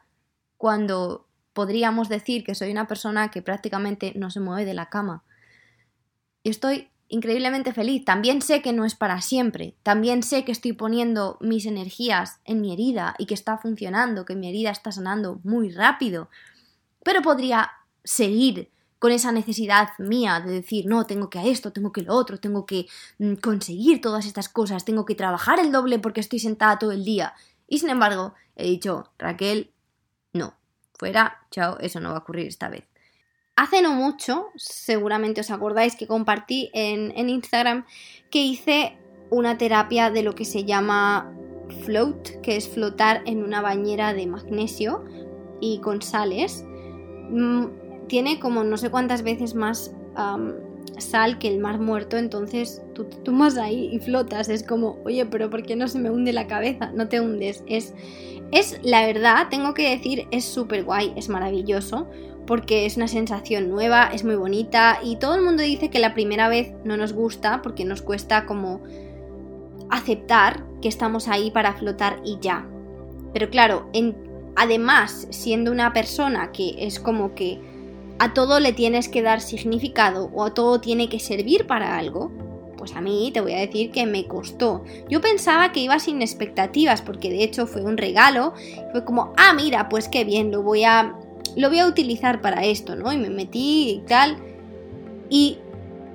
cuando 0.57 1.27
podríamos 1.53 2.07
decir 2.07 2.43
que 2.43 2.55
soy 2.55 2.71
una 2.71 2.87
persona 2.87 3.31
que 3.31 3.41
prácticamente 3.41 4.13
no 4.15 4.29
se 4.29 4.39
mueve 4.39 4.65
de 4.65 4.73
la 4.73 4.89
cama. 4.89 5.23
Y 6.43 6.49
estoy 6.49 6.89
increíblemente 7.07 7.73
feliz. 7.73 8.05
También 8.05 8.41
sé 8.41 8.61
que 8.61 8.73
no 8.73 8.85
es 8.85 8.95
para 8.95 9.21
siempre. 9.21 9.75
También 9.83 10.23
sé 10.23 10.45
que 10.45 10.51
estoy 10.51 10.73
poniendo 10.73 11.37
mis 11.41 11.65
energías 11.65 12.39
en 12.45 12.61
mi 12.61 12.73
herida 12.73 13.15
y 13.17 13.25
que 13.25 13.33
está 13.33 13.57
funcionando, 13.57 14.25
que 14.25 14.35
mi 14.35 14.49
herida 14.49 14.71
está 14.71 14.91
sanando 14.91 15.39
muy 15.43 15.71
rápido 15.71 16.29
pero 17.05 17.21
podría 17.21 17.71
seguir 18.03 18.71
con 18.97 19.11
esa 19.11 19.31
necesidad 19.31 19.89
mía 19.99 20.41
de 20.43 20.51
decir, 20.51 20.87
no, 20.87 21.05
tengo 21.05 21.29
que 21.29 21.37
a 21.37 21.45
esto, 21.45 21.71
tengo 21.71 21.91
que 21.91 22.01
lo 22.01 22.15
otro, 22.15 22.39
tengo 22.39 22.65
que 22.65 22.87
mm, 23.19 23.35
conseguir 23.35 24.01
todas 24.01 24.25
estas 24.25 24.49
cosas, 24.49 24.85
tengo 24.85 25.05
que 25.05 25.13
trabajar 25.13 25.59
el 25.59 25.71
doble 25.71 25.99
porque 25.99 26.19
estoy 26.19 26.39
sentada 26.39 26.79
todo 26.79 26.91
el 26.91 27.05
día. 27.05 27.35
Y 27.67 27.77
sin 27.77 27.89
embargo, 27.91 28.33
he 28.55 28.65
dicho, 28.65 29.11
Raquel, 29.19 29.69
no, 30.33 30.55
fuera, 30.97 31.45
chao, 31.51 31.77
eso 31.79 31.99
no 31.99 32.09
va 32.09 32.15
a 32.15 32.19
ocurrir 32.21 32.47
esta 32.47 32.69
vez. 32.69 32.85
Hace 33.55 33.83
no 33.83 33.93
mucho, 33.93 34.47
seguramente 34.55 35.41
os 35.41 35.51
acordáis 35.51 35.95
que 35.95 36.07
compartí 36.07 36.71
en, 36.73 37.13
en 37.15 37.29
Instagram 37.29 37.85
que 38.31 38.39
hice 38.41 38.97
una 39.29 39.59
terapia 39.59 40.09
de 40.09 40.23
lo 40.23 40.33
que 40.33 40.45
se 40.45 40.65
llama 40.65 41.31
float, 41.83 42.41
que 42.41 42.55
es 42.55 42.67
flotar 42.67 43.21
en 43.27 43.43
una 43.43 43.61
bañera 43.61 44.15
de 44.15 44.25
magnesio 44.25 45.05
y 45.61 45.79
con 45.81 46.01
sales. 46.01 46.65
Mm, 47.29 47.65
tiene 48.07 48.39
como 48.39 48.63
no 48.63 48.77
sé 48.77 48.89
cuántas 48.89 49.23
veces 49.23 49.55
más 49.55 49.93
sal 50.97 51.39
que 51.39 51.47
el 51.49 51.59
mar 51.59 51.79
muerto, 51.79 52.17
entonces 52.17 52.81
tú 52.93 53.05
te 53.05 53.17
tomas 53.17 53.57
ahí 53.57 53.89
y 53.91 53.99
flotas. 53.99 54.49
Es 54.49 54.63
como, 54.63 54.97
oye, 55.05 55.25
pero 55.25 55.49
¿por 55.49 55.63
qué 55.63 55.75
no 55.75 55.87
se 55.87 55.99
me 55.99 56.09
hunde 56.09 56.33
la 56.33 56.47
cabeza? 56.47 56.91
No 56.93 57.07
te 57.07 57.19
hundes. 57.19 57.63
Es, 57.67 57.93
es 58.51 58.79
la 58.83 59.05
verdad, 59.05 59.47
tengo 59.49 59.73
que 59.73 59.89
decir, 59.89 60.27
es 60.31 60.45
súper 60.45 60.83
guay, 60.83 61.13
es 61.15 61.29
maravilloso, 61.29 62.07
porque 62.45 62.85
es 62.85 62.95
una 62.97 63.07
sensación 63.07 63.69
nueva, 63.69 64.09
es 64.13 64.23
muy 64.23 64.35
bonita 64.35 64.99
y 65.03 65.17
todo 65.17 65.35
el 65.35 65.41
mundo 65.41 65.63
dice 65.63 65.89
que 65.89 65.99
la 65.99 66.13
primera 66.13 66.47
vez 66.47 66.73
no 66.83 66.95
nos 66.95 67.13
gusta 67.13 67.61
porque 67.61 67.85
nos 67.85 68.01
cuesta 68.01 68.45
como 68.45 68.81
aceptar 69.89 70.63
que 70.81 70.87
estamos 70.87 71.27
ahí 71.27 71.51
para 71.51 71.73
flotar 71.73 72.21
y 72.23 72.37
ya. 72.39 72.67
Pero 73.33 73.49
claro, 73.49 73.89
en 73.93 74.15
además, 74.55 75.27
siendo 75.29 75.71
una 75.71 75.93
persona 75.93 76.51
que 76.51 76.75
es 76.79 76.99
como 76.99 77.35
que 77.35 77.59
a 78.19 78.33
todo 78.33 78.59
le 78.59 78.73
tienes 78.73 79.09
que 79.09 79.21
dar 79.21 79.41
significado 79.41 80.31
o 80.33 80.43
a 80.45 80.53
todo 80.53 80.79
tiene 80.79 81.09
que 81.09 81.19
servir 81.19 81.67
para 81.67 81.97
algo, 81.97 82.31
pues 82.77 82.95
a 82.95 83.01
mí 83.01 83.31
te 83.33 83.41
voy 83.41 83.53
a 83.53 83.59
decir 83.59 83.91
que 83.91 84.05
me 84.05 84.27
costó. 84.27 84.83
Yo 85.09 85.21
pensaba 85.21 85.71
que 85.71 85.81
iba 85.81 85.99
sin 85.99 86.21
expectativas 86.21 87.01
porque 87.01 87.29
de 87.29 87.43
hecho 87.43 87.67
fue 87.67 87.83
un 87.83 87.97
regalo, 87.97 88.53
fue 88.91 89.03
como, 89.03 89.33
ah, 89.37 89.53
mira, 89.53 89.89
pues 89.89 90.07
qué 90.07 90.23
bien, 90.23 90.51
lo 90.51 90.61
voy 90.61 90.83
a 90.83 91.15
lo 91.55 91.69
voy 91.69 91.79
a 91.79 91.87
utilizar 91.87 92.41
para 92.41 92.65
esto, 92.65 92.95
¿no? 92.95 93.11
Y 93.13 93.17
me 93.17 93.29
metí 93.29 93.89
y 93.89 93.99
tal. 94.07 94.37
Y 95.29 95.57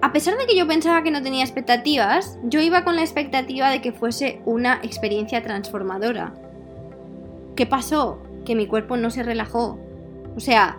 a 0.02 0.12
pesar 0.12 0.36
de 0.36 0.46
que 0.46 0.56
yo 0.56 0.66
pensaba 0.66 1.02
que 1.02 1.10
no 1.10 1.22
tenía 1.22 1.42
expectativas, 1.42 2.38
yo 2.44 2.60
iba 2.60 2.84
con 2.84 2.96
la 2.96 3.02
expectativa 3.02 3.70
de 3.70 3.80
que 3.80 3.92
fuese 3.92 4.40
una 4.44 4.80
experiencia 4.82 5.42
transformadora. 5.42 6.34
¿Qué 7.56 7.66
pasó? 7.66 8.22
Que 8.44 8.54
mi 8.54 8.66
cuerpo 8.66 8.96
no 8.96 9.10
se 9.10 9.22
relajó. 9.22 9.78
O 10.36 10.40
sea, 10.40 10.78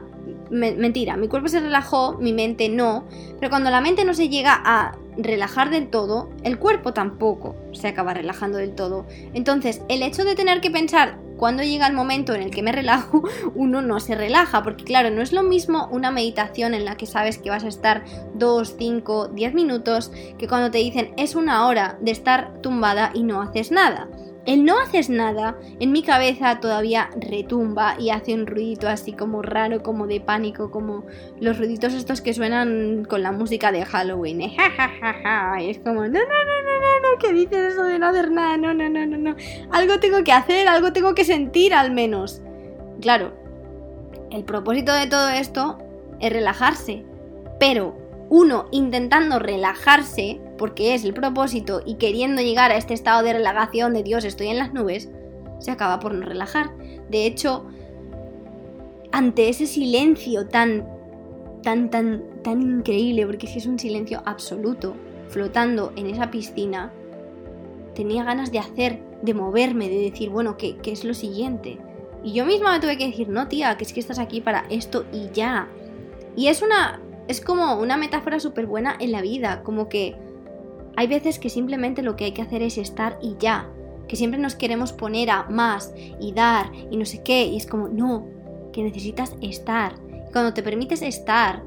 mentira, 0.50 1.18
mi 1.18 1.28
cuerpo 1.28 1.48
se 1.48 1.60
relajó, 1.60 2.18
mi 2.18 2.34
mente 2.34 2.70
no, 2.70 3.06
pero 3.40 3.50
cuando 3.50 3.70
la 3.70 3.82
mente 3.82 4.06
no 4.06 4.14
se 4.14 4.30
llega 4.30 4.62
a 4.64 4.98
relajar 5.18 5.70
del 5.70 5.90
todo, 5.90 6.30
el 6.44 6.58
cuerpo 6.58 6.94
tampoco 6.94 7.56
se 7.74 7.88
acaba 7.88 8.14
relajando 8.14 8.58
del 8.58 8.76
todo. 8.76 9.06
Entonces, 9.34 9.82
el 9.90 10.04
hecho 10.04 10.24
de 10.24 10.36
tener 10.36 10.62
que 10.62 10.72
pensar 10.72 11.18
cuando 11.38 11.64
llega 11.64 11.88
el 11.88 11.94
momento 11.94 12.36
en 12.36 12.44
el 12.44 12.52
que 12.52 12.62
me 12.62 12.72
relajo, 12.72 13.24
uno 13.56 13.82
no 13.82 14.00
se 14.00 14.16
relaja, 14.16 14.62
porque 14.64 14.84
claro, 14.84 15.10
no 15.10 15.22
es 15.22 15.34
lo 15.34 15.44
mismo 15.44 15.88
una 15.92 16.12
meditación 16.12 16.74
en 16.74 16.86
la 16.86 16.98
que 16.98 17.06
sabes 17.06 17.38
que 17.38 17.50
vas 17.50 17.64
a 17.64 17.68
estar 17.68 18.04
2, 18.36 18.76
5, 18.78 19.30
10 19.30 19.54
minutos, 19.54 20.12
que 20.38 20.48
cuando 20.48 20.70
te 20.70 20.78
dicen 20.78 21.14
es 21.18 21.36
una 21.36 21.66
hora 21.68 21.98
de 22.02 22.12
estar 22.12 22.62
tumbada 22.62 23.12
y 23.14 23.24
no 23.24 23.42
haces 23.42 23.72
nada. 23.72 24.08
El 24.46 24.66
no 24.66 24.80
haces 24.80 25.10
nada 25.10 25.56
en 25.80 25.92
mi 25.92 26.02
cabeza 26.02 26.60
todavía 26.60 27.12
retumba 27.16 27.96
y 28.00 28.10
hace 28.10 28.34
un 28.34 28.48
ruidito 28.48 28.88
así 28.88 29.14
como 29.14 29.44
raro, 29.44 29.84
como 29.84 30.08
de 30.08 30.20
pánico, 30.20 30.72
como 30.72 31.06
los 31.40 31.60
ruiditos 31.60 31.94
estos 31.94 32.22
que 32.22 32.34
suenan 32.34 33.06
con 33.06 33.22
la 33.22 33.32
música 33.32 33.72
de 33.72 33.86
Halloween. 33.86 34.42
¿eh? 34.42 34.58
Y 35.60 35.70
es 35.70 35.78
como, 35.80 36.02
no, 36.02 36.08
no, 36.08 36.10
no, 36.10 36.20
no, 36.20 37.12
no, 37.12 37.20
¿qué 37.20 37.34
dices 37.34 37.74
eso 37.74 37.84
de 37.84 38.00
no 38.00 38.08
hacer 38.08 38.32
nada? 38.32 38.58
No, 38.58 38.74
no, 38.74 38.90
no, 38.90 39.06
no, 39.06 39.18
no. 39.18 39.36
Algo 39.72 40.00
tengo 40.00 40.24
que 40.24 40.32
hacer, 40.32 40.68
algo 40.68 40.92
tengo 40.92 41.14
que 41.14 41.24
sentir 41.24 41.76
al 41.76 41.92
menos. 41.92 42.42
Claro, 43.00 43.34
el 44.32 44.44
propósito 44.44 44.94
de 44.94 45.06
todo 45.06 45.30
esto 45.30 45.78
es 46.20 46.34
relajarse, 46.34 47.06
pero 47.60 47.98
uno 48.30 48.68
intentando 48.72 49.40
relajarse, 49.40 50.40
porque 50.62 50.94
es 50.94 51.04
el 51.04 51.16
propósito, 51.16 51.82
y 51.84 51.96
queriendo 51.96 52.44
llegar 52.44 52.70
a 52.70 52.78
este 52.78 52.94
estado 52.94 53.24
de 53.24 53.34
relajación 53.34 53.94
de 53.94 54.04
Dios, 54.04 54.26
estoy 54.26 54.50
en 54.50 54.60
las 54.60 54.74
nubes, 54.74 55.10
se 55.58 55.72
acaba 55.72 56.00
por 56.00 56.14
no 56.14 56.24
relajar. 56.24 56.70
De 57.10 57.26
hecho, 57.26 57.66
ante 59.12 59.50
ese 59.50 59.66
silencio 59.66 60.48
tan, 60.48 60.88
tan, 61.64 61.90
tan, 61.90 62.22
tan 62.44 62.62
increíble, 62.62 63.26
porque 63.26 63.48
es 63.48 63.66
un 63.66 63.80
silencio 63.80 64.22
absoluto, 64.24 64.94
flotando 65.30 65.94
en 65.96 66.06
esa 66.06 66.30
piscina, 66.30 66.94
tenía 67.96 68.24
ganas 68.24 68.52
de 68.52 68.60
hacer, 68.60 69.00
de 69.24 69.34
moverme, 69.34 69.90
de 69.90 69.98
decir, 69.98 70.30
bueno, 70.30 70.58
¿qué, 70.58 70.78
qué 70.78 70.92
es 70.92 71.04
lo 71.04 71.16
siguiente? 71.16 71.80
Y 72.24 72.34
yo 72.34 72.46
misma 72.46 72.74
me 72.74 72.80
tuve 72.80 73.00
que 73.00 73.08
decir, 73.08 73.30
no, 73.30 73.48
tía, 73.48 73.78
que 73.78 73.84
es 73.84 73.94
que 73.94 74.00
estás 74.00 74.20
aquí 74.20 74.42
para 74.42 74.66
esto 74.70 75.06
y 75.12 75.32
ya. 75.34 75.70
Y 76.36 76.50
es 76.50 76.62
una. 76.62 77.02
Es 77.28 77.42
como 77.42 77.78
una 77.78 77.98
metáfora 77.98 78.40
súper 78.40 78.68
buena 78.68 78.96
en 79.00 79.12
la 79.12 79.22
vida. 79.22 79.64
Como 79.64 79.90
que 79.90 80.16
hay 80.96 81.08
veces 81.08 81.40
que 81.40 81.50
simplemente 81.50 82.02
lo 82.02 82.16
que 82.16 82.26
hay 82.26 82.32
que 82.32 82.42
hacer 82.42 82.62
es 82.62 82.78
estar 82.78 83.18
y 83.22 83.36
ya. 83.40 83.70
Que 84.08 84.16
siempre 84.16 84.40
nos 84.40 84.56
queremos 84.56 84.94
poner 84.94 85.30
a 85.30 85.44
más 85.44 85.94
y 86.20 86.34
dar 86.34 86.72
y 86.90 86.98
no 86.98 87.06
sé 87.06 87.22
qué. 87.24 87.46
Y 87.46 87.58
es 87.58 87.66
como, 87.66 87.88
no, 87.88 88.28
que 88.74 88.84
necesitas 88.84 89.36
estar. 89.42 89.96
Y 90.28 90.32
cuando 90.32 90.54
te 90.54 90.64
permites 90.64 91.02
estar, 91.02 91.64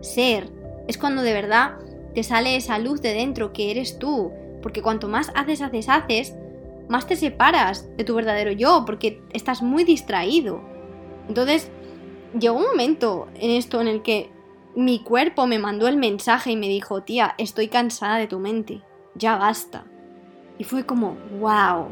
ser, 0.00 0.50
es 0.88 0.98
cuando 0.98 1.22
de 1.22 1.32
verdad 1.32 1.76
te 2.14 2.22
sale 2.22 2.56
esa 2.56 2.78
luz 2.78 3.00
de 3.00 3.14
dentro 3.14 3.52
que 3.52 3.70
eres 3.70 3.98
tú. 3.98 4.32
Porque 4.62 4.82
cuanto 4.82 5.08
más 5.08 5.32
haces, 5.34 5.62
haces, 5.62 5.88
haces, 5.88 6.34
más 6.88 7.06
te 7.06 7.16
separas 7.16 7.88
de 7.96 8.04
tu 8.04 8.14
verdadero 8.14 8.52
yo, 8.52 8.84
porque 8.86 9.20
estás 9.32 9.62
muy 9.62 9.84
distraído. 9.84 10.60
Entonces, 11.28 11.70
llegó 12.38 12.58
un 12.58 12.64
momento 12.64 13.28
en 13.34 13.50
esto 13.50 13.80
en 13.80 13.88
el 13.88 14.02
que 14.02 14.30
mi 14.76 15.00
cuerpo 15.00 15.46
me 15.46 15.58
mandó 15.58 15.88
el 15.88 15.96
mensaje 15.96 16.50
y 16.50 16.56
me 16.56 16.68
dijo, 16.68 17.02
tía, 17.02 17.34
estoy 17.38 17.68
cansada 17.68 18.18
de 18.18 18.26
tu 18.26 18.38
mente, 18.38 18.82
ya 19.14 19.36
basta. 19.36 19.86
Y 20.58 20.64
fue 20.64 20.84
como, 20.84 21.16
wow, 21.40 21.88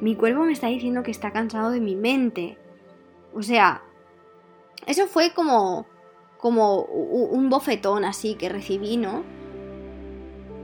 mi 0.00 0.14
cuerpo 0.14 0.42
me 0.44 0.52
está 0.52 0.68
diciendo 0.68 1.02
que 1.02 1.10
está 1.10 1.32
cansado 1.32 1.70
de 1.70 1.80
mi 1.80 1.96
mente. 1.96 2.56
O 3.34 3.42
sea, 3.42 3.82
eso 4.86 5.08
fue 5.08 5.34
como, 5.34 5.86
como 6.38 6.82
un 6.82 7.50
bofetón 7.50 8.04
así 8.04 8.36
que 8.36 8.48
recibí, 8.48 8.96
¿no? 8.96 9.24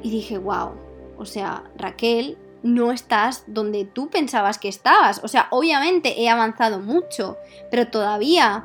Y 0.02 0.10
dije, 0.10 0.38
wow, 0.38 0.74
o 1.18 1.26
sea, 1.26 1.64
Raquel, 1.76 2.38
no 2.62 2.92
estás 2.92 3.44
donde 3.48 3.84
tú 3.84 4.10
pensabas 4.10 4.58
que 4.58 4.68
estabas. 4.68 5.24
O 5.24 5.28
sea, 5.28 5.48
obviamente 5.50 6.20
he 6.20 6.28
avanzado 6.28 6.78
mucho, 6.78 7.36
pero 7.68 7.88
todavía 7.88 8.64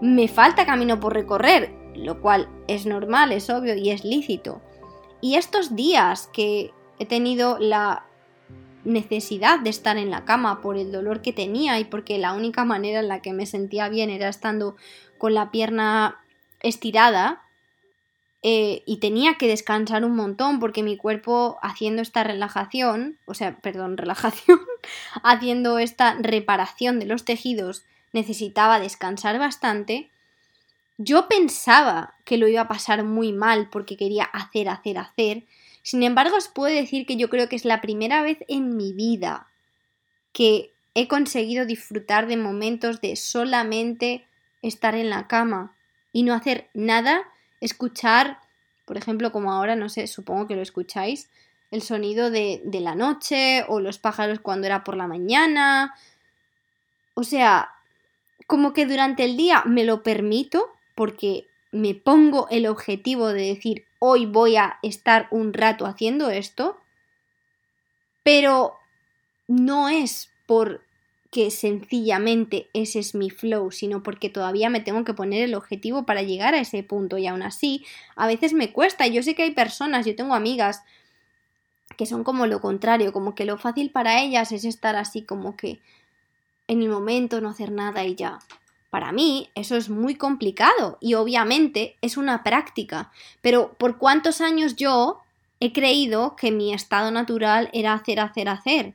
me 0.00 0.26
falta 0.26 0.66
camino 0.66 0.98
por 0.98 1.14
recorrer, 1.14 1.83
lo 1.94 2.20
cual 2.20 2.48
es 2.68 2.86
normal, 2.86 3.32
es 3.32 3.50
obvio 3.50 3.74
y 3.74 3.90
es 3.90 4.04
lícito. 4.04 4.62
Y 5.20 5.36
estos 5.36 5.74
días 5.74 6.28
que 6.32 6.72
he 6.98 7.06
tenido 7.06 7.58
la 7.58 8.06
necesidad 8.84 9.60
de 9.60 9.70
estar 9.70 9.96
en 9.96 10.10
la 10.10 10.24
cama 10.24 10.60
por 10.60 10.76
el 10.76 10.92
dolor 10.92 11.22
que 11.22 11.32
tenía 11.32 11.78
y 11.80 11.84
porque 11.84 12.18
la 12.18 12.34
única 12.34 12.64
manera 12.64 13.00
en 13.00 13.08
la 13.08 13.22
que 13.22 13.32
me 13.32 13.46
sentía 13.46 13.88
bien 13.88 14.10
era 14.10 14.28
estando 14.28 14.76
con 15.16 15.32
la 15.32 15.50
pierna 15.50 16.20
estirada, 16.60 17.44
eh, 18.46 18.82
y 18.84 18.98
tenía 18.98 19.38
que 19.38 19.48
descansar 19.48 20.04
un 20.04 20.14
montón 20.14 20.60
porque 20.60 20.82
mi 20.82 20.98
cuerpo 20.98 21.56
haciendo 21.62 22.02
esta 22.02 22.24
relajación, 22.24 23.18
o 23.24 23.32
sea, 23.32 23.56
perdón, 23.56 23.96
relajación, 23.96 24.60
haciendo 25.22 25.78
esta 25.78 26.14
reparación 26.20 27.00
de 27.00 27.06
los 27.06 27.24
tejidos 27.24 27.86
necesitaba 28.12 28.80
descansar 28.80 29.38
bastante, 29.38 30.10
yo 30.98 31.28
pensaba 31.28 32.14
que 32.24 32.38
lo 32.38 32.46
iba 32.46 32.62
a 32.62 32.68
pasar 32.68 33.04
muy 33.04 33.32
mal 33.32 33.68
porque 33.70 33.96
quería 33.96 34.24
hacer, 34.24 34.68
hacer, 34.68 34.98
hacer. 34.98 35.44
Sin 35.82 36.02
embargo, 36.02 36.36
os 36.36 36.48
puedo 36.48 36.74
decir 36.74 37.04
que 37.06 37.16
yo 37.16 37.28
creo 37.28 37.48
que 37.48 37.56
es 37.56 37.64
la 37.64 37.80
primera 37.80 38.22
vez 38.22 38.38
en 38.48 38.76
mi 38.76 38.92
vida 38.92 39.48
que 40.32 40.72
he 40.94 41.08
conseguido 41.08 41.66
disfrutar 41.66 42.26
de 42.26 42.36
momentos 42.36 43.00
de 43.00 43.16
solamente 43.16 44.26
estar 44.62 44.94
en 44.94 45.10
la 45.10 45.26
cama 45.26 45.76
y 46.12 46.22
no 46.22 46.34
hacer 46.34 46.70
nada 46.74 47.24
escuchar, 47.60 48.38
por 48.84 48.96
ejemplo, 48.96 49.32
como 49.32 49.52
ahora, 49.52 49.74
no 49.74 49.88
sé, 49.88 50.06
supongo 50.06 50.46
que 50.46 50.56
lo 50.56 50.62
escucháis, 50.62 51.28
el 51.70 51.82
sonido 51.82 52.30
de, 52.30 52.62
de 52.64 52.80
la 52.80 52.94
noche 52.94 53.64
o 53.68 53.80
los 53.80 53.98
pájaros 53.98 54.38
cuando 54.38 54.66
era 54.66 54.84
por 54.84 54.96
la 54.96 55.08
mañana. 55.08 55.94
O 57.14 57.24
sea, 57.24 57.70
como 58.46 58.72
que 58.72 58.86
durante 58.86 59.24
el 59.24 59.36
día 59.36 59.64
me 59.66 59.84
lo 59.84 60.02
permito 60.04 60.70
porque 60.94 61.46
me 61.72 61.94
pongo 61.94 62.48
el 62.50 62.66
objetivo 62.66 63.28
de 63.28 63.48
decir 63.48 63.86
hoy 63.98 64.26
voy 64.26 64.56
a 64.56 64.78
estar 64.82 65.28
un 65.30 65.52
rato 65.52 65.86
haciendo 65.86 66.30
esto, 66.30 66.78
pero 68.22 68.74
no 69.48 69.88
es 69.88 70.30
por 70.46 70.82
que 71.34 71.50
sencillamente 71.50 72.68
ese 72.74 73.00
es 73.00 73.16
mi 73.16 73.28
flow, 73.28 73.72
sino 73.72 74.04
porque 74.04 74.30
todavía 74.30 74.70
me 74.70 74.78
tengo 74.78 75.02
que 75.02 75.14
poner 75.14 75.42
el 75.42 75.56
objetivo 75.56 76.06
para 76.06 76.22
llegar 76.22 76.54
a 76.54 76.60
ese 76.60 76.84
punto 76.84 77.18
y 77.18 77.26
aún 77.26 77.42
así 77.42 77.84
a 78.14 78.28
veces 78.28 78.52
me 78.52 78.72
cuesta. 78.72 79.08
Yo 79.08 79.20
sé 79.24 79.34
que 79.34 79.42
hay 79.42 79.50
personas, 79.50 80.06
yo 80.06 80.14
tengo 80.14 80.34
amigas 80.34 80.84
que 81.96 82.06
son 82.06 82.22
como 82.22 82.46
lo 82.46 82.60
contrario, 82.60 83.12
como 83.12 83.34
que 83.34 83.46
lo 83.46 83.58
fácil 83.58 83.90
para 83.90 84.22
ellas 84.22 84.52
es 84.52 84.64
estar 84.64 84.94
así 84.94 85.22
como 85.22 85.56
que 85.56 85.80
en 86.68 86.82
el 86.82 86.88
momento 86.88 87.40
no 87.40 87.48
hacer 87.48 87.72
nada 87.72 88.04
y 88.04 88.14
ya. 88.14 88.38
Para 88.94 89.10
mí 89.10 89.50
eso 89.56 89.74
es 89.74 89.90
muy 89.90 90.14
complicado 90.14 90.98
y 91.00 91.14
obviamente 91.14 91.96
es 92.00 92.16
una 92.16 92.44
práctica, 92.44 93.10
pero 93.40 93.72
¿por 93.72 93.98
cuántos 93.98 94.40
años 94.40 94.76
yo 94.76 95.18
he 95.58 95.72
creído 95.72 96.36
que 96.36 96.52
mi 96.52 96.72
estado 96.72 97.10
natural 97.10 97.70
era 97.72 97.92
hacer, 97.92 98.20
hacer, 98.20 98.48
hacer? 98.48 98.94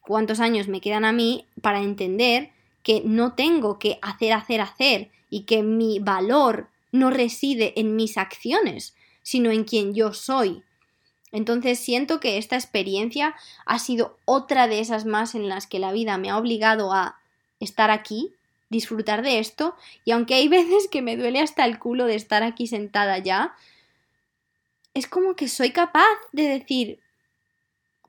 cuántos 0.00 0.40
años 0.40 0.66
me 0.66 0.80
quedan 0.80 1.04
a 1.04 1.12
mí 1.12 1.44
para 1.60 1.82
entender 1.82 2.52
que 2.82 3.02
no 3.04 3.34
tengo 3.34 3.78
que 3.78 3.98
hacer, 4.00 4.32
hacer, 4.32 4.62
hacer 4.62 5.10
y 5.28 5.42
que 5.42 5.62
mi 5.62 5.98
valor 5.98 6.70
no 6.90 7.10
reside 7.10 7.78
en 7.78 7.96
mis 7.96 8.16
acciones, 8.16 8.94
sino 9.22 9.50
en 9.50 9.64
quien 9.64 9.94
yo 9.94 10.14
soy. 10.14 10.62
Entonces 11.32 11.78
siento 11.78 12.18
que 12.18 12.38
esta 12.38 12.56
experiencia 12.56 13.34
ha 13.66 13.78
sido 13.78 14.16
otra 14.24 14.68
de 14.68 14.80
esas 14.80 15.04
más 15.04 15.34
en 15.34 15.50
las 15.50 15.66
que 15.66 15.80
la 15.80 15.92
vida 15.92 16.16
me 16.16 16.30
ha 16.30 16.38
obligado 16.38 16.94
a 16.94 17.18
estar 17.60 17.90
aquí, 17.90 18.32
disfrutar 18.70 19.22
de 19.22 19.38
esto, 19.38 19.76
y 20.04 20.12
aunque 20.12 20.34
hay 20.34 20.48
veces 20.58 20.88
que 20.88 21.02
me 21.02 21.16
duele 21.16 21.40
hasta 21.40 21.64
el 21.64 21.78
culo 21.78 22.06
de 22.06 22.14
estar 22.14 22.42
aquí 22.42 22.66
sentada 22.66 23.18
ya, 23.18 23.54
es 24.94 25.06
como 25.06 25.36
que 25.36 25.48
soy 25.48 25.70
capaz 25.70 26.16
de 26.32 26.48
decir, 26.48 26.98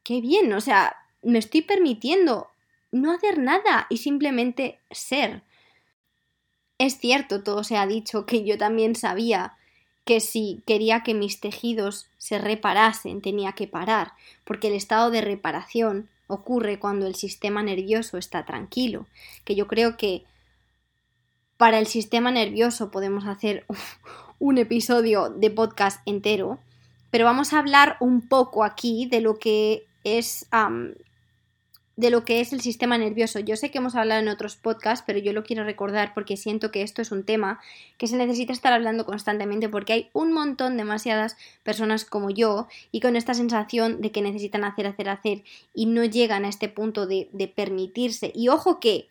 qué 0.04 0.22
bien, 0.22 0.52
o 0.54 0.62
sea, 0.62 0.96
me 1.22 1.40
estoy 1.40 1.62
permitiendo 1.62 2.50
no 2.92 3.12
hacer 3.12 3.38
nada 3.38 3.86
y 3.90 3.98
simplemente 3.98 4.80
ser. 4.90 5.44
Es 6.78 6.98
cierto, 6.98 7.44
todo 7.44 7.64
se 7.64 7.78
ha 7.78 7.86
dicho 7.86 8.26
que 8.26 8.44
yo 8.44 8.58
también 8.58 8.96
sabía 8.96 9.54
que 10.06 10.22
si 10.22 10.64
quería 10.66 11.04
que 11.04 11.14
mis 11.14 11.40
tejidos 11.40 12.08
se 12.18 12.40
reparasen 12.40 13.22
tenía 13.22 13.52
que 13.52 13.68
parar, 13.68 14.14
porque 14.44 14.70
el 14.70 14.74
estado 14.74 15.12
de 15.12 15.22
reparación 15.22 16.10
ocurre 16.26 16.80
cuando 16.80 17.06
el 17.06 17.16
sistema 17.16 17.62
nervioso 17.62 18.18
está 18.18 18.46
tranquilo, 18.46 19.06
que 19.44 19.56
yo 19.56 19.68
creo 19.68 19.98
que 19.98 20.24
para 21.60 21.78
el 21.78 21.88
sistema 21.88 22.32
nervioso 22.32 22.90
podemos 22.90 23.26
hacer 23.26 23.66
un 24.40 24.58
episodio 24.58 25.30
de 25.30 25.52
podcast 25.52 26.00
entero, 26.06 26.58
pero 27.12 27.26
vamos 27.26 27.52
a 27.52 27.60
hablar 27.60 27.98
un 28.00 28.22
poco 28.30 28.64
aquí 28.64 29.08
de 29.08 29.20
lo 29.20 29.40
que 29.40 29.86
es 30.06 30.48
de 31.98 32.10
lo 32.12 32.24
que 32.24 32.40
es 32.40 32.54
el 32.54 32.62
sistema 32.62 32.98
nervioso. 32.98 33.40
Yo 33.40 33.58
sé 33.58 33.72
que 33.72 33.80
hemos 33.80 33.96
hablado 33.96 34.22
en 34.22 34.30
otros 34.30 34.56
podcasts, 34.56 35.04
pero 35.06 35.20
yo 35.20 35.34
lo 35.34 35.44
quiero 35.44 35.66
recordar 35.66 36.14
porque 36.14 36.38
siento 36.38 36.72
que 36.72 36.82
esto 36.82 37.02
es 37.02 37.12
un 37.12 37.26
tema 37.26 37.60
que 37.98 38.08
se 38.08 38.16
necesita 38.16 38.54
estar 38.54 38.72
hablando 38.72 39.06
constantemente 39.06 39.68
porque 39.68 39.92
hay 39.92 40.10
un 40.14 40.32
montón, 40.32 40.78
demasiadas 40.78 41.36
personas 41.64 42.06
como 42.06 42.30
yo 42.30 42.70
y 42.94 43.02
con 43.02 43.18
esta 43.18 43.34
sensación 43.34 44.00
de 44.00 44.14
que 44.14 44.22
necesitan 44.22 44.64
hacer, 44.64 44.88
hacer, 44.88 45.10
hacer 45.10 45.44
y 45.74 45.88
no 45.88 46.06
llegan 46.06 46.46
a 46.46 46.50
este 46.50 46.70
punto 46.70 47.06
de, 47.06 47.28
de 47.34 47.50
permitirse. 47.50 48.32
Y 48.34 48.48
ojo 48.48 48.80
que 48.80 49.10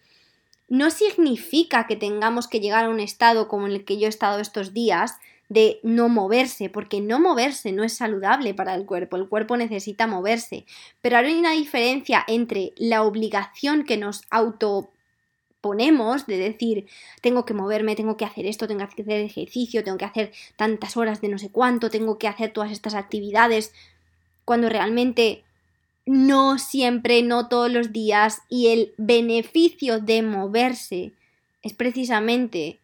no 0.69 0.91
significa 0.91 1.87
que 1.87 1.97
tengamos 1.97 2.47
que 2.47 2.61
llegar 2.61 2.85
a 2.85 2.91
un 2.91 3.01
estado 3.01 3.49
como 3.49 3.67
el 3.67 3.85
que 3.85 3.99
yo 3.99 4.07
he 4.07 4.11
estado 4.11 4.39
estos 4.41 4.75
días, 4.75 5.19
de 5.49 5.81
no 5.83 6.09
moverse, 6.09 6.69
porque 6.69 7.01
no 7.01 7.19
moverse 7.19 7.73
no 7.73 7.83
es 7.83 7.95
saludable 7.95 8.53
para 8.55 8.75
el 8.75 8.85
cuerpo, 8.85 9.17
el 9.17 9.29
cuerpo 9.29 9.57
necesita 9.57 10.07
moverse, 10.07 10.67
pero 11.01 11.17
hay 11.17 11.35
una 11.35 11.53
diferencia 11.53 12.23
entre 12.29 12.73
la 12.77 13.03
obligación 13.03 13.85
que 13.85 13.97
nos 13.97 14.23
autoponemos 14.31 16.27
de 16.27 16.37
decir 16.37 16.87
tengo 17.23 17.47
que 17.47 17.55
moverme, 17.55 17.97
tengo 17.97 18.19
que 18.19 18.27
hacer 18.27 18.45
esto, 18.47 18.69
tengo 18.69 18.87
que 18.89 19.03
hacer 19.03 19.21
ejercicio, 19.23 19.83
tengo 19.83 19.97
que 19.97 20.05
hacer 20.05 20.33
tantas 20.57 20.99
horas 20.99 21.23
de 21.23 21.29
no 21.29 21.39
sé 21.39 21.51
cuánto, 21.51 21.89
tengo 21.89 22.19
que 22.19 22.29
hacer 22.29 22.53
todas 22.53 22.71
estas 22.71 22.95
actividades, 22.95 23.73
cuando 24.45 24.69
realmente 24.69 25.45
no 26.09 26.59
siempre, 26.59 27.23
no 27.23 27.49
todos 27.49 27.71
los 27.71 27.93
días 27.93 28.41
y 28.49 28.69
el 28.69 28.95
beneficio 28.97 30.01
de 30.01 30.23
moverse 30.23 31.13
es 31.63 31.75
precisamente 31.75 32.79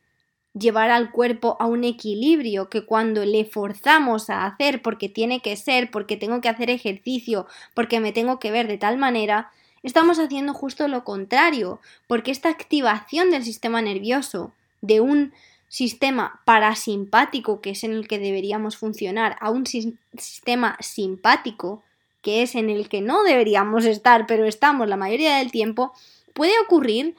llevar 0.52 0.90
al 0.90 1.10
cuerpo 1.10 1.56
a 1.58 1.64
un 1.64 1.84
equilibrio 1.84 2.68
que 2.68 2.84
cuando 2.84 3.24
le 3.24 3.46
forzamos 3.46 4.28
a 4.28 4.44
hacer 4.44 4.82
porque 4.82 5.08
tiene 5.08 5.40
que 5.40 5.56
ser, 5.56 5.90
porque 5.90 6.18
tengo 6.18 6.42
que 6.42 6.50
hacer 6.50 6.68
ejercicio, 6.68 7.46
porque 7.72 7.98
me 7.98 8.12
tengo 8.12 8.38
que 8.38 8.50
ver 8.50 8.68
de 8.68 8.76
tal 8.76 8.98
manera, 8.98 9.50
estamos 9.82 10.18
haciendo 10.18 10.52
justo 10.52 10.86
lo 10.86 11.02
contrario, 11.02 11.80
porque 12.06 12.30
esta 12.30 12.50
activación 12.50 13.30
del 13.30 13.42
sistema 13.42 13.80
nervioso 13.80 14.52
de 14.82 15.00
un 15.00 15.32
sistema 15.68 16.42
parasimpático, 16.44 17.62
que 17.62 17.70
es 17.70 17.84
en 17.84 17.92
el 17.92 18.06
que 18.06 18.18
deberíamos 18.18 18.76
funcionar, 18.76 19.38
a 19.40 19.48
un 19.48 19.64
sistema 19.66 20.76
simpático, 20.80 21.82
que 22.24 22.42
es 22.42 22.54
en 22.54 22.70
el 22.70 22.88
que 22.88 23.02
no 23.02 23.22
deberíamos 23.22 23.84
estar, 23.84 24.26
pero 24.26 24.46
estamos 24.46 24.88
la 24.88 24.96
mayoría 24.96 25.36
del 25.36 25.52
tiempo, 25.52 25.92
puede 26.32 26.58
ocurrir 26.64 27.14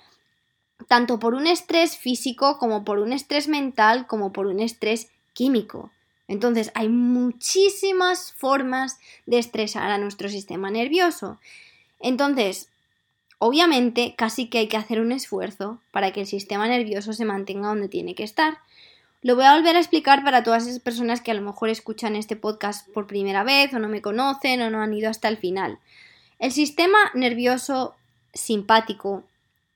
tanto 0.87 1.19
por 1.19 1.35
un 1.35 1.45
estrés 1.45 1.95
físico 1.95 2.57
como 2.57 2.83
por 2.83 2.97
un 2.97 3.13
estrés 3.13 3.47
mental 3.47 4.07
como 4.07 4.33
por 4.33 4.47
un 4.47 4.59
estrés 4.59 5.09
químico. 5.33 5.91
Entonces 6.27 6.71
hay 6.73 6.89
muchísimas 6.89 8.33
formas 8.33 8.97
de 9.27 9.37
estresar 9.37 9.91
a 9.91 9.99
nuestro 9.99 10.27
sistema 10.27 10.71
nervioso. 10.71 11.39
Entonces, 11.99 12.69
obviamente, 13.37 14.15
casi 14.17 14.47
que 14.47 14.57
hay 14.57 14.67
que 14.67 14.77
hacer 14.77 14.99
un 14.99 15.11
esfuerzo 15.11 15.81
para 15.91 16.11
que 16.13 16.21
el 16.21 16.27
sistema 16.27 16.67
nervioso 16.67 17.13
se 17.13 17.25
mantenga 17.25 17.67
donde 17.67 17.89
tiene 17.89 18.15
que 18.15 18.23
estar. 18.23 18.57
Lo 19.25 19.35
voy 19.35 19.45
a 19.45 19.55
volver 19.55 19.75
a 19.75 19.79
explicar 19.79 20.23
para 20.23 20.43
todas 20.43 20.67
esas 20.67 20.79
personas 20.79 21.19
que 21.19 21.31
a 21.31 21.33
lo 21.33 21.41
mejor 21.41 21.69
escuchan 21.69 22.15
este 22.15 22.35
podcast 22.35 22.87
por 22.89 23.07
primera 23.07 23.43
vez 23.43 23.73
o 23.73 23.79
no 23.79 23.87
me 23.87 24.03
conocen 24.03 24.61
o 24.61 24.69
no 24.69 24.83
han 24.83 24.93
ido 24.93 25.09
hasta 25.09 25.27
el 25.29 25.37
final. 25.37 25.79
El 26.37 26.51
sistema 26.51 26.99
nervioso 27.15 27.95
simpático 28.35 29.23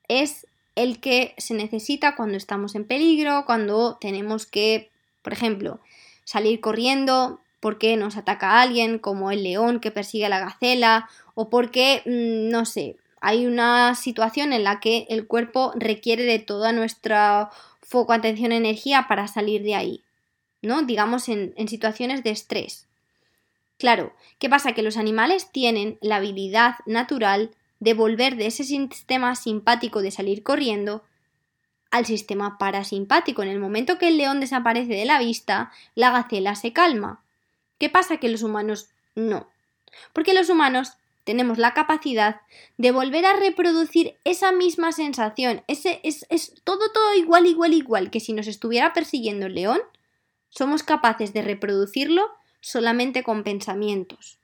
es 0.06 0.46
el 0.76 1.00
que 1.00 1.34
se 1.36 1.54
necesita 1.54 2.14
cuando 2.14 2.36
estamos 2.36 2.76
en 2.76 2.84
peligro, 2.84 3.42
cuando 3.44 3.98
tenemos 4.00 4.46
que, 4.46 4.88
por 5.20 5.32
ejemplo, 5.32 5.80
salir 6.22 6.60
corriendo 6.60 7.40
porque 7.58 7.96
nos 7.96 8.16
ataca 8.16 8.62
alguien, 8.62 9.00
como 9.00 9.32
el 9.32 9.42
león 9.42 9.80
que 9.80 9.90
persigue 9.90 10.26
a 10.26 10.28
la 10.28 10.38
gacela, 10.38 11.10
o 11.34 11.50
porque, 11.50 12.02
mm, 12.06 12.52
no 12.52 12.64
sé, 12.66 12.94
hay 13.20 13.46
una 13.46 13.96
situación 13.96 14.52
en 14.52 14.62
la 14.62 14.78
que 14.78 15.06
el 15.10 15.26
cuerpo 15.26 15.72
requiere 15.74 16.22
de 16.22 16.38
toda 16.38 16.72
nuestra 16.72 17.50
foco, 17.90 18.12
atención, 18.12 18.52
energía 18.52 19.06
para 19.08 19.26
salir 19.26 19.64
de 19.64 19.74
ahí, 19.74 20.04
¿no? 20.62 20.82
Digamos 20.82 21.28
en, 21.28 21.52
en 21.56 21.66
situaciones 21.66 22.22
de 22.22 22.30
estrés. 22.30 22.86
Claro, 23.78 24.14
¿qué 24.38 24.48
pasa? 24.48 24.74
Que 24.74 24.84
los 24.84 24.96
animales 24.96 25.50
tienen 25.50 25.98
la 26.00 26.16
habilidad 26.16 26.76
natural 26.86 27.50
de 27.80 27.94
volver 27.94 28.36
de 28.36 28.46
ese 28.46 28.62
sistema 28.62 29.34
simpático 29.34 30.02
de 30.02 30.12
salir 30.12 30.44
corriendo 30.44 31.02
al 31.90 32.06
sistema 32.06 32.58
parasimpático. 32.58 33.42
En 33.42 33.48
el 33.48 33.58
momento 33.58 33.98
que 33.98 34.06
el 34.06 34.18
león 34.18 34.38
desaparece 34.38 34.94
de 34.94 35.04
la 35.04 35.18
vista, 35.18 35.72
la 35.96 36.12
gacela 36.12 36.54
se 36.54 36.72
calma. 36.72 37.24
¿Qué 37.78 37.88
pasa? 37.88 38.18
Que 38.18 38.28
los 38.28 38.44
humanos 38.44 38.90
no. 39.16 39.48
Porque 40.12 40.32
los 40.32 40.48
humanos 40.48 40.92
tenemos 41.30 41.58
la 41.58 41.74
capacidad 41.74 42.40
de 42.76 42.90
volver 42.90 43.24
a 43.24 43.36
reproducir 43.36 44.16
esa 44.24 44.50
misma 44.50 44.90
sensación. 44.90 45.62
Ese, 45.68 46.00
es, 46.02 46.26
es 46.28 46.54
todo, 46.64 46.90
todo 46.92 47.14
igual, 47.14 47.46
igual, 47.46 47.72
igual 47.72 48.10
que 48.10 48.18
si 48.18 48.32
nos 48.32 48.48
estuviera 48.48 48.92
persiguiendo 48.92 49.46
el 49.46 49.54
león. 49.54 49.78
Somos 50.48 50.82
capaces 50.82 51.32
de 51.32 51.42
reproducirlo 51.42 52.28
solamente 52.60 53.22
con 53.22 53.44
pensamientos. 53.44 54.40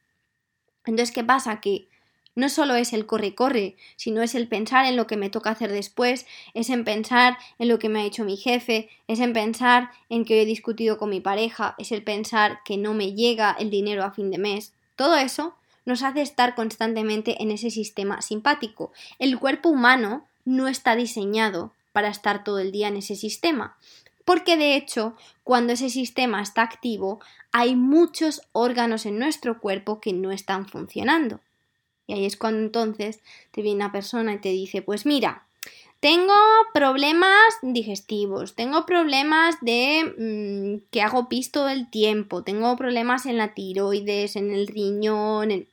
Entonces, 0.85 1.13
¿qué 1.13 1.25
pasa? 1.25 1.61
Que 1.61 1.89
no 2.37 2.49
solo 2.49 2.77
es 2.77 2.93
el 2.93 3.05
corre-corre, 3.05 3.75
sino 3.97 4.23
es 4.23 4.37
el 4.37 4.47
pensar 4.47 4.87
en 4.87 4.95
lo 4.95 5.09
que 5.09 5.17
me 5.17 5.29
toca 5.29 5.51
hacer 5.51 5.73
después, 5.73 6.25
es 6.55 6.71
en 6.71 6.85
pensar 6.85 7.37
en 7.59 7.67
lo 7.67 7.81
que 7.81 7.89
me 7.89 7.99
ha 7.99 8.05
hecho 8.05 8.23
mi 8.23 8.37
jefe, 8.37 8.91
es 9.09 9.19
en 9.19 9.33
pensar 9.33 9.91
en 10.09 10.25
que 10.25 10.41
he 10.41 10.47
discutido 10.47 10.99
con 10.99 11.11
mi 11.11 11.19
pareja, 11.19 11.75
es 11.79 11.91
el 11.91 12.05
pensar 12.05 12.61
que 12.65 12.77
no 12.77 12.95
me 12.95 13.15
llega 13.15 13.57
el 13.59 13.71
dinero 13.71 14.05
a 14.05 14.13
fin 14.13 14.31
de 14.31 14.39
mes. 14.39 14.73
Todo 14.95 15.17
eso 15.17 15.57
nos 15.87 16.03
hace 16.03 16.21
estar 16.21 16.55
constantemente 16.55 17.43
en 17.43 17.51
ese 17.51 17.71
sistema 17.71 18.21
simpático. 18.21 18.93
El 19.19 19.39
cuerpo 19.39 19.71
humano 19.71 20.27
no 20.45 20.69
está 20.69 20.95
diseñado 20.95 21.73
para 21.93 22.09
estar 22.09 22.45
todo 22.45 22.59
el 22.59 22.73
día 22.73 22.89
en 22.89 22.99
ese 22.99 23.17
sistema. 23.17 23.79
Porque 24.27 24.57
de 24.57 24.77
hecho, 24.77 25.17
cuando 25.45 25.73
ese 25.73 25.89
sistema 25.89 26.43
está 26.43 26.63
activo, 26.63 27.21
hay 27.53 27.77
muchos 27.77 28.43
órganos 28.53 29.07
en 29.07 29.19
nuestro 29.19 29.61
cuerpo 29.61 30.01
que 30.01 30.13
no 30.13 30.33
están 30.33 30.69
funcionando. 30.69 31.41
Y 32.07 32.15
ahí 32.15 32.27
es 32.27 32.37
cuando 32.37 32.61
entonces 32.61 33.21
te 33.53 33.63
viene 33.63 33.85
una 33.85 33.93
persona 33.93 34.35
y 34.35 34.39
te 34.39 34.51
dice, 34.51 34.83
pues 34.83 35.07
mira, 35.07 35.47
tengo 36.01 36.35
problemas 36.75 37.33
digestivos, 37.63 38.55
tengo 38.55 38.85
problemas 38.85 39.57
de 39.61 40.15
mm, 40.19 40.91
que 40.91 41.03
hago 41.03 41.29
pis 41.29 41.51
todo 41.51 41.69
el 41.69 41.89
tiempo, 41.91 42.43
tengo 42.43 42.77
problemas 42.77 43.27
en 43.27 43.39
la 43.39 43.55
tiroides, 43.55 44.37
en 44.37 44.53
el 44.53 44.67
riñón, 44.67 45.67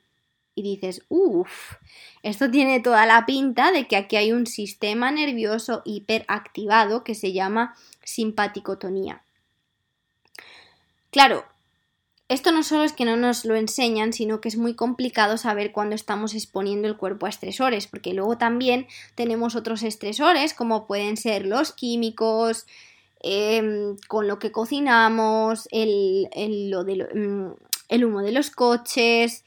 y 0.54 0.62
dices, 0.62 1.02
uff, 1.08 1.74
esto 2.22 2.50
tiene 2.50 2.80
toda 2.80 3.06
la 3.06 3.26
pinta 3.26 3.72
de 3.72 3.86
que 3.86 3.96
aquí 3.96 4.16
hay 4.16 4.32
un 4.32 4.46
sistema 4.46 5.10
nervioso 5.10 5.82
hiperactivado 5.84 7.04
que 7.04 7.14
se 7.14 7.32
llama 7.32 7.76
simpaticotonía. 8.02 9.22
Claro, 11.10 11.44
esto 12.28 12.52
no 12.52 12.62
solo 12.62 12.84
es 12.84 12.94
que 12.94 13.04
no 13.04 13.16
nos 13.16 13.44
lo 13.44 13.54
enseñan, 13.54 14.14
sino 14.14 14.40
que 14.40 14.48
es 14.48 14.56
muy 14.56 14.74
complicado 14.74 15.36
saber 15.36 15.72
cuándo 15.72 15.94
estamos 15.94 16.34
exponiendo 16.34 16.88
el 16.88 16.96
cuerpo 16.96 17.26
a 17.26 17.28
estresores, 17.28 17.86
porque 17.86 18.14
luego 18.14 18.38
también 18.38 18.86
tenemos 19.14 19.56
otros 19.56 19.82
estresores, 19.82 20.54
como 20.54 20.86
pueden 20.86 21.18
ser 21.18 21.44
los 21.44 21.72
químicos, 21.72 22.66
em, 23.22 23.96
con 24.08 24.26
lo 24.26 24.38
que 24.38 24.52
cocinamos, 24.52 25.68
el, 25.70 26.28
mm, 26.34 27.52
el, 27.88 28.04
humo 28.04 28.22
de 28.22 28.32
los 28.32 28.50
coches, 28.50 29.44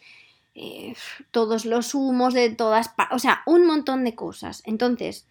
eh, 0.58 0.96
todos 1.32 1.66
los 1.66 1.94
humos 1.94 2.34
de 2.34 2.50
todas 2.50 2.92
o 3.12 3.20
sea, 3.20 3.44
un 3.46 3.66
montón 3.66 4.04
de 4.04 4.16
cosas. 4.16 4.64
Entonces, 4.66 5.28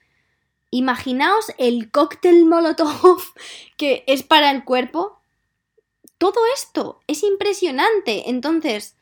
imaginaos 0.70 1.52
el 1.58 1.90
cóctel 1.90 2.46
molotov 2.46 3.20
que 3.76 4.04
es 4.06 4.22
para 4.22 4.50
el 4.50 4.64
cuerpo 4.64 5.20
todo 6.18 6.40
esto 6.54 7.00
es 7.06 7.22
impresionante. 7.22 8.30
Entonces, 8.30 8.96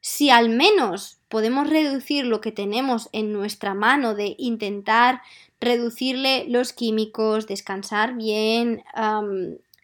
si 0.00 0.30
al 0.30 0.48
menos 0.48 1.20
podemos 1.28 1.68
reducir 1.68 2.24
lo 2.24 2.40
que 2.40 2.52
tenemos 2.52 3.08
en 3.12 3.32
nuestra 3.32 3.74
mano 3.74 4.14
de 4.14 4.34
intentar 4.38 5.20
reducirle 5.60 6.46
los 6.48 6.72
químicos, 6.72 7.46
descansar 7.46 8.14
bien, 8.14 8.82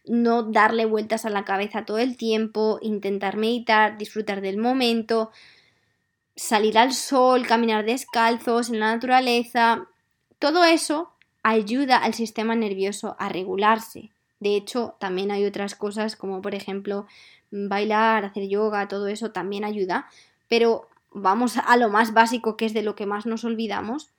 no 0.05 0.43
darle 0.43 0.85
vueltas 0.85 1.25
a 1.25 1.29
la 1.29 1.45
cabeza 1.45 1.85
todo 1.85 1.97
el 1.97 2.17
tiempo, 2.17 2.79
intentar 2.81 3.37
meditar, 3.37 3.97
disfrutar 3.97 4.41
del 4.41 4.57
momento, 4.57 5.31
salir 6.35 6.77
al 6.77 6.93
sol, 6.93 7.47
caminar 7.47 7.85
descalzos 7.85 8.69
en 8.69 8.79
la 8.79 8.93
naturaleza, 8.93 9.87
todo 10.39 10.63
eso 10.63 11.11
ayuda 11.43 11.97
al 11.97 12.13
sistema 12.13 12.55
nervioso 12.55 13.15
a 13.19 13.29
regularse. 13.29 14.11
De 14.39 14.55
hecho, 14.55 14.95
también 14.99 15.31
hay 15.31 15.45
otras 15.45 15.75
cosas 15.75 16.15
como 16.15 16.41
por 16.41 16.55
ejemplo 16.55 17.07
bailar, 17.51 18.25
hacer 18.25 18.47
yoga, 18.47 18.87
todo 18.87 19.07
eso 19.07 19.31
también 19.31 19.63
ayuda, 19.63 20.09
pero 20.47 20.87
vamos 21.11 21.57
a 21.57 21.77
lo 21.77 21.89
más 21.89 22.13
básico 22.13 22.57
que 22.57 22.65
es 22.65 22.73
de 22.73 22.83
lo 22.83 22.95
que 22.95 23.05
más 23.05 23.25
nos 23.25 23.45
olvidamos. 23.45 24.09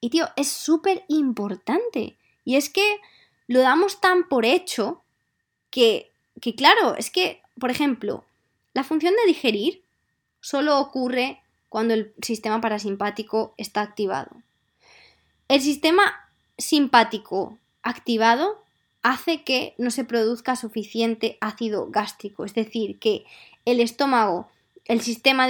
Y 0.00 0.10
tío, 0.10 0.28
es 0.36 0.48
súper 0.48 1.04
importante. 1.08 2.16
Y 2.44 2.56
es 2.56 2.68
que 2.70 3.00
lo 3.46 3.60
damos 3.60 4.00
tan 4.00 4.28
por 4.28 4.44
hecho 4.44 5.02
que, 5.70 6.10
que, 6.40 6.54
claro, 6.54 6.94
es 6.96 7.10
que, 7.10 7.42
por 7.58 7.70
ejemplo, 7.70 8.24
la 8.74 8.84
función 8.84 9.14
de 9.14 9.26
digerir 9.26 9.82
solo 10.40 10.78
ocurre 10.78 11.40
cuando 11.68 11.94
el 11.94 12.12
sistema 12.22 12.60
parasimpático 12.60 13.54
está 13.56 13.80
activado. 13.82 14.30
El 15.48 15.60
sistema 15.60 16.28
simpático 16.58 17.58
activado 17.82 18.62
hace 19.02 19.42
que 19.42 19.74
no 19.78 19.90
se 19.90 20.04
produzca 20.04 20.56
suficiente 20.56 21.38
ácido 21.40 21.88
gástrico, 21.90 22.44
es 22.44 22.54
decir, 22.54 22.98
que 22.98 23.24
el 23.64 23.80
estómago, 23.80 24.48
el 24.84 25.00
sistema, 25.00 25.46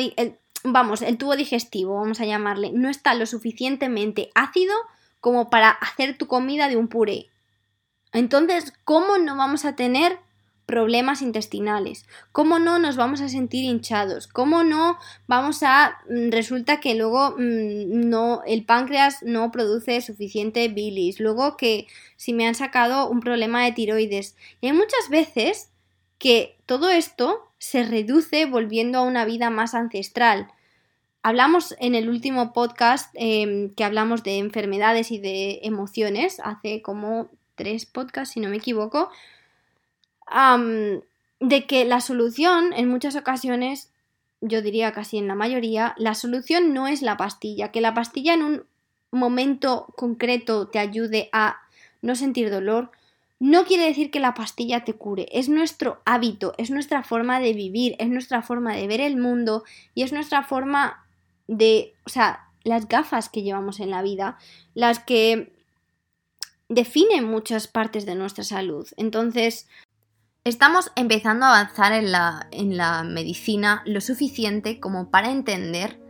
vamos, 0.63 1.03
el 1.03 1.19
tubo 1.19 1.37
digestivo, 1.37 1.97
vamos 1.97 2.21
a 2.21 2.27
llamarle, 2.27 2.71
no 2.73 2.89
está 2.89 3.15
lo 3.15 3.27
suficientemente 3.27 4.31
ácido 4.35 4.75
como 5.21 5.51
para 5.51 5.71
hacer 5.71 6.17
tu 6.17 6.27
comida 6.27 6.69
de 6.69 6.77
un 6.77 6.89
puré. 6.89 7.27
Entonces, 8.13 8.73
¿cómo 8.85 9.19
no 9.19 9.37
vamos 9.37 9.65
a 9.65 9.77
tener 9.77 10.19
problemas 10.71 11.21
intestinales? 11.21 12.07
¿Cómo 12.31 12.61
no 12.61 12.79
nos 12.79 12.95
vamos 12.95 13.21
a 13.21 13.29
sentir 13.29 13.65
hinchados? 13.65 14.29
¿Cómo 14.29 14.63
no 14.63 14.99
vamos 15.27 15.65
a 15.65 15.99
mm, 16.09 16.31
resulta 16.31 16.79
que 16.79 16.95
luego 16.95 17.33
mm, 17.33 18.09
no 18.09 18.43
el 18.47 18.65
páncreas 18.65 19.21
no 19.25 19.51
produce 19.51 20.01
suficiente 20.01 20.69
bilis, 20.69 21.19
luego 21.19 21.57
que 21.57 21.89
si 22.15 22.33
me 22.33 22.47
han 22.47 22.55
sacado 22.55 23.11
un 23.11 23.19
problema 23.19 23.65
de 23.65 23.73
tiroides. 23.73 24.37
Y 24.61 24.69
hay 24.69 24.73
muchas 24.73 25.09
veces 25.11 25.71
que 26.19 26.57
todo 26.67 26.89
esto 26.89 27.51
se 27.59 27.83
reduce 27.83 28.47
volviendo 28.47 28.99
a 28.99 29.03
una 29.03 29.25
vida 29.25 29.51
más 29.51 29.75
ancestral. 29.75 30.53
Hablamos 31.25 31.75
en 31.81 31.97
el 31.97 32.09
último 32.09 32.53
podcast 32.53 33.13
em, 33.15 33.75
que 33.75 33.83
hablamos 33.83 34.23
de 34.23 34.39
enfermedades 34.39 35.11
y 35.11 35.19
de 35.19 35.59
emociones, 35.65 36.41
hace 36.45 36.81
como 36.81 37.29
tres 37.57 37.87
podcasts, 37.87 38.35
si 38.35 38.41
no 38.41 38.51
me 38.51 38.59
equivoco, 38.59 39.11
de 41.41 41.67
que 41.67 41.85
la 41.85 42.01
solución 42.01 42.73
en 42.73 42.89
muchas 42.89 43.17
ocasiones 43.17 43.91
yo 44.41 44.63
diría 44.63 44.93
casi 44.93 45.19
en 45.19 45.29
la 45.29 45.35
mayoría, 45.35 45.95
la 45.99 46.15
solución 46.15 46.73
no 46.73 46.89
es 46.89 47.03
la 47.03 47.17
pastilla, 47.17 47.71
que 47.71 47.81
la 47.81 47.95
pastilla 47.95 48.35
en 48.35 48.43
un 48.43 48.65
momento 49.11 49.87
concreto 49.97 50.69
te 50.69 50.79
ayude 50.79 51.29
a 51.33 51.61
no 52.01 52.15
sentir 52.15 52.51
dolor, 52.51 52.91
no 53.39 53.65
quiere 53.65 53.85
decir 53.85 54.11
que 54.11 54.21
la 54.21 54.35
pastilla 54.35 54.85
te 54.85 54.95
cure, 54.95 55.27
es 55.33 55.49
nuestro 55.49 56.01
hábito, 56.05 56.55
es 56.59 56.71
nuestra 56.71 57.03
forma 57.03 57.41
de 57.41 57.53
vivir, 57.53 57.97
es 57.99 58.09
nuestra 58.09 58.43
forma 58.43 58.75
de 58.75 58.87
ver 58.87 59.01
el 59.01 59.17
mundo 59.17 59.65
y 59.95 60.03
es 60.03 60.13
nuestra 60.13 60.43
forma 60.43 61.07
de, 61.47 61.95
o 62.05 62.11
sea, 62.11 62.49
las 62.65 62.89
gafas 62.89 63.29
que 63.29 63.43
llevamos 63.43 63.81
en 63.81 63.91
la 63.91 64.03
vida, 64.03 64.39
las 64.75 65.01
que 65.01 65.53
definen 66.69 67.25
muchas 67.25 67.67
partes 67.67 68.07
de 68.07 68.15
nuestra 68.15 68.45
salud. 68.45 68.87
Entonces, 68.97 69.67
estamos 70.45 70.91
empezando 70.97 71.47
a 71.47 71.61
avanzar 71.61 71.93
en 71.93 72.13
la, 72.13 72.49
en 72.51 72.77
la 72.77 73.03
medicina 73.03 73.83
lo 73.85 74.01
suficiente 74.01 74.81
como 74.81 75.11
para 75.11 75.31
entender 75.31 76.01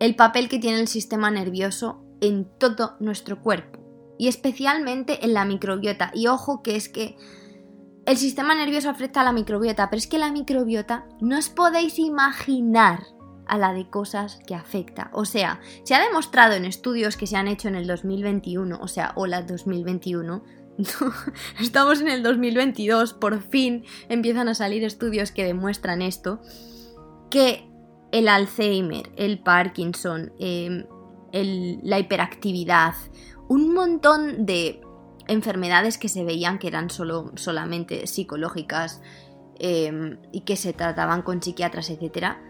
el 0.00 0.14
papel 0.14 0.48
que 0.48 0.58
tiene 0.58 0.80
el 0.80 0.88
sistema 0.88 1.30
nervioso 1.30 2.04
en 2.20 2.48
todo 2.58 2.96
nuestro 3.00 3.42
cuerpo 3.42 3.80
y 4.18 4.28
especialmente 4.28 5.24
en 5.24 5.34
la 5.34 5.44
microbiota. 5.44 6.10
Y 6.14 6.26
ojo 6.26 6.62
que 6.62 6.76
es 6.76 6.88
que 6.88 7.16
el 8.06 8.16
sistema 8.16 8.54
nervioso 8.54 8.90
afecta 8.90 9.20
a 9.20 9.24
la 9.24 9.32
microbiota, 9.32 9.90
pero 9.90 9.98
es 9.98 10.06
que 10.06 10.18
la 10.18 10.32
microbiota 10.32 11.06
no 11.20 11.38
os 11.38 11.48
podéis 11.48 11.98
imaginar 11.98 13.04
a 13.46 13.58
la 13.58 13.72
de 13.72 13.88
cosas 13.88 14.40
que 14.46 14.54
afecta. 14.54 15.10
O 15.12 15.24
sea, 15.24 15.60
se 15.82 15.94
ha 15.94 16.00
demostrado 16.00 16.54
en 16.54 16.64
estudios 16.64 17.16
que 17.16 17.26
se 17.26 17.36
han 17.36 17.48
hecho 17.48 17.68
en 17.68 17.74
el 17.74 17.86
2021, 17.86 18.78
o 18.80 18.88
sea, 18.88 19.12
hola 19.16 19.42
2021, 19.42 20.42
estamos 21.60 22.00
en 22.00 22.08
el 22.08 22.22
2022, 22.22 23.14
por 23.14 23.42
fin 23.42 23.84
empiezan 24.08 24.48
a 24.48 24.54
salir 24.54 24.84
estudios 24.84 25.32
que 25.32 25.44
demuestran 25.44 26.02
esto, 26.02 26.40
que 27.30 27.68
el 28.12 28.28
Alzheimer, 28.28 29.10
el 29.16 29.40
Parkinson, 29.40 30.32
em, 30.38 30.84
la 31.32 31.98
hiperactividad, 31.98 32.94
un 33.48 33.74
montón 33.74 34.46
de 34.46 34.80
enfermedades 35.26 35.98
que 35.98 36.08
se 36.08 36.24
veían 36.24 36.58
que 36.58 36.68
eran 36.68 36.90
solo, 36.90 37.32
solamente 37.34 38.06
psicológicas 38.06 39.02
em, 39.58 40.18
y 40.32 40.42
que 40.42 40.56
se 40.56 40.72
trataban 40.72 41.22
con 41.22 41.42
psiquiatras, 41.42 41.90
etcétera, 41.90 42.40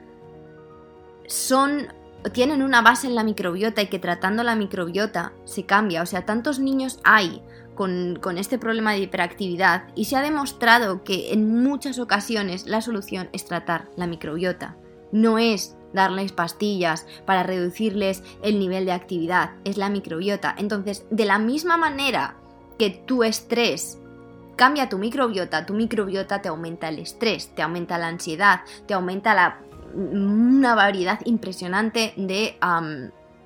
son 1.26 1.88
tienen 2.32 2.62
una 2.62 2.82
base 2.82 3.06
en 3.06 3.14
la 3.14 3.22
microbiota 3.22 3.80
y 3.80 3.86
que 3.86 3.98
tratando 3.98 4.42
la 4.42 4.56
microbiota 4.56 5.32
se 5.44 5.64
cambia. 5.66 6.02
O 6.02 6.06
sea, 6.06 6.26
tantos 6.26 6.58
niños 6.58 6.98
hay 7.04 7.42
con, 7.78 8.38
este 8.38 8.58
problema 8.58 8.92
de 8.92 8.98
hiperactividad 8.98 9.84
y 9.94 10.06
se 10.06 10.16
ha 10.16 10.20
demostrado 10.20 11.04
que 11.04 11.32
en 11.32 11.62
muchas 11.62 12.00
ocasiones 12.00 12.66
la 12.66 12.80
solución 12.80 13.28
es 13.32 13.44
tratar 13.44 13.88
la 13.96 14.08
microbiota. 14.08 14.76
No 15.12 15.38
es 15.38 15.76
darles 15.94 16.32
pastillas 16.32 17.06
para 17.24 17.44
reducirles 17.44 18.24
el 18.42 18.58
nivel 18.58 18.84
de 18.84 18.92
actividad, 18.92 19.52
es 19.64 19.76
la 19.76 19.90
microbiota. 19.90 20.56
Entonces, 20.58 21.06
de 21.10 21.24
la 21.24 21.38
misma 21.38 21.76
manera 21.76 22.34
que 22.80 22.90
tu 22.90 23.22
estrés 23.22 23.98
cambia 24.56 24.88
tu 24.88 24.98
microbiota, 24.98 25.64
tu 25.64 25.74
microbiota 25.74 26.42
te 26.42 26.48
aumenta 26.48 26.88
el 26.88 26.98
estrés, 26.98 27.54
te 27.54 27.62
aumenta 27.62 27.96
la 27.96 28.08
ansiedad, 28.08 28.62
te 28.86 28.94
aumenta 28.94 29.34
la 29.34 29.60
una 29.94 30.74
variedad 30.74 31.20
impresionante 31.24 32.12
de, 32.16 32.58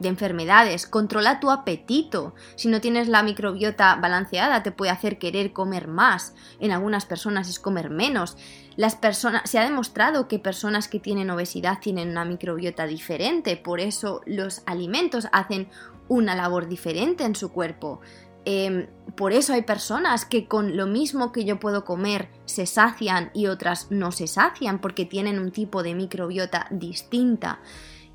de, 0.03 0.09
enfermedades. 0.09 0.87
Controla 0.87 1.41
tu 1.41 1.51
apetito. 1.51 2.35
Si 2.57 2.69
no 2.69 2.81
tienes 2.81 3.09
la 3.09 3.23
microbiota 3.23 3.97
balanceada, 3.97 4.63
te 4.63 4.73
puede 4.73 4.91
hacer 4.91 5.19
querer 5.19 5.53
comer 5.53 5.89
más. 5.89 6.35
En 6.61 6.73
algunas 6.73 7.07
personas 7.07 7.49
es 7.49 7.59
comer 7.59 7.91
menos. 7.91 8.37
Las 8.77 8.97
personas, 8.97 9.49
se 9.49 9.59
ha 9.59 9.65
demostrado 9.65 10.29
que 10.29 10.39
personas 10.39 10.89
que 10.89 11.01
tienen 11.01 11.31
obesidad 11.31 11.79
tienen 11.81 12.11
una 12.11 12.25
microbiota 12.25 12.87
diferente, 12.87 13.57
por 13.57 13.81
eso 13.81 14.23
los 14.27 14.63
alimentos 14.67 15.29
hacen 15.33 15.69
una 16.09 16.35
labor 16.35 16.69
diferente 16.69 17.25
en 17.25 17.35
su 17.35 17.53
cuerpo. 17.53 18.01
Em, 18.45 18.89
por 19.17 19.33
eso 19.33 19.53
hay 19.53 19.63
personas 19.63 20.25
que 20.25 20.49
con 20.49 20.77
lo 20.77 20.87
mismo 20.87 21.31
que 21.31 21.45
yo 21.45 21.61
puedo 21.61 21.85
comer 21.85 22.29
se 22.45 22.67
sacian 22.67 23.31
y 23.35 23.47
otras 23.47 23.91
no 23.91 24.11
se 24.11 24.27
sacian 24.27 24.81
porque 24.81 25.05
tienen 25.05 25.39
un 25.39 25.53
tipo 25.53 25.83
de 25.83 25.95
microbiota 25.95 26.67
distinta. 26.71 27.61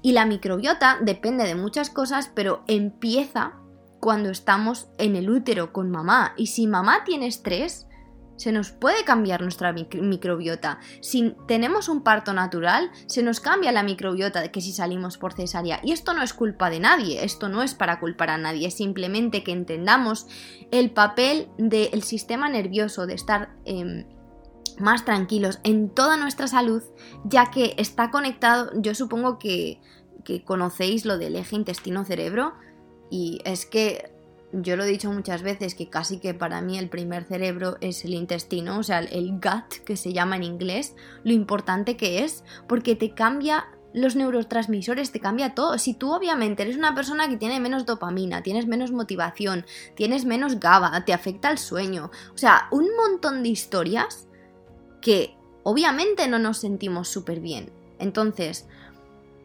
Y 0.08 0.14
la 0.14 0.26
microbiota 0.26 1.00
depende 1.02 1.44
de 1.44 1.56
muchas 1.56 1.90
cosas, 1.90 2.32
pero 2.34 2.64
empieza 2.68 3.56
cuando 4.00 4.30
estamos 4.30 4.88
en 4.98 5.18
el 5.18 5.30
útero 5.30 5.74
con 5.74 5.92
mamá. 5.92 6.34
Y 6.38 6.48
si 6.48 6.66
mamá 6.66 7.04
tiene 7.04 7.28
estrés, 7.28 7.88
se 8.38 8.54
nos 8.54 8.72
puede 8.72 9.04
cambiar 9.04 9.42
nuestra 9.42 9.74
microbiota. 9.74 10.80
Si 11.02 11.36
tenemos 11.46 11.90
un 11.90 12.04
parto 12.04 12.32
natural, 12.32 12.90
se 13.08 13.22
nos 13.22 13.42
cambia 13.42 13.74
la 13.74 13.84
microbiota 13.84 14.40
de 14.40 14.50
que 14.50 14.62
si 14.62 14.72
salimos 14.72 15.18
por 15.18 15.34
cesárea. 15.34 15.82
Y 15.84 15.92
esto 15.92 16.14
no 16.14 16.24
es 16.24 16.34
culpa 16.34 16.70
de 16.70 16.80
nadie, 16.80 17.26
esto 17.26 17.50
no 17.50 17.62
es 17.62 17.74
para 17.74 18.00
culpar 18.00 18.30
a 18.30 18.38
nadie, 18.38 18.70
es 18.70 18.78
simplemente 18.78 19.44
que 19.44 19.52
entendamos 19.52 20.28
el 20.72 20.92
papel 20.92 21.50
del 21.58 22.02
sistema 22.04 22.48
nervioso, 22.48 23.08
de 23.08 23.14
estar 23.16 23.58
em, 23.66 24.06
más 24.80 25.06
tranquilos 25.06 25.60
en 25.64 25.90
toda 25.90 26.18
nuestra 26.18 26.48
salud, 26.48 26.84
ya 27.26 27.52
que 27.52 27.76
está 27.78 28.12
conectado, 28.12 28.72
yo 28.76 28.96
supongo 28.96 29.38
que, 29.38 29.82
que 30.28 30.44
conocéis 30.44 31.06
lo 31.06 31.18
del 31.18 31.38
eje 31.38 31.56
intestino-cerebro, 31.56 32.54
y 33.10 33.40
es 33.46 33.66
que 33.66 34.12
yo 34.52 34.76
lo 34.76 34.84
he 34.84 34.88
dicho 34.88 35.10
muchas 35.10 35.42
veces 35.42 35.74
que 35.74 35.90
casi 35.90 36.20
que 36.20 36.34
para 36.34 36.62
mí 36.62 36.78
el 36.78 36.90
primer 36.90 37.24
cerebro 37.24 37.78
es 37.80 38.04
el 38.04 38.14
intestino, 38.14 38.78
o 38.78 38.84
sea, 38.84 39.00
el 39.00 39.32
gut 39.32 39.86
que 39.86 39.96
se 39.96 40.12
llama 40.12 40.36
en 40.36 40.44
inglés, 40.44 40.96
lo 41.24 41.32
importante 41.32 41.96
que 41.96 42.26
es, 42.26 42.44
porque 42.68 42.98
te 42.98 43.14
cambia 43.14 43.70
los 43.94 44.18
neurotransmisores, 44.18 45.14
te 45.14 45.22
cambia 45.22 45.56
todo. 45.56 45.78
Si 45.78 45.94
tú 45.94 46.12
obviamente 46.12 46.64
eres 46.64 46.76
una 46.76 46.94
persona 46.94 47.30
que 47.30 47.38
tiene 47.38 47.62
menos 47.62 47.86
dopamina, 47.86 48.44
tienes 48.44 48.68
menos 48.68 48.92
motivación, 48.92 49.66
tienes 49.96 50.26
menos 50.26 50.60
GABA, 50.60 51.06
te 51.06 51.14
afecta 51.14 51.50
el 51.50 51.58
sueño, 51.58 52.12
o 52.36 52.38
sea, 52.38 52.68
un 52.72 52.90
montón 52.98 53.44
de 53.44 53.50
historias 53.50 54.28
que 55.02 55.38
obviamente 55.64 56.28
no 56.28 56.38
nos 56.38 56.58
sentimos 56.58 57.08
súper 57.08 57.40
bien. 57.40 57.72
Entonces, 57.98 58.68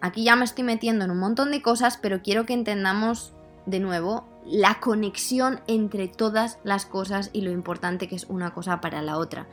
aquí 0.02 0.24
ya 0.24 0.36
me 0.36 0.44
estoy 0.44 0.64
metiendo 0.64 1.06
en 1.06 1.10
un 1.10 1.18
montón 1.18 1.50
de 1.52 1.62
cosas, 1.62 1.96
pero 1.96 2.20
quiero 2.22 2.44
que 2.44 2.52
entendamos 2.52 3.32
de 3.64 3.80
nuevo 3.80 4.24
la 4.44 4.80
conexión 4.80 5.60
entre 5.68 6.08
todas 6.08 6.58
las 6.64 6.84
cosas 6.84 7.30
y 7.32 7.42
lo 7.42 7.52
importante 7.52 8.08
que 8.08 8.16
es 8.16 8.24
una 8.24 8.52
cosa 8.52 8.80
para 8.80 9.00
la 9.00 9.16
otra. 9.16 9.46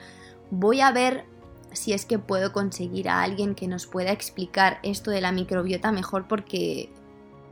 Voy 0.49 0.81
a 0.81 0.91
ver 0.91 1.25
si 1.71 1.93
es 1.93 2.05
que 2.05 2.17
puedo 2.17 2.51
conseguir 2.51 3.07
a 3.07 3.21
alguien 3.21 3.53
que 3.53 3.67
nos 3.67 3.85
pueda 3.85 4.11
explicar 4.11 4.79
esto 4.81 5.11
de 5.11 5.21
la 5.21 5.31
microbiota 5.31 5.91
mejor 5.91 6.27
porque 6.27 6.89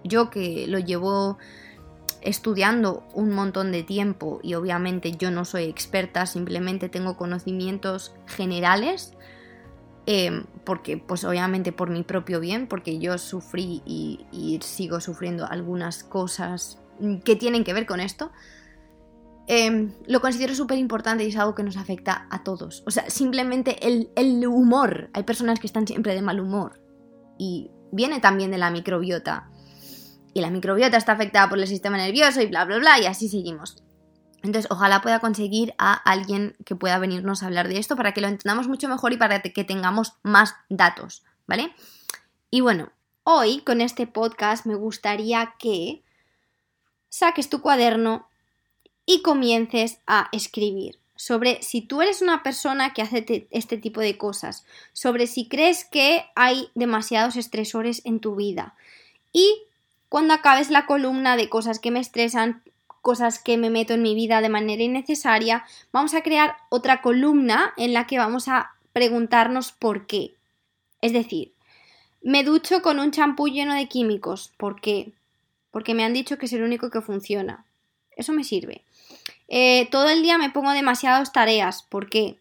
yo 0.04 0.32
que 0.32 0.66
lo 0.68 0.80
llevo 0.80 1.38
estudiando 2.22 3.04
un 3.14 3.32
montón 3.32 3.72
de 3.72 3.84
tiempo 3.84 4.40
y 4.42 4.56
obviamente 4.56 5.12
yo 5.12 5.30
no 5.30 5.46
soy 5.46 5.66
experta, 5.66 6.26
simplemente 6.26 6.90
tengo 6.90 7.16
conocimientos 7.16 8.16
generales, 8.26 9.14
em, 10.08 10.46
porque 10.64 10.98
pues 10.98 11.24
obviamente 11.26 11.72
por 11.72 11.90
mi 11.92 12.02
propio 12.02 12.40
bien, 12.40 12.68
porque 12.68 12.98
yo 12.98 13.18
sufrí 13.18 13.84
y, 13.86 14.60
sigo 14.64 15.00
sufriendo 15.00 15.46
algunas 15.46 16.04
cosas 16.04 16.80
que 17.24 17.36
tienen 17.36 17.64
que 17.64 17.74
ver 17.74 17.86
con 17.86 18.00
esto, 18.00 18.32
em, 19.48 19.94
lo 20.08 20.20
considero 20.20 20.56
súper 20.56 20.78
importante 20.78 21.24
y 21.24 21.28
es 21.28 21.38
algo 21.38 21.54
que 21.54 21.64
nos 21.64 21.78
afecta 21.78 22.26
a 22.32 22.44
todos. 22.44 22.84
O 22.88 22.92
sea, 22.92 23.10
simplemente 23.10 23.86
el, 23.86 24.10
el, 24.16 24.48
humor. 24.48 25.10
Hay 25.14 25.24
personas 25.24 25.60
que 25.60 25.68
están 25.68 25.86
siempre 25.86 26.16
de 26.16 26.22
mal 26.22 26.40
humor. 26.40 26.82
Y 27.38 27.70
viene 27.92 28.20
también 28.20 28.50
de 28.50 28.58
la 28.58 28.72
microbiota. 28.72 29.52
Y 30.34 30.42
la 30.42 30.50
microbiota 30.50 30.98
está 30.98 31.12
afectada 31.12 31.50
por 31.50 31.60
el 31.60 31.68
sistema 31.68 31.98
nervioso 31.98 32.42
y 32.42 32.48
bla, 32.48 32.66
bla, 32.66 32.80
bla, 32.80 33.00
y 33.00 33.06
así 33.06 33.30
seguimos. 33.30 33.84
Entonces, 34.44 34.68
ojalá 34.70 35.02
pueda 35.02 35.20
conseguir 35.20 35.74
a 35.78 35.94
alguien 35.94 36.56
que 36.66 36.76
pueda 36.76 37.00
venirnos 37.00 37.42
a 37.42 37.48
hablar 37.48 37.68
de 37.68 37.80
esto 37.80 37.96
para 37.96 38.14
que 38.14 38.22
lo 38.22 38.28
entendamos 38.28 38.68
mucho 38.68 38.88
mejor 38.88 39.14
y 39.14 39.18
para 39.18 39.42
que 39.42 39.64
tengamos 39.64 40.14
más 40.24 40.56
datos, 40.70 41.24
¿vale? 41.48 41.74
Y 42.50 42.62
bueno, 42.62 42.92
hoy 43.24 43.62
con 43.62 43.82
este 43.82 44.08
podcast 44.08 44.66
me 44.66 44.76
gustaría 44.76 45.56
que 45.60 46.04
saques 47.10 47.50
tu 47.50 47.62
cuaderno 47.62 48.28
y 49.06 49.22
comiences 49.22 50.00
a 50.06 50.30
escribir 50.32 51.00
sobre 51.18 51.62
si 51.64 51.82
tú 51.82 52.02
eres 52.02 52.22
una 52.22 52.44
persona 52.44 52.94
que 52.94 53.02
hace 53.02 53.48
este 53.50 53.78
tipo 53.78 54.00
de 54.00 54.18
cosas, 54.18 54.66
sobre 54.94 55.28
si 55.28 55.50
crees 55.50 55.84
que 55.84 56.26
hay 56.36 56.70
demasiados 56.76 57.36
estresores 57.36 58.02
en 58.06 58.20
tu 58.20 58.36
vida. 58.36 58.76
Y 59.34 59.64
cuando 60.10 60.34
acabes 60.34 60.70
la 60.70 60.86
columna 60.86 61.36
de 61.36 61.50
cosas 61.50 61.80
que 61.80 61.92
me 61.92 62.00
estresan, 62.00 62.64
cosas 63.08 63.40
que 63.40 63.56
me 63.56 63.70
meto 63.70 63.94
en 63.94 64.02
mi 64.02 64.16
vida 64.16 64.42
de 64.42 64.50
manera 64.50 64.84
innecesaria, 64.84 65.64
vamos 65.94 66.14
a 66.14 66.24
crear 66.24 66.58
otra 66.68 67.02
columna 67.02 67.74
en 67.78 67.94
la 67.94 68.06
que 68.06 68.18
vamos 68.18 68.50
a 68.50 68.72
preguntarnos 68.92 69.72
por 69.72 70.08
qué. 70.08 70.34
Es 71.00 71.14
decir, 71.14 71.54
me 72.22 72.44
ducho 72.44 72.82
con 72.82 73.00
un 73.00 73.12
champú 73.12 73.48
lleno 73.48 73.74
de 73.76 73.88
químicos. 73.88 74.52
¿Por 74.58 74.82
qué? 74.82 75.14
porque 75.78 75.94
me 75.94 76.04
han 76.04 76.14
dicho 76.14 76.40
que 76.40 76.48
es 76.48 76.54
el 76.54 76.64
único 76.64 76.90
que 76.90 77.02
funciona. 77.02 77.64
Eso 78.16 78.34
me 78.34 78.44
sirve. 78.44 78.84
Eh, 79.48 79.88
todo 79.92 80.10
el 80.10 80.24
día 80.24 80.40
me 80.40 80.50
pongo 80.50 80.72
demasiadas 80.72 81.32
tareas. 81.32 81.84
¿Por 81.84 82.10
qué? 82.10 82.40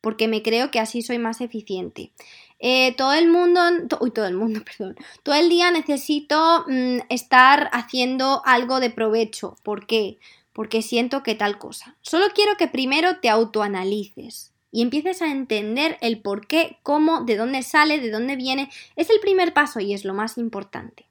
Porque 0.00 0.28
me 0.28 0.40
creo 0.40 0.70
que 0.70 0.78
así 0.78 1.02
soy 1.02 1.18
más 1.18 1.40
eficiente. 1.40 2.12
Eh, 2.58 2.94
todo 2.96 3.12
el 3.12 3.28
mundo, 3.28 3.60
uy, 4.00 4.10
todo 4.10 4.26
el 4.26 4.34
mundo, 4.34 4.60
perdón, 4.78 4.96
todo 5.22 5.34
el 5.34 5.48
día 5.48 5.70
necesito 5.70 6.64
mm, 6.66 6.98
estar 7.08 7.68
haciendo 7.72 8.42
algo 8.44 8.80
de 8.80 8.90
provecho. 8.90 9.56
¿Por 9.62 9.86
qué? 9.86 10.18
Porque 10.52 10.82
siento 10.82 11.22
que 11.22 11.34
tal 11.34 11.58
cosa. 11.58 11.96
Solo 12.00 12.26
quiero 12.34 12.56
que 12.56 12.68
primero 12.68 13.18
te 13.20 13.28
autoanalices 13.28 14.52
y 14.70 14.82
empieces 14.82 15.22
a 15.22 15.30
entender 15.30 15.98
el 16.00 16.20
por 16.20 16.46
qué, 16.46 16.78
cómo, 16.82 17.22
de 17.22 17.36
dónde 17.36 17.62
sale, 17.62 18.00
de 18.00 18.10
dónde 18.10 18.36
viene. 18.36 18.70
Es 18.94 19.10
el 19.10 19.20
primer 19.20 19.52
paso 19.52 19.80
y 19.80 19.92
es 19.92 20.04
lo 20.04 20.14
más 20.14 20.38
importante. 20.38 21.06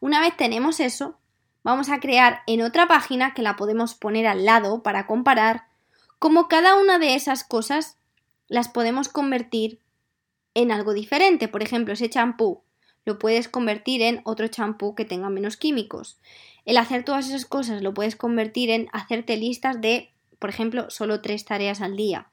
Una 0.00 0.20
vez 0.20 0.36
tenemos 0.36 0.80
eso, 0.80 1.18
vamos 1.62 1.88
a 1.88 2.00
crear 2.00 2.42
en 2.46 2.62
otra 2.62 2.86
página 2.86 3.34
que 3.34 3.42
la 3.42 3.56
podemos 3.56 3.94
poner 3.94 4.26
al 4.26 4.44
lado 4.44 4.82
para 4.82 5.06
comparar 5.06 5.64
cómo 6.18 6.48
cada 6.48 6.76
una 6.76 6.98
de 6.98 7.14
esas 7.14 7.44
cosas 7.44 7.96
las 8.48 8.68
podemos 8.68 9.08
convertir 9.08 9.80
en 10.56 10.72
algo 10.72 10.94
diferente. 10.94 11.48
Por 11.48 11.62
ejemplo, 11.62 11.92
ese 11.92 12.08
champú 12.08 12.62
lo 13.04 13.18
puedes 13.18 13.46
convertir 13.46 14.00
en 14.00 14.22
otro 14.24 14.48
champú 14.48 14.94
que 14.94 15.04
tenga 15.04 15.28
menos 15.28 15.58
químicos. 15.58 16.16
El 16.64 16.78
hacer 16.78 17.04
todas 17.04 17.28
esas 17.28 17.44
cosas 17.44 17.82
lo 17.82 17.92
puedes 17.92 18.16
convertir 18.16 18.70
en 18.70 18.88
hacerte 18.92 19.36
listas 19.36 19.80
de, 19.80 20.10
por 20.38 20.48
ejemplo, 20.48 20.90
solo 20.90 21.20
tres 21.20 21.44
tareas 21.44 21.82
al 21.82 21.94
día. 21.94 22.28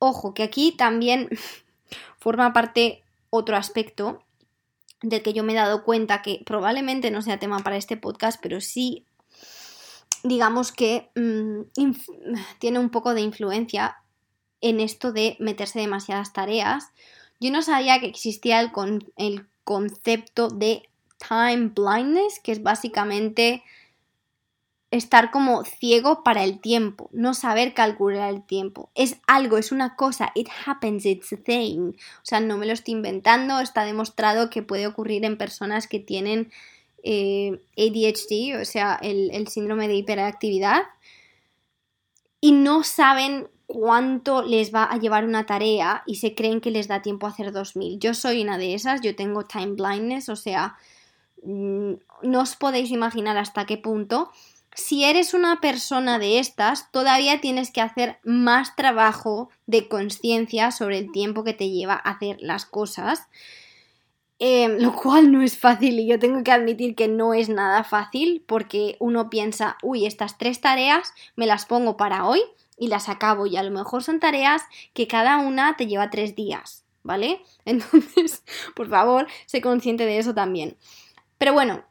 Ojo, 0.00 0.34
que 0.34 0.42
aquí 0.42 0.72
también 0.72 1.28
forma 2.18 2.52
parte 2.52 3.04
otro 3.30 3.56
aspecto 3.56 4.24
del 5.00 5.22
que 5.22 5.32
yo 5.32 5.44
me 5.44 5.52
he 5.52 5.56
dado 5.56 5.84
cuenta 5.84 6.20
que 6.20 6.42
probablemente 6.44 7.12
no 7.12 7.22
sea 7.22 7.38
tema 7.38 7.60
para 7.60 7.76
este 7.76 7.96
podcast, 7.96 8.40
pero 8.42 8.60
sí 8.60 9.06
digamos 10.24 10.72
que 10.72 11.10
mm, 11.14 11.60
tiene 12.58 12.80
un 12.80 12.90
poco 12.90 13.14
de 13.14 13.20
influencia 13.20 13.98
en 14.60 14.80
esto 14.80 15.12
de 15.12 15.36
meterse 15.38 15.80
demasiadas 15.80 16.32
tareas. 16.32 16.90
Yo 17.40 17.50
no 17.50 17.62
sabía 17.62 18.00
que 18.00 18.06
existía 18.06 18.60
el, 18.60 18.70
el 19.16 19.46
concepto 19.64 20.48
de 20.48 20.88
time 21.18 21.72
blindness, 21.74 22.40
que 22.40 22.52
es 22.52 22.62
básicamente 22.62 23.62
estar 24.90 25.30
como 25.30 25.64
ciego 25.64 26.22
para 26.24 26.44
el 26.44 26.60
tiempo, 26.60 27.10
no 27.12 27.34
saber 27.34 27.74
calcular 27.74 28.30
el 28.32 28.42
tiempo. 28.42 28.90
Es 28.94 29.18
algo, 29.26 29.58
es 29.58 29.70
una 29.70 29.96
cosa, 29.96 30.32
it 30.34 30.48
happens, 30.64 31.04
it's 31.04 31.32
a 31.32 31.36
thing. 31.36 31.90
O 31.90 32.24
sea, 32.24 32.40
no 32.40 32.56
me 32.56 32.66
lo 32.66 32.72
estoy 32.72 32.94
inventando, 32.94 33.60
está 33.60 33.84
demostrado 33.84 34.48
que 34.48 34.62
puede 34.62 34.86
ocurrir 34.86 35.24
en 35.24 35.36
personas 35.36 35.86
que 35.88 35.98
tienen 35.98 36.50
eh, 37.02 37.60
ADHD, 37.76 38.60
o 38.60 38.64
sea, 38.64 38.98
el, 39.02 39.30
el 39.32 39.48
síndrome 39.48 39.88
de 39.88 39.96
hiperactividad, 39.96 40.82
y 42.40 42.52
no 42.52 42.82
saben 42.84 43.48
cuánto 43.68 44.42
les 44.42 44.74
va 44.74 44.82
a 44.82 44.98
llevar 44.98 45.24
una 45.24 45.46
tarea 45.46 46.02
y 46.04 46.16
se 46.16 46.34
creen 46.34 46.60
que 46.60 46.72
les 46.72 46.88
da 46.88 47.00
tiempo 47.00 47.26
a 47.26 47.30
hacer 47.30 47.52
2000. 47.52 48.00
Yo 48.00 48.14
soy 48.14 48.42
una 48.42 48.58
de 48.58 48.74
esas, 48.74 49.02
yo 49.02 49.14
tengo 49.14 49.44
time 49.44 49.74
blindness, 49.74 50.28
o 50.28 50.36
sea, 50.36 50.76
mm, 51.44 51.92
no 52.22 52.40
os 52.40 52.56
podéis 52.56 52.90
imaginar 52.90 53.38
hasta 53.38 53.66
qué 53.66 53.76
punto 53.76 54.32
si 54.78 55.02
eres 55.02 55.34
una 55.34 55.60
persona 55.60 56.20
de 56.20 56.38
estas, 56.38 56.90
todavía 56.92 57.40
tienes 57.40 57.72
que 57.72 57.80
hacer 57.80 58.18
más 58.22 58.76
trabajo 58.76 59.50
de 59.66 59.88
conciencia 59.88 60.70
sobre 60.70 60.98
el 60.98 61.10
tiempo 61.10 61.42
que 61.42 61.52
te 61.52 61.68
lleva 61.68 61.94
a 61.94 62.10
hacer 62.10 62.36
las 62.40 62.64
cosas. 62.64 63.26
Em, 64.38 64.78
lo 64.78 64.94
cual 64.94 65.32
no 65.32 65.42
es 65.42 65.58
fácil 65.58 65.98
y 65.98 66.06
yo 66.06 66.20
tengo 66.20 66.44
que 66.44 66.52
admitir 66.52 66.94
que 66.94 67.08
no 67.08 67.34
es 67.34 67.48
nada 67.48 67.82
fácil 67.82 68.44
porque 68.46 68.96
uno 69.00 69.30
piensa, 69.30 69.76
uy, 69.82 70.06
estas 70.06 70.38
tres 70.38 70.60
tareas 70.60 71.12
me 71.34 71.46
las 71.46 71.66
pongo 71.66 71.96
para 71.96 72.24
hoy 72.24 72.40
y 72.78 72.88
las 72.88 73.08
acabo 73.08 73.46
y 73.46 73.56
a 73.56 73.62
lo 73.62 73.70
mejor 73.70 74.02
son 74.02 74.20
tareas 74.20 74.62
que 74.94 75.06
cada 75.06 75.38
una 75.38 75.76
te 75.76 75.86
lleva 75.86 76.10
tres 76.10 76.34
días, 76.36 76.84
¿vale? 77.02 77.42
Entonces, 77.64 78.44
por 78.74 78.88
favor, 78.88 79.26
sé 79.46 79.60
consciente 79.60 80.06
de 80.06 80.18
eso 80.18 80.34
también. 80.34 80.76
Pero 81.38 81.52
bueno, 81.52 81.84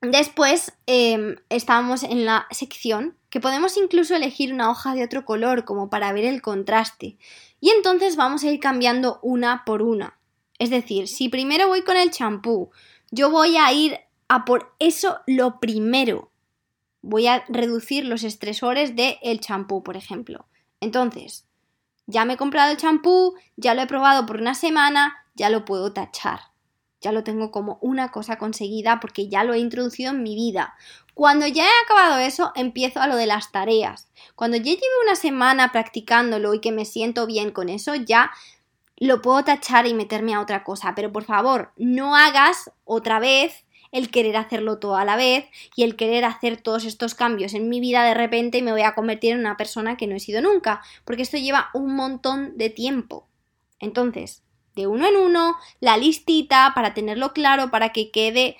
Después 0.00 0.72
em, 0.86 1.36
estábamos 1.48 2.04
en 2.04 2.24
la 2.24 2.46
sección 2.52 3.16
que 3.30 3.40
podemos 3.40 3.76
incluso 3.76 4.14
elegir 4.14 4.52
una 4.54 4.70
hoja 4.70 4.94
de 4.94 5.02
otro 5.02 5.24
color 5.24 5.64
como 5.64 5.90
para 5.90 6.12
ver 6.12 6.24
el 6.24 6.40
contraste. 6.40 7.18
Y 7.60 7.70
entonces 7.70 8.14
vamos 8.14 8.44
a 8.44 8.50
ir 8.50 8.60
cambiando 8.60 9.18
una 9.22 9.64
por 9.64 9.82
una. 9.82 10.18
Es 10.58 10.70
decir, 10.70 11.08
si 11.08 11.28
primero 11.28 11.66
voy 11.66 11.82
con 11.82 11.96
el 11.96 12.10
champú, 12.10 12.70
yo 13.10 13.30
voy 13.30 13.56
a 13.56 13.72
ir 13.72 13.98
a 14.28 14.44
por 14.44 14.72
eso 14.78 15.18
lo 15.26 15.58
primero. 15.58 16.30
Voy 17.02 17.26
a 17.26 17.44
reducir 17.48 18.04
los 18.04 18.24
estresores 18.24 18.96
del 18.96 19.40
champú, 19.40 19.82
por 19.82 19.96
ejemplo. 19.96 20.46
Entonces, 20.80 21.46
ya 22.06 22.24
me 22.24 22.34
he 22.34 22.36
comprado 22.36 22.70
el 22.70 22.76
champú, 22.76 23.34
ya 23.56 23.74
lo 23.74 23.82
he 23.82 23.86
probado 23.86 24.26
por 24.26 24.40
una 24.40 24.54
semana, 24.54 25.26
ya 25.34 25.50
lo 25.50 25.64
puedo 25.64 25.92
tachar 25.92 26.40
ya 27.00 27.12
lo 27.12 27.24
tengo 27.24 27.50
como 27.50 27.78
una 27.80 28.10
cosa 28.10 28.36
conseguida 28.36 29.00
porque 29.00 29.28
ya 29.28 29.44
lo 29.44 29.54
he 29.54 29.58
introducido 29.58 30.10
en 30.10 30.22
mi 30.22 30.34
vida. 30.34 30.74
Cuando 31.14 31.46
ya 31.46 31.64
he 31.64 31.84
acabado 31.84 32.18
eso, 32.18 32.52
empiezo 32.54 33.00
a 33.00 33.06
lo 33.06 33.16
de 33.16 33.26
las 33.26 33.50
tareas. 33.52 34.08
Cuando 34.34 34.56
ya 34.56 34.72
llevo 34.72 35.02
una 35.04 35.16
semana 35.16 35.72
practicándolo 35.72 36.54
y 36.54 36.60
que 36.60 36.72
me 36.72 36.84
siento 36.84 37.26
bien 37.26 37.50
con 37.50 37.68
eso, 37.68 37.94
ya 37.94 38.30
lo 38.96 39.22
puedo 39.22 39.44
tachar 39.44 39.86
y 39.86 39.94
meterme 39.94 40.34
a 40.34 40.40
otra 40.40 40.64
cosa. 40.64 40.94
Pero 40.94 41.12
por 41.12 41.24
favor, 41.24 41.72
no 41.76 42.16
hagas 42.16 42.70
otra 42.84 43.18
vez 43.18 43.64
el 43.92 44.10
querer 44.10 44.36
hacerlo 44.36 44.78
todo 44.78 44.96
a 44.96 45.04
la 45.04 45.16
vez 45.16 45.46
y 45.76 45.82
el 45.82 45.96
querer 45.96 46.24
hacer 46.24 46.60
todos 46.60 46.84
estos 46.84 47.14
cambios 47.14 47.54
en 47.54 47.68
mi 47.68 47.80
vida 47.80 48.04
de 48.04 48.14
repente 48.14 48.62
me 48.62 48.72
voy 48.72 48.82
a 48.82 48.94
convertir 48.94 49.32
en 49.32 49.40
una 49.40 49.56
persona 49.56 49.96
que 49.96 50.06
no 50.06 50.16
he 50.16 50.20
sido 50.20 50.42
nunca, 50.42 50.82
porque 51.04 51.22
esto 51.22 51.36
lleva 51.36 51.70
un 51.74 51.94
montón 51.94 52.56
de 52.56 52.70
tiempo. 52.70 53.26
Entonces, 53.80 54.42
de 54.74 54.86
uno 54.86 55.06
en 55.08 55.16
uno, 55.16 55.56
la 55.80 55.96
listita 55.96 56.72
para 56.74 56.94
tenerlo 56.94 57.32
claro, 57.32 57.70
para 57.70 57.90
que 57.90 58.10
quede 58.10 58.56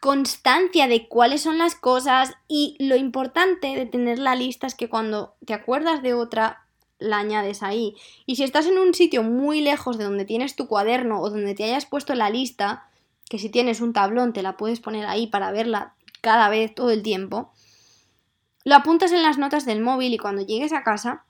constancia 0.00 0.86
de 0.86 1.08
cuáles 1.08 1.42
son 1.42 1.58
las 1.58 1.74
cosas 1.74 2.34
y 2.46 2.76
lo 2.78 2.96
importante 2.96 3.74
de 3.74 3.86
tener 3.86 4.18
la 4.18 4.36
lista 4.36 4.66
es 4.66 4.74
que 4.74 4.88
cuando 4.88 5.34
te 5.44 5.54
acuerdas 5.54 6.02
de 6.02 6.14
otra 6.14 6.64
la 6.98 7.18
añades 7.18 7.62
ahí. 7.62 7.94
Y 8.26 8.36
si 8.36 8.44
estás 8.44 8.66
en 8.66 8.78
un 8.78 8.94
sitio 8.94 9.22
muy 9.22 9.60
lejos 9.60 9.98
de 9.98 10.04
donde 10.04 10.24
tienes 10.24 10.56
tu 10.56 10.66
cuaderno 10.66 11.20
o 11.20 11.30
donde 11.30 11.54
te 11.54 11.64
hayas 11.64 11.86
puesto 11.86 12.14
la 12.14 12.30
lista, 12.30 12.87
que 13.28 13.38
si 13.38 13.50
tienes 13.50 13.80
un 13.80 13.92
tablón 13.92 14.32
te 14.32 14.42
la 14.42 14.56
puedes 14.56 14.80
poner 14.80 15.06
ahí 15.06 15.26
para 15.26 15.52
verla 15.52 15.94
cada 16.20 16.48
vez, 16.48 16.74
todo 16.74 16.90
el 16.90 17.02
tiempo, 17.02 17.52
lo 18.64 18.74
apuntas 18.74 19.12
en 19.12 19.22
las 19.22 19.38
notas 19.38 19.64
del 19.64 19.80
móvil 19.80 20.12
y 20.12 20.18
cuando 20.18 20.42
llegues 20.42 20.72
a 20.72 20.82
casa 20.82 21.24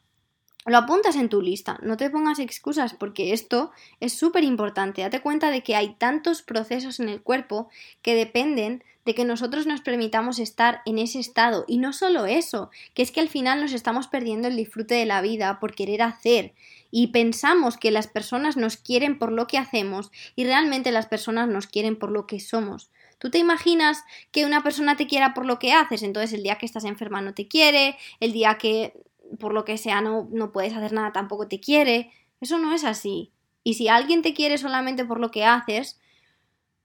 lo 0.68 0.78
apuntas 0.78 1.16
en 1.16 1.28
tu 1.28 1.40
lista, 1.40 1.78
no 1.82 1.96
te 1.96 2.10
pongas 2.10 2.38
excusas 2.38 2.94
porque 2.94 3.32
esto 3.32 3.70
es 4.00 4.12
súper 4.12 4.44
importante. 4.44 5.02
Date 5.02 5.20
cuenta 5.20 5.50
de 5.50 5.62
que 5.62 5.76
hay 5.76 5.94
tantos 5.94 6.42
procesos 6.42 7.00
en 7.00 7.08
el 7.08 7.22
cuerpo 7.22 7.68
que 8.02 8.14
dependen 8.14 8.82
de 9.08 9.14
que 9.14 9.24
nosotros 9.24 9.66
nos 9.66 9.80
permitamos 9.80 10.38
estar 10.38 10.82
en 10.84 10.98
ese 10.98 11.18
estado. 11.18 11.64
Y 11.66 11.78
no 11.78 11.94
solo 11.94 12.26
eso, 12.26 12.70
que 12.92 13.00
es 13.00 13.10
que 13.10 13.20
al 13.20 13.30
final 13.30 13.62
nos 13.62 13.72
estamos 13.72 14.06
perdiendo 14.06 14.48
el 14.48 14.56
disfrute 14.56 14.96
de 14.96 15.06
la 15.06 15.22
vida 15.22 15.60
por 15.60 15.74
querer 15.74 16.02
hacer. 16.02 16.52
Y 16.90 17.06
pensamos 17.06 17.78
que 17.78 17.90
las 17.90 18.06
personas 18.06 18.58
nos 18.58 18.76
quieren 18.76 19.18
por 19.18 19.32
lo 19.32 19.46
que 19.46 19.56
hacemos 19.56 20.10
y 20.36 20.44
realmente 20.44 20.92
las 20.92 21.06
personas 21.06 21.48
nos 21.48 21.66
quieren 21.66 21.96
por 21.96 22.10
lo 22.10 22.26
que 22.26 22.38
somos. 22.38 22.90
Tú 23.18 23.30
te 23.30 23.38
imaginas 23.38 24.04
que 24.30 24.44
una 24.44 24.62
persona 24.62 24.96
te 24.96 25.06
quiera 25.06 25.32
por 25.32 25.46
lo 25.46 25.58
que 25.58 25.72
haces, 25.72 26.02
entonces 26.02 26.34
el 26.34 26.42
día 26.42 26.56
que 26.56 26.66
estás 26.66 26.84
enferma 26.84 27.22
no 27.22 27.32
te 27.32 27.48
quiere, 27.48 27.96
el 28.20 28.32
día 28.32 28.58
que 28.58 28.92
por 29.38 29.52
lo 29.52 29.64
que 29.64 29.78
sea 29.78 30.00
no, 30.00 30.28
no 30.30 30.52
puedes 30.52 30.74
hacer 30.74 30.92
nada, 30.92 31.12
tampoco 31.12 31.48
te 31.48 31.60
quiere. 31.60 32.10
Eso 32.40 32.58
no 32.58 32.72
es 32.72 32.84
así. 32.84 33.32
Y 33.64 33.74
si 33.74 33.88
alguien 33.88 34.22
te 34.22 34.34
quiere 34.34 34.58
solamente 34.58 35.04
por 35.04 35.20
lo 35.20 35.30
que 35.30 35.44
haces, 35.44 36.00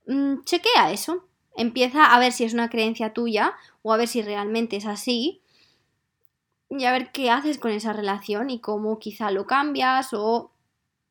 mm, 0.08 0.44
chequea 0.44 0.92
eso. 0.92 1.28
Empieza 1.56 2.06
a 2.06 2.20
ver 2.20 2.32
si 2.32 2.44
es 2.44 2.54
una 2.54 2.70
creencia 2.70 3.14
tuya 3.14 3.54
o 3.84 3.94
a 3.94 3.98
ver 3.98 4.08
si 4.08 4.22
realmente 4.22 4.76
es 4.78 4.86
así 4.86 5.42
y 6.70 6.86
a 6.86 6.92
ver 6.92 7.12
qué 7.12 7.30
haces 7.30 7.60
con 7.60 7.72
esa 7.72 7.94
relación 7.94 8.50
y 8.50 8.60
cómo 8.60 8.98
quizá 8.98 9.30
lo 9.32 9.46
cambias 9.46 10.10
o 10.14 10.52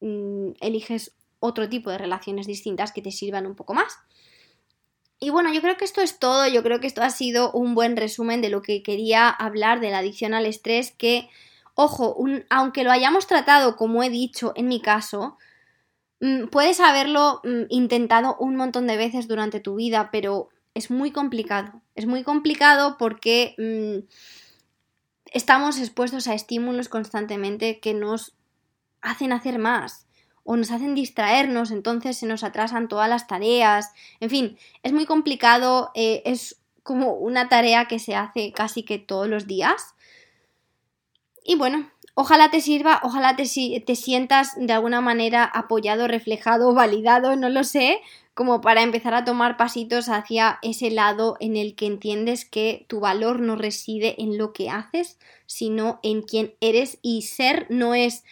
mm, 0.01 0.51
eliges 0.61 1.15
otro 1.39 1.69
tipo 1.69 1.91
de 1.91 1.99
relaciones 1.99 2.47
distintas 2.47 2.93
que 2.93 3.03
te 3.03 3.11
sirvan 3.11 3.47
un 3.47 3.55
poco 3.55 3.75
más. 3.75 3.99
Y 5.23 5.31
bueno, 5.31 5.53
yo 5.53 5.63
creo 5.63 5.77
que 5.77 5.85
esto 5.85 6.01
es 6.01 6.19
todo, 6.19 6.49
yo 6.49 6.65
creo 6.65 6.81
que 6.81 6.89
esto 6.89 7.01
ha 7.01 7.11
sido 7.11 7.53
un 7.53 7.77
buen 7.77 7.97
resumen 7.97 8.41
de 8.43 8.49
lo 8.49 8.61
que 8.61 8.83
quería 8.83 9.29
hablar 9.29 9.79
de 9.79 9.89
la 9.93 9.99
adicción 9.99 10.35
al 10.35 10.47
estrés, 10.47 10.91
que, 10.91 11.29
ojo, 11.77 12.17
aunque 12.51 12.83
lo 12.83 12.91
hayamos 12.91 13.29
tratado, 13.29 13.77
como 13.77 14.03
he 14.03 14.11
dicho 14.11 14.53
en 14.57 14.67
mi 14.67 14.83
caso, 14.83 15.39
mm, 16.19 16.49
puedes 16.49 16.81
haberlo 16.81 17.41
mm, 17.45 17.67
intentado 17.69 18.37
un 18.41 18.57
montón 18.57 18.89
de 18.89 18.97
veces 18.97 19.29
durante 19.29 19.61
tu 19.61 19.77
vida, 19.77 20.09
pero 20.11 20.49
es 20.75 20.91
muy 20.91 21.13
complicado. 21.13 21.83
Es 21.95 22.07
muy 22.07 22.25
complicado 22.25 22.97
porque 22.99 23.55
mm, 23.59 24.09
estamos 25.27 25.79
expuestos 25.79 26.27
a 26.27 26.35
estímulos 26.35 26.89
constantemente 26.89 27.79
que 27.79 27.95
nos 27.95 28.35
hacen 29.01 29.33
hacer 29.33 29.61
más 29.61 30.09
o 30.45 30.57
nos 30.57 30.71
hacen 30.71 30.95
distraernos, 30.95 31.71
entonces 31.71 32.17
se 32.17 32.27
nos 32.27 32.45
atrasan 32.45 32.89
todas 32.89 33.09
las 33.09 33.27
tareas. 33.27 33.93
En 34.21 34.31
fin, 34.31 34.59
es 34.83 34.93
muy 34.93 35.07
complicado, 35.07 35.91
eh, 35.95 36.23
es 36.25 36.61
como 36.83 37.13
una 37.15 37.49
tarea 37.49 37.87
que 37.87 37.99
se 37.99 38.15
hace 38.15 38.53
casi 38.53 38.83
que 38.83 38.99
todos 38.99 39.29
los 39.29 39.47
días. 39.47 39.95
Y 41.45 41.57
bueno, 41.57 41.91
ojalá 42.15 42.51
te 42.51 42.61
sirva, 42.61 43.01
ojalá 43.03 43.37
te, 43.37 43.45
te 43.81 43.97
sientas 43.97 44.53
de 44.57 44.73
alguna 44.73 45.01
manera 45.01 45.45
apoyado, 45.45 46.09
reflejado, 46.09 46.75
validado, 46.75 47.37
no 47.37 47.49
lo 47.49 47.65
sé, 47.65 48.01
como 48.35 48.61
para 48.63 48.83
empezar 48.83 49.15
a 49.15 49.25
tomar 49.25 49.57
pasitos 49.57 50.09
hacia 50.09 50.59
ese 50.63 50.91
lado 50.91 51.37
en 51.39 51.57
el 51.57 51.75
que 51.75 51.87
entiendes 51.87 52.45
que 52.45 52.87
tu 52.89 52.99
valor 53.01 53.41
no 53.41 53.57
reside 53.57 54.21
en 54.23 54.39
lo 54.39 54.53
que 54.53 54.71
haces, 54.71 55.19
sino 55.47 56.01
en 56.03 56.23
quién 56.23 56.55
eres 56.61 56.99
y 57.03 57.23
ser 57.23 57.67
no 57.69 57.95
es 57.95 58.25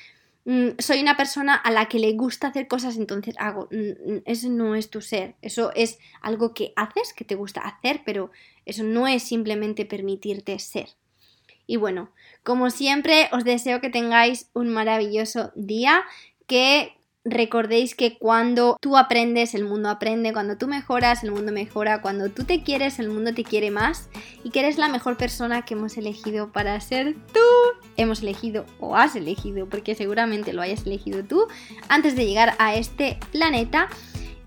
soy 0.78 1.00
una 1.00 1.16
persona 1.16 1.54
a 1.54 1.70
la 1.70 1.86
que 1.86 1.98
le 1.98 2.12
gusta 2.12 2.48
hacer 2.48 2.66
cosas, 2.68 2.96
entonces 2.96 3.34
hago. 3.38 3.68
Mm, 3.70 4.14
mm, 4.14 4.22
eso 4.24 4.48
no 4.48 4.74
es 4.74 4.90
tu 4.90 5.00
ser. 5.00 5.36
Eso 5.42 5.72
es 5.74 5.98
algo 6.22 6.54
que 6.54 6.72
haces, 6.76 7.12
que 7.12 7.24
te 7.24 7.34
gusta 7.34 7.60
hacer, 7.60 8.02
pero 8.04 8.30
eso 8.64 8.82
no 8.82 9.06
es 9.06 9.22
simplemente 9.22 9.84
permitirte 9.84 10.58
ser. 10.58 10.88
Y 11.66 11.76
bueno, 11.76 12.10
como 12.42 12.70
siempre, 12.70 13.28
os 13.32 13.44
deseo 13.44 13.80
que 13.80 13.90
tengáis 13.90 14.50
un 14.54 14.70
maravilloso 14.70 15.52
día, 15.54 16.02
que 16.46 16.96
recordéis 17.24 17.94
que 17.94 18.18
cuando 18.18 18.76
tú 18.80 18.96
aprendes, 18.96 19.54
el 19.54 19.64
mundo 19.64 19.88
aprende, 19.88 20.32
cuando 20.32 20.56
tú 20.56 20.66
mejoras, 20.66 21.22
el 21.22 21.32
mundo 21.32 21.52
mejora, 21.52 22.00
cuando 22.00 22.30
tú 22.30 22.44
te 22.44 22.62
quieres, 22.62 22.98
el 22.98 23.08
mundo 23.08 23.34
te 23.34 23.44
quiere 23.44 23.70
más 23.70 24.08
y 24.42 24.50
que 24.50 24.60
eres 24.60 24.78
la 24.78 24.88
mejor 24.88 25.16
persona 25.16 25.62
que 25.62 25.74
hemos 25.74 25.96
elegido 25.96 26.50
para 26.50 26.80
ser 26.80 27.14
tú. 27.32 27.40
Hemos 28.00 28.22
elegido 28.22 28.64
o 28.78 28.96
has 28.96 29.14
elegido, 29.14 29.66
porque 29.68 29.94
seguramente 29.94 30.52
lo 30.52 30.62
hayas 30.62 30.86
elegido 30.86 31.22
tú, 31.22 31.46
antes 31.88 32.16
de 32.16 32.26
llegar 32.26 32.54
a 32.58 32.74
este 32.74 33.18
planeta. 33.30 33.88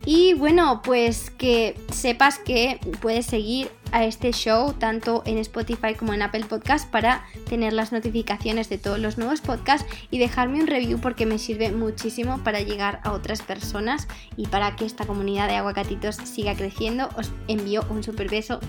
Y 0.05 0.33
bueno, 0.33 0.81
pues 0.83 1.29
que 1.29 1.79
sepas 1.91 2.39
que 2.39 2.79
puedes 2.99 3.25
seguir 3.25 3.69
a 3.93 4.03
este 4.03 4.33
show 4.33 4.73
tanto 4.73 5.21
en 5.25 5.37
Spotify 5.37 5.93
como 5.93 6.13
en 6.13 6.23
Apple 6.23 6.45
Podcast 6.49 6.89
para 6.89 7.23
tener 7.47 7.73
las 7.73 7.91
notificaciones 7.91 8.67
de 8.67 8.79
todos 8.79 8.99
los 8.99 9.17
nuevos 9.17 9.39
podcasts 9.39 9.87
y 10.09 10.17
dejarme 10.17 10.59
un 10.59 10.67
review 10.67 10.99
porque 10.99 11.25
me 11.25 11.37
sirve 11.37 11.71
muchísimo 11.71 12.43
para 12.43 12.59
llegar 12.59 12.99
a 13.03 13.11
otras 13.11 13.43
personas 13.43 14.07
y 14.35 14.47
para 14.47 14.75
que 14.75 14.85
esta 14.85 15.05
comunidad 15.05 15.47
de 15.47 15.55
aguacatitos 15.55 16.15
siga 16.15 16.55
creciendo. 16.55 17.07
Os 17.15 17.31
envío 17.47 17.85
un 17.89 18.03
super 18.03 18.29
beso. 18.29 18.59